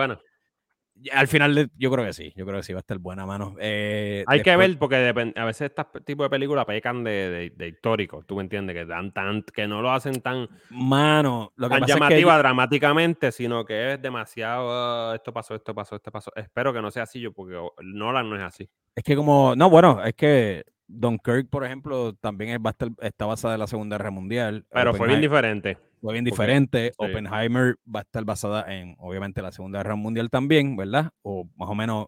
ya 1.00 1.20
al 1.20 1.28
final 1.28 1.54
de- 1.54 1.70
yo 1.78 1.92
creo 1.92 2.04
que 2.06 2.14
sí, 2.14 2.34
yo 2.36 2.46
creo 2.46 2.58
que 2.58 2.64
sí 2.64 2.74
va 2.74 2.80
a 2.80 2.82
estar 2.82 2.98
buena 2.98 3.26
mano. 3.26 3.56
Eh, 3.60 4.24
Hay 4.28 4.42
que 4.42 4.56
ver, 4.56 4.78
porque 4.80 4.96
a 5.36 5.46
veces 5.46 5.70
estos 5.70 5.86
tipos 6.04 6.26
de 6.26 6.30
películas 6.30 6.66
pecan 6.66 7.04
de, 7.04 7.12
de, 7.30 7.50
de 7.56 7.68
histórico, 7.68 8.24
tú 8.24 8.36
me 8.36 8.42
entiendes, 8.42 8.76
que 8.76 8.86
dan 8.86 9.12
tan, 9.12 9.44
que 9.44 9.68
no 9.68 9.82
lo 9.82 9.92
hacen 9.92 10.22
tan, 10.22 10.50
Mano, 10.70 11.54
lo 11.56 11.68
que 11.70 11.74
tan 11.74 11.82
pasa 11.82 11.94
es 11.94 12.00
que 12.00 12.00
llamativa 12.00 12.38
dramáticamente, 12.40 13.32
sino 13.32 13.64
que 13.64 13.94
es 13.94 14.02
demasiado, 14.02 14.70
"Ah, 14.72 15.14
esto 15.16 15.32
pasó, 15.32 15.54
esto 15.56 15.76
pasó, 15.76 15.96
esto 15.98 16.12
pasó. 16.12 16.32
Espero 16.36 16.74
que 16.74 16.82
no 16.82 16.90
sea 16.90 17.04
así 17.04 17.20
yo, 17.20 17.32
porque 17.32 17.60
Nolan 17.84 18.28
no 18.30 18.36
es 18.36 18.42
así. 18.44 18.68
Es 18.96 19.04
que 19.04 19.16
como, 19.16 19.56
no, 19.56 19.70
bueno, 19.70 20.04
es 20.04 20.16
que 20.16 20.66
Dunkirk, 20.88 21.50
por 21.50 21.66
ejemplo, 21.66 22.14
también 22.14 22.52
es, 22.52 22.76
está 23.02 23.26
basada 23.26 23.56
en 23.56 23.60
la 23.60 23.68
Segunda 23.68 23.98
Guerra 23.98 24.12
Mundial. 24.12 24.66
Pero 24.72 24.94
fue 24.94 25.08
bien 25.08 25.22
diferente. 25.22 25.78
fue 26.02 26.14
bien 26.14 26.26
diferente. 26.26 26.94
Oppenheimer 26.98 27.76
va 27.94 28.00
a 28.00 28.04
estar 28.04 28.24
basada 28.24 28.74
en, 28.74 28.96
obviamente, 29.00 29.42
la 29.42 29.52
Segunda 29.52 29.80
Guerra 29.80 29.96
Mundial 29.96 30.30
también, 30.30 30.76
¿verdad? 30.76 31.12
O 31.22 31.46
más 31.56 31.70
o 31.70 31.76
menos, 31.76 32.08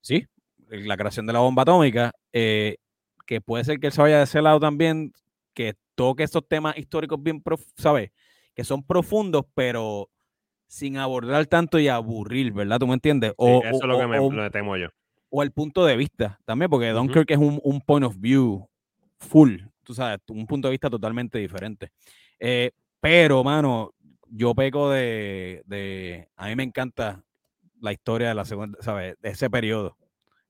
sí, 0.00 0.26
la 0.68 0.96
creación 0.96 1.26
de 1.26 1.32
la 1.32 1.40
bomba 1.40 1.62
atómica, 1.62 2.12
eh, 2.32 2.76
que 3.26 3.40
puede 3.40 3.64
ser 3.64 3.78
que 3.80 3.88
él 3.88 3.92
se 3.92 4.02
vaya 4.02 4.18
de 4.18 4.24
ese 4.24 4.40
lado 4.40 4.60
también, 4.60 5.12
que 5.52 5.74
toque 5.94 6.22
estos 6.22 6.46
temas 6.46 6.76
históricos 6.78 7.20
bien, 7.22 7.42
¿sabes? 7.76 8.12
Que 8.54 8.62
son 8.64 8.84
profundos, 8.84 9.44
pero 9.54 10.10
sin 10.68 10.96
abordar 10.96 11.46
tanto 11.46 11.78
y 11.78 11.88
aburrir, 11.88 12.52
¿verdad? 12.52 12.78
¿Tú 12.78 12.86
me 12.86 12.94
entiendes? 12.94 13.30
Sí, 13.30 13.34
O, 13.38 13.62
eso 13.64 13.76
es 13.76 13.82
lo 13.84 13.98
que 13.98 14.06
me 14.06 14.18
o- 14.18 14.30
que 14.30 14.50
temo 14.50 14.76
yo. 14.76 14.88
O 15.38 15.42
el 15.42 15.50
punto 15.50 15.84
de 15.84 15.96
vista 15.96 16.38
también, 16.46 16.70
porque. 16.70 16.88
Dunkirk 16.90 17.30
es 17.30 17.36
un, 17.38 17.60
un 17.62 17.80
point 17.82 18.06
of 18.06 18.16
view 18.18 18.66
full, 19.18 19.58
tú 19.82 19.92
sabes, 19.94 20.18
un 20.28 20.46
punto 20.46 20.68
de 20.68 20.72
vista 20.72 20.88
totalmente 20.88 21.38
diferente. 21.38 21.90
Eh, 22.38 22.70
pero, 23.00 23.44
mano, 23.44 23.92
yo 24.30 24.54
peco 24.54 24.90
de, 24.90 25.62
de- 25.66 26.28
A 26.36 26.46
mí 26.48 26.56
me 26.56 26.62
encanta 26.62 27.22
la 27.80 27.92
historia 27.92 28.28
de 28.28 28.34
la 28.34 28.44
segunda, 28.46 28.78
¿sabes? 28.80 29.14
De 29.20 29.28
ese 29.30 29.50
periodo 29.50 29.96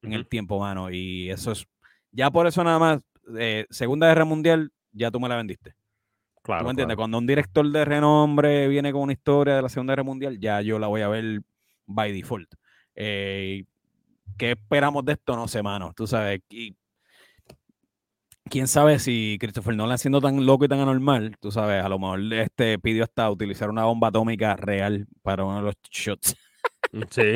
en 0.03 0.13
el 0.13 0.21
Ujú. 0.21 0.29
tiempo, 0.29 0.61
mano, 0.61 0.89
y 0.91 1.31
eso 1.31 1.51
es. 1.51 1.67
Ya 2.13 2.31
por 2.31 2.47
eso 2.47 2.63
nada 2.63 2.79
más, 2.79 3.01
eh, 3.39 3.67
Segunda 3.71 4.07
Guerra 4.07 4.25
Mundial, 4.25 4.71
ya 4.93 5.11
tú 5.11 5.19
me 5.19 5.29
la 5.29 5.37
vendiste. 5.37 5.75
Claro, 6.43 6.61
¿Tú 6.61 6.65
me 6.67 6.71
entiendes? 6.71 6.95
claro. 6.95 7.03
Cuando 7.03 7.19
un 7.19 7.27
director 7.27 7.69
de 7.69 7.85
renombre 7.85 8.69
viene 8.69 8.93
con 8.93 9.03
una 9.03 9.13
historia 9.13 9.57
de 9.57 9.63
la 9.63 9.69
Segunda 9.69 9.93
Guerra 9.93 10.05
Mundial, 10.05 10.39
ya 10.39 10.61
yo 10.61 10.79
la 10.79 10.87
voy 10.87 11.01
a 11.03 11.09
ver 11.09 11.43
by 11.87 12.13
default. 12.13 12.49
Eh, 12.95 13.65
¿Qué 14.39 14.53
esperamos 14.53 15.05
de 15.05 15.13
esto? 15.15 15.35
No 15.37 15.49
sé, 15.49 15.63
mano. 15.63 15.93
Tú 15.97 16.07
sabes. 16.07 16.41
Y, 16.51 16.77
quién 18.51 18.69
sabe 18.69 18.99
si 18.99 19.39
Christopher 19.41 19.75
Nolan 19.75 19.99
siendo 19.99 20.21
tan 20.21 20.45
loco 20.47 20.65
y 20.65 20.69
tan 20.69 20.81
anormal, 20.81 21.37
tú 21.41 21.51
sabes, 21.51 21.83
a 21.85 21.89
lo 21.89 21.99
mejor 21.99 22.21
este 22.35 22.79
pidió 22.79 23.05
hasta 23.05 23.31
utilizar 23.31 23.71
una 23.71 23.85
bomba 23.85 24.09
atómica 24.09 24.57
real 24.57 25.07
para 25.23 25.45
uno 25.45 25.57
de 25.57 25.63
los 25.63 25.75
shots. 25.91 26.37
Sí. 27.11 27.35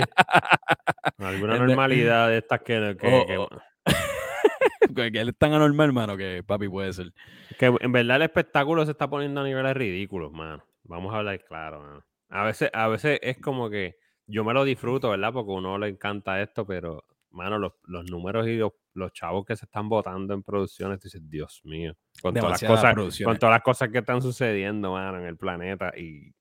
Alguna 1.18 1.58
normalidad 1.58 2.28
de 2.28 2.38
estas 2.38 2.60
que, 2.60 2.96
que- 3.00 3.06
O- 3.12 3.26
que- 3.26 3.38
o- 3.38 3.48
que 4.94 5.12
que 5.12 5.20
él 5.20 5.28
es 5.30 5.36
tan 5.38 5.52
anormal, 5.52 5.86
hermano, 5.88 6.16
que 6.16 6.42
papi 6.46 6.68
puede 6.68 6.92
ser. 6.92 7.12
que 7.58 7.66
en 7.80 7.92
verdad 7.92 8.16
el 8.16 8.22
espectáculo 8.22 8.84
se 8.84 8.92
está 8.92 9.08
poniendo 9.08 9.40
a 9.40 9.44
niveles 9.44 9.74
ridículos, 9.74 10.32
mano. 10.32 10.64
Vamos 10.84 11.12
a 11.14 11.18
hablar 11.18 11.42
claro, 11.44 11.80
mano. 11.80 12.04
A 12.28 12.44
veces, 12.44 12.70
a 12.72 12.86
veces 12.88 13.18
es 13.22 13.38
como 13.38 13.68
que 13.70 13.96
yo 14.30 14.44
me 14.44 14.54
lo 14.54 14.64
disfruto, 14.64 15.10
¿verdad? 15.10 15.32
Porque 15.32 15.52
a 15.52 15.56
uno 15.56 15.78
le 15.78 15.88
encanta 15.88 16.40
esto, 16.40 16.66
pero, 16.66 17.04
mano, 17.30 17.58
los, 17.58 17.72
los 17.84 18.10
números 18.10 18.46
y 18.48 18.56
los, 18.56 18.72
los 18.94 19.12
chavos 19.12 19.44
que 19.44 19.56
se 19.56 19.64
están 19.66 19.88
votando 19.88 20.34
en 20.34 20.42
producciones, 20.42 20.98
tú 21.00 21.04
dices, 21.06 21.22
Dios 21.28 21.60
mío. 21.64 21.94
Con 22.22 22.34
todas, 22.34 22.62
las 22.62 22.70
cosas, 22.70 22.94
con 23.24 23.38
todas 23.38 23.52
las 23.54 23.62
cosas 23.62 23.88
que 23.90 23.98
están 23.98 24.20
sucediendo, 24.22 24.92
mano, 24.92 25.18
en 25.18 25.26
el 25.26 25.36
planeta. 25.36 25.92
Y, 25.96 26.32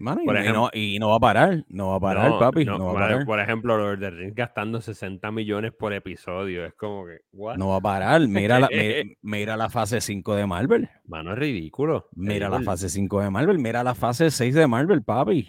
Mano, 0.00 0.20
y, 0.22 0.28
ejemplo- 0.28 0.52
no, 0.52 0.70
y 0.74 0.98
no 0.98 1.08
va 1.08 1.16
a 1.16 1.20
parar, 1.20 1.64
no 1.68 1.88
va 1.88 1.96
a 1.96 2.00
parar, 2.00 2.30
No, 2.30 2.38
papi, 2.38 2.64
no, 2.66 2.76
no, 2.76 2.84
va 2.86 2.90
a 2.90 2.94
parar. 2.94 3.24
Por 3.24 3.40
ejemplo, 3.40 3.78
Lord 3.78 3.94
of 3.94 4.00
the 4.00 4.10
Rings 4.10 4.34
gastando 4.34 4.82
60 4.82 5.30
millones 5.32 5.72
por 5.72 5.94
episodio. 5.94 6.66
Es 6.66 6.74
como 6.74 7.06
que, 7.06 7.20
¿what? 7.32 7.56
No 7.56 7.68
va 7.68 7.76
a 7.76 7.80
parar. 7.80 8.20
Mira 8.28 8.60
la, 8.60 8.68
mi- 8.68 9.16
mira 9.22 9.56
la 9.56 9.70
fase 9.70 10.02
5 10.02 10.34
de 10.36 10.46
Marvel. 10.46 10.90
Mano, 11.06 11.32
es 11.32 11.38
ridículo. 11.38 12.08
Mira 12.12 12.50
la 12.50 12.56
ridículo. 12.58 12.64
fase 12.72 12.88
5 12.90 13.22
de 13.22 13.30
Marvel. 13.30 13.58
Mira 13.58 13.82
la 13.82 13.94
fase 13.94 14.30
6 14.30 14.54
de 14.54 14.66
Marvel, 14.66 15.02
papi. 15.02 15.48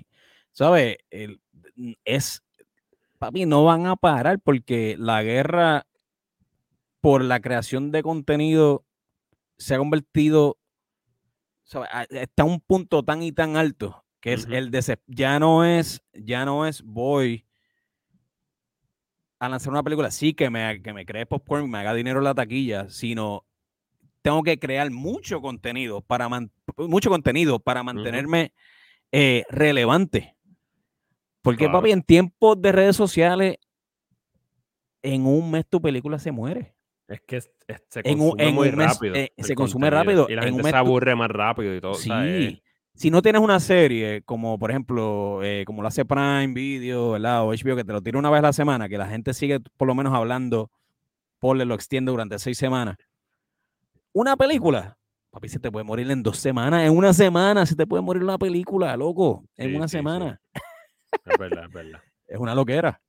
¿Sabes? 0.53 0.97
El- 1.09 1.41
es. 2.05 2.43
Papi, 3.17 3.45
no 3.45 3.63
van 3.65 3.85
a 3.85 3.95
parar 3.95 4.39
porque 4.39 4.95
la 4.97 5.21
guerra 5.23 5.85
por 7.01 7.23
la 7.23 7.39
creación 7.39 7.91
de 7.91 8.03
contenido 8.03 8.85
se 9.57 9.75
ha 9.75 9.77
convertido. 9.77 10.57
¿sabes? 11.63 11.89
A- 11.91 12.03
Está 12.09 12.43
a 12.43 12.45
un 12.45 12.59
punto 12.61 13.03
tan 13.03 13.21
y 13.23 13.31
tan 13.31 13.57
alto 13.57 14.03
que 14.21 14.33
es 14.33 14.47
el 14.51 14.69
de 14.71 14.97
ya 15.07 15.39
no 15.39 15.63
es 15.63 16.01
ya 16.13 16.43
no 16.43 16.65
es 16.65 16.81
voy 16.81 17.45
a 19.39 19.47
lanzar 19.47 19.71
una 19.71 19.83
película 19.83 20.11
sí 20.11 20.33
que 20.33 20.49
me 20.49 20.81
que 20.81 20.93
me 20.93 21.05
cree 21.05 21.25
popcorn 21.25 21.69
me 21.69 21.77
haga 21.77 21.93
dinero 21.93 22.19
en 22.19 22.25
la 22.25 22.35
taquilla 22.35 22.89
sino 22.89 23.45
tengo 24.21 24.43
que 24.43 24.59
crear 24.59 24.91
mucho 24.91 25.39
contenido 25.41 26.01
para 26.01 26.27
man- 26.27 26.51
mucho 26.77 27.09
contenido 27.09 27.59
para 27.59 27.81
mantenerme 27.83 28.51
eh, 29.13 29.45
relevante 29.49 30.35
porque 31.41 31.65
Claro. 31.65 31.79
papi 31.79 31.91
en 31.91 32.01
tiempos 32.03 32.61
de 32.61 32.71
redes 32.71 32.95
sociales 32.95 33.57
en 35.01 35.25
un 35.25 35.49
mes 35.51 35.65
tu 35.67 35.81
película 35.81 36.19
se 36.19 36.31
muere 36.31 36.75
Es 37.07 37.21
que 37.21 37.37
es- 37.37 37.49
es- 37.67 37.81
se 37.89 38.01
En 38.03 38.19
un- 38.19 38.29
consume 38.29 38.49
en 38.49 38.53
muy 38.55 38.69
un 38.69 38.75
mes, 38.75 38.87
rápido. 38.93 39.15
eh, 39.15 39.31
se 39.39 39.55
consume 39.55 39.89
contenido, 39.89 40.03
rápido, 40.03 40.27
Y 40.29 40.35
la 40.35 40.41
en 40.43 40.47
un 40.49 40.53
gente 40.57 40.63
mes 40.63 40.71
se 40.73 40.77
aburre 40.77 41.15
más 41.15 41.31
rápido 41.31 41.75
y 41.75 41.81
todo. 41.81 41.91
o 41.93 41.95
sea, 41.95 42.27
es- 42.27 42.49
Sí. 42.53 42.61
Si 42.93 43.09
no 43.11 43.21
tienes 43.23 43.41
una 43.41 43.59
serie, 43.61 44.21
como 44.23 44.59
por 44.59 44.69
ejemplo, 44.71 45.41
eh, 45.41 45.63
como 45.65 45.81
lo 45.81 45.87
hace 45.87 46.05
Prime 46.05 46.47
Video, 46.53 47.11
¿verdad? 47.11 47.43
O 47.45 47.51
HBO, 47.53 47.75
que 47.77 47.83
te 47.85 47.93
lo 47.93 48.01
tira 48.01 48.19
una 48.19 48.29
vez 48.29 48.39
a 48.39 48.41
la 48.43 48.53
semana, 48.53 48.87
que 48.89 48.97
la 48.99 49.07
gente 49.07 49.33
sigue 49.33 49.59
por 49.77 49.87
lo 49.87 49.95
menos 49.95 50.13
hablando, 50.13 50.69
ponle, 51.39 51.65
lo 51.65 51.73
extiende 51.75 52.11
durante 52.11 52.37
seis 52.37 52.57
semanas. 52.59 52.97
Una 54.13 54.35
película, 54.35 54.97
papi, 55.31 55.47
se 55.49 55.59
te 55.59 55.71
puede 55.71 55.85
morir 55.85 56.11
en 56.11 56.21
dos 56.21 56.37
semanas. 56.37 56.83
En 56.83 56.95
una 56.95 57.13
semana 57.13 57.65
se 57.65 57.75
te 57.75 57.87
puede 57.87 58.03
morir 58.03 58.21
una 58.23 58.37
película, 58.37 58.95
loco. 58.97 59.45
En 59.55 59.69
Sí, 59.69 59.75
una 59.75 59.87
sí. 59.87 59.93
semana. 59.97 60.39
Es 61.25 61.37
verdad, 61.37 61.65
es 61.65 61.71
verdad. 61.73 62.01
Es 62.27 62.37
una 62.37 62.53
loquera. 62.53 63.01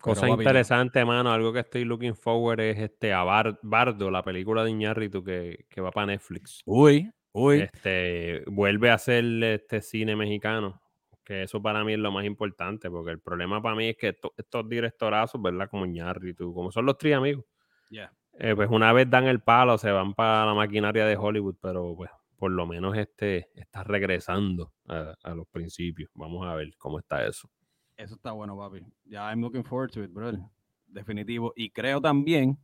Cosa 0.00 0.20
Pero, 0.20 0.34
papi, 0.34 0.44
no. 0.44 0.50
interesante, 0.50 1.04
mano. 1.04 1.32
Algo 1.32 1.52
que 1.52 1.58
estoy 1.60 1.84
looking 1.84 2.14
forward 2.14 2.60
es 2.60 2.78
este 2.78 3.12
a 3.12 3.24
Bar- 3.24 3.58
Bardo, 3.62 4.08
la 4.10 4.22
película 4.22 4.62
de 4.62 4.70
Iñárritu 4.70 5.24
que, 5.24 5.66
que 5.68 5.80
va 5.80 5.90
para 5.90 6.06
Netflix. 6.06 6.62
Uy, 6.64 7.10
uy. 7.32 7.62
Este, 7.62 8.44
vuelve 8.46 8.90
a 8.90 8.94
hacer 8.94 9.24
este 9.42 9.80
cine 9.82 10.14
mexicano. 10.14 10.80
Que 11.24 11.42
eso 11.42 11.60
para 11.60 11.82
mí 11.82 11.94
es 11.94 11.98
lo 11.98 12.12
más 12.12 12.24
importante, 12.24 12.88
porque 12.88 13.10
el 13.10 13.20
problema 13.20 13.60
para 13.60 13.74
mí 13.74 13.88
es 13.88 13.96
que 13.96 14.10
esto- 14.10 14.32
estos 14.36 14.68
directorazos, 14.68 15.42
¿verdad? 15.42 15.68
Como 15.68 15.84
Iñárritu, 15.84 16.54
como 16.54 16.70
son 16.70 16.86
los 16.86 16.96
tres 16.96 17.16
amigos, 17.16 17.44
Ya. 17.90 18.12
eh, 18.38 18.54
pues 18.54 18.70
una 18.70 18.92
vez 18.92 19.10
dan 19.10 19.24
el 19.26 19.40
palo, 19.40 19.76
se 19.76 19.90
van 19.90 20.14
para 20.14 20.46
la 20.46 20.54
maquinaria 20.54 21.04
de 21.04 21.16
Hollywood, 21.16 21.56
pero 21.60 21.94
pues 21.96 22.10
por 22.38 22.50
lo 22.52 22.66
menos 22.66 22.96
este 22.96 23.48
está 23.54 23.82
regresando 23.84 24.72
a, 24.88 25.14
a 25.22 25.34
los 25.34 25.46
principios. 25.48 26.08
Vamos 26.14 26.46
a 26.46 26.54
ver 26.54 26.70
cómo 26.78 26.98
está 26.98 27.26
eso. 27.26 27.50
Eso 27.96 28.14
está 28.14 28.30
bueno, 28.32 28.56
papi. 28.56 28.80
Ya, 29.04 29.28
I'm 29.30 29.40
looking 29.40 29.64
forward 29.64 29.90
to 29.90 30.02
it, 30.04 30.12
brother. 30.12 30.38
definitivo. 30.86 31.52
Y 31.56 31.70
creo 31.70 32.00
también 32.00 32.56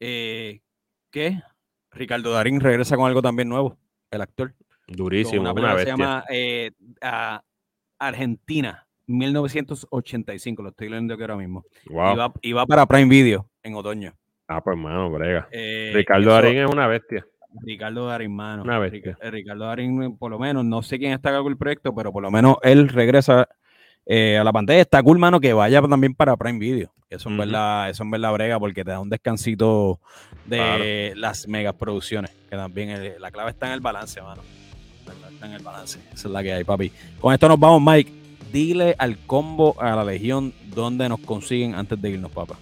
eh, 0.00 0.60
que 1.10 1.40
Ricardo 1.90 2.30
Darín 2.32 2.60
regresa 2.60 2.96
con 2.96 3.06
algo 3.08 3.20
también 3.20 3.48
nuevo, 3.48 3.76
el 4.10 4.20
actor. 4.20 4.54
Durísimo, 4.86 5.42
Una 5.50 5.54
que 5.54 5.60
se 5.60 5.74
bestia. 5.74 5.92
llama 5.96 6.24
eh, 6.30 6.70
a- 7.02 7.42
Argentina, 7.98 8.86
1985, 9.06 10.62
lo 10.62 10.68
estoy 10.70 10.88
leyendo 10.88 11.14
aquí 11.14 11.22
ahora 11.22 11.36
mismo. 11.36 11.64
Wow. 11.90 12.14
Y, 12.14 12.16
va, 12.16 12.32
y 12.42 12.52
va 12.52 12.66
para 12.66 12.86
Prime 12.86 13.08
Video 13.10 13.50
en 13.62 13.74
otoño. 13.74 14.14
Ah, 14.46 14.62
pues 14.62 14.76
hermano, 14.76 15.10
brega. 15.10 15.48
Eh, 15.50 15.90
Ricardo 15.94 16.22
eso- 16.22 16.30
Darín 16.30 16.58
es 16.58 16.70
una 16.70 16.86
bestia. 16.86 17.26
Ricardo 17.62 18.06
Darín, 18.06 18.34
mano. 18.34 18.62
Una 18.62 18.78
Ric- 18.78 18.92
bestia. 19.04 19.18
eh, 19.20 19.30
Ricardo 19.30 19.64
Darín, 19.66 20.16
por 20.16 20.30
lo 20.30 20.38
menos, 20.38 20.64
no 20.64 20.82
sé 20.82 20.98
quién 20.98 21.12
está 21.12 21.36
con 21.38 21.50
el 21.52 21.56
proyecto, 21.58 21.94
pero 21.94 22.12
por 22.12 22.22
lo 22.22 22.30
menos 22.30 22.56
él 22.62 22.88
regresa 22.88 23.48
eh, 24.06 24.38
a 24.38 24.44
la 24.44 24.52
pantalla. 24.52 24.80
Está 24.80 25.02
cool, 25.02 25.18
mano, 25.18 25.38
que 25.38 25.52
vaya 25.52 25.82
también 25.82 26.14
para 26.14 26.36
Prime 26.36 26.58
Video. 26.58 26.90
Eso 27.10 27.28
en 27.28 27.34
Ujú. 27.36 27.40
verdad, 27.46 27.90
eso 27.90 28.02
en 28.02 28.10
verdad 28.10 28.32
brega 28.32 28.58
porque 28.58 28.84
te 28.84 28.90
da 28.90 29.00
un 29.00 29.10
descansito 29.10 30.00
de 30.46 31.12
las 31.16 31.46
megas 31.48 31.74
producciones. 31.74 32.30
Que 32.48 32.56
también 32.56 32.88
el- 32.90 33.20
la 33.20 33.30
clave 33.30 33.50
está 33.50 33.66
en 33.66 33.72
el 33.74 33.80
balance, 33.80 34.20
mano. 34.22 34.42
La 35.06 35.12
clave 35.14 35.34
está 35.34 35.46
en 35.46 35.52
el 35.52 35.62
balance. 35.62 35.98
Esa 36.12 36.28
es 36.28 36.32
la 36.32 36.42
que 36.42 36.52
hay, 36.52 36.64
papi. 36.64 36.90
Con 37.20 37.32
esto 37.34 37.48
nos 37.48 37.58
vamos, 37.60 37.82
Mike. 37.82 38.12
Dile 38.52 38.94
al 38.98 39.18
combo, 39.26 39.74
a 39.78 39.94
la 39.94 40.04
legión, 40.04 40.54
dónde 40.74 41.06
nos 41.08 41.20
consiguen 41.20 41.74
antes 41.74 42.00
de 42.00 42.10
irnos, 42.10 42.30
papá. 42.30 42.56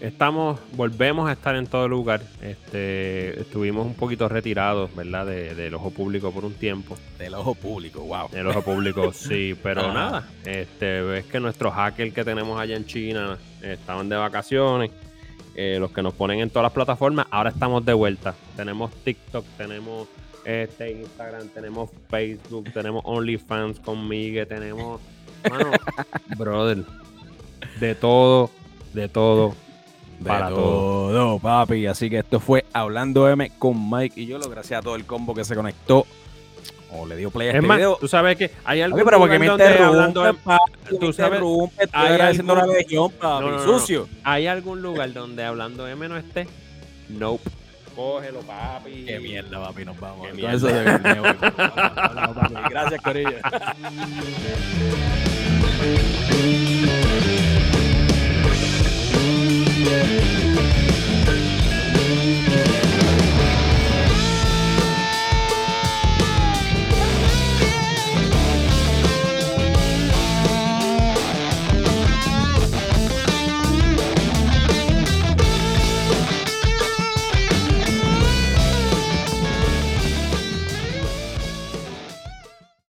Estamos, 0.00 0.58
volvemos 0.76 1.28
a 1.28 1.32
estar 1.32 1.54
en 1.56 1.66
todo 1.66 1.86
lugar. 1.86 2.22
Este, 2.40 3.38
estuvimos 3.38 3.84
un 3.86 3.92
poquito 3.94 4.28
retirados, 4.30 4.94
¿verdad? 4.96 5.26
De- 5.26 5.54
del 5.54 5.74
ojo 5.74 5.90
público 5.90 6.32
por 6.32 6.46
un 6.46 6.54
tiempo. 6.54 6.96
Del 7.18 7.34
ojo 7.34 7.54
público, 7.54 8.00
wow. 8.00 8.28
El 8.32 8.46
ojo 8.46 8.62
público, 8.62 9.12
sí, 9.12 9.54
pero 9.62 9.92
nada. 9.92 10.26
Este, 10.46 11.02
ves 11.02 11.26
que 11.26 11.38
nuestros 11.38 11.74
hackers 11.74 12.14
que 12.14 12.24
tenemos 12.24 12.58
allá 12.58 12.76
en 12.76 12.86
China 12.86 13.36
eh, 13.62 13.74
estaban 13.78 14.08
de 14.08 14.16
vacaciones. 14.16 14.90
eh, 15.54 15.76
los 15.78 15.90
que 15.90 16.00
nos 16.02 16.14
ponen 16.14 16.40
en 16.40 16.48
todas 16.48 16.62
las 16.62 16.72
plataformas, 16.72 17.26
ahora 17.30 17.50
estamos 17.50 17.84
de 17.84 17.92
vuelta. 17.92 18.34
Tenemos 18.56 18.90
TikTok, 19.04 19.44
tenemos 19.58 20.08
este, 20.46 20.92
Instagram, 20.92 21.48
tenemos 21.48 21.90
Facebook, 22.08 22.72
tenemos 22.72 23.02
OnlyFans 23.04 23.80
conmigo, 23.80 24.46
tenemos. 24.46 24.98
Mano, 25.50 25.72
brother. 26.38 26.78
De 27.78 27.94
todo, 27.94 28.50
de 28.94 29.06
todo. 29.10 29.54
Para 30.24 30.48
todo, 30.50 31.38
papi. 31.38 31.86
Así 31.86 32.10
que 32.10 32.18
esto 32.18 32.40
fue 32.40 32.64
Hablando 32.72 33.28
M 33.28 33.50
con 33.58 33.90
Mike 33.90 34.20
y 34.20 34.26
yo. 34.26 34.38
Gracias 34.38 34.80
a 34.80 34.82
todo 34.82 34.94
el 34.96 35.04
combo 35.06 35.34
que 35.34 35.44
se 35.44 35.54
conectó 35.54 36.06
o 36.92 37.06
le 37.06 37.16
dio 37.16 37.30
play 37.30 37.48
a 37.48 37.50
Es 37.52 37.56
este 37.56 37.66
más, 37.68 37.76
video. 37.78 37.96
tú 38.00 38.08
sabes 38.08 38.36
que 38.36 38.50
hay 38.64 38.80
algo 38.82 38.98
pero 39.04 39.18
porque 39.18 39.38
me 39.38 39.46
papi, 39.48 39.62
tú 40.98 41.12
sabes, 41.12 41.40
hay 41.92 42.12
agradeciendo 42.12 42.52
algún- 42.54 42.68
la 42.68 42.74
legión, 42.78 43.10
papi, 43.12 43.44
No, 43.44 43.50
no, 43.52 43.56
no, 43.58 43.78
sucio. 43.78 44.08
¿Hay 44.24 44.46
algún 44.48 44.82
lugar 44.82 45.12
donde 45.12 45.44
hablando 45.44 45.86
M 45.86 46.08
no 46.08 46.16
esté? 46.16 46.48
Nope. 47.08 47.48
Cógelo, 47.94 48.40
papi. 48.40 49.04
Qué 49.06 49.20
mierda, 49.20 49.60
papi, 49.62 49.84
nos 49.84 49.98
vamos. 50.00 50.26
Qué 50.26 50.32
mierda. 50.34 50.54
eso 50.56 50.66
de- 50.66 50.98
papi. 50.98 52.54
Gracias, 52.70 53.00
Corillo. 53.02 53.30
Yeah. 59.82 60.49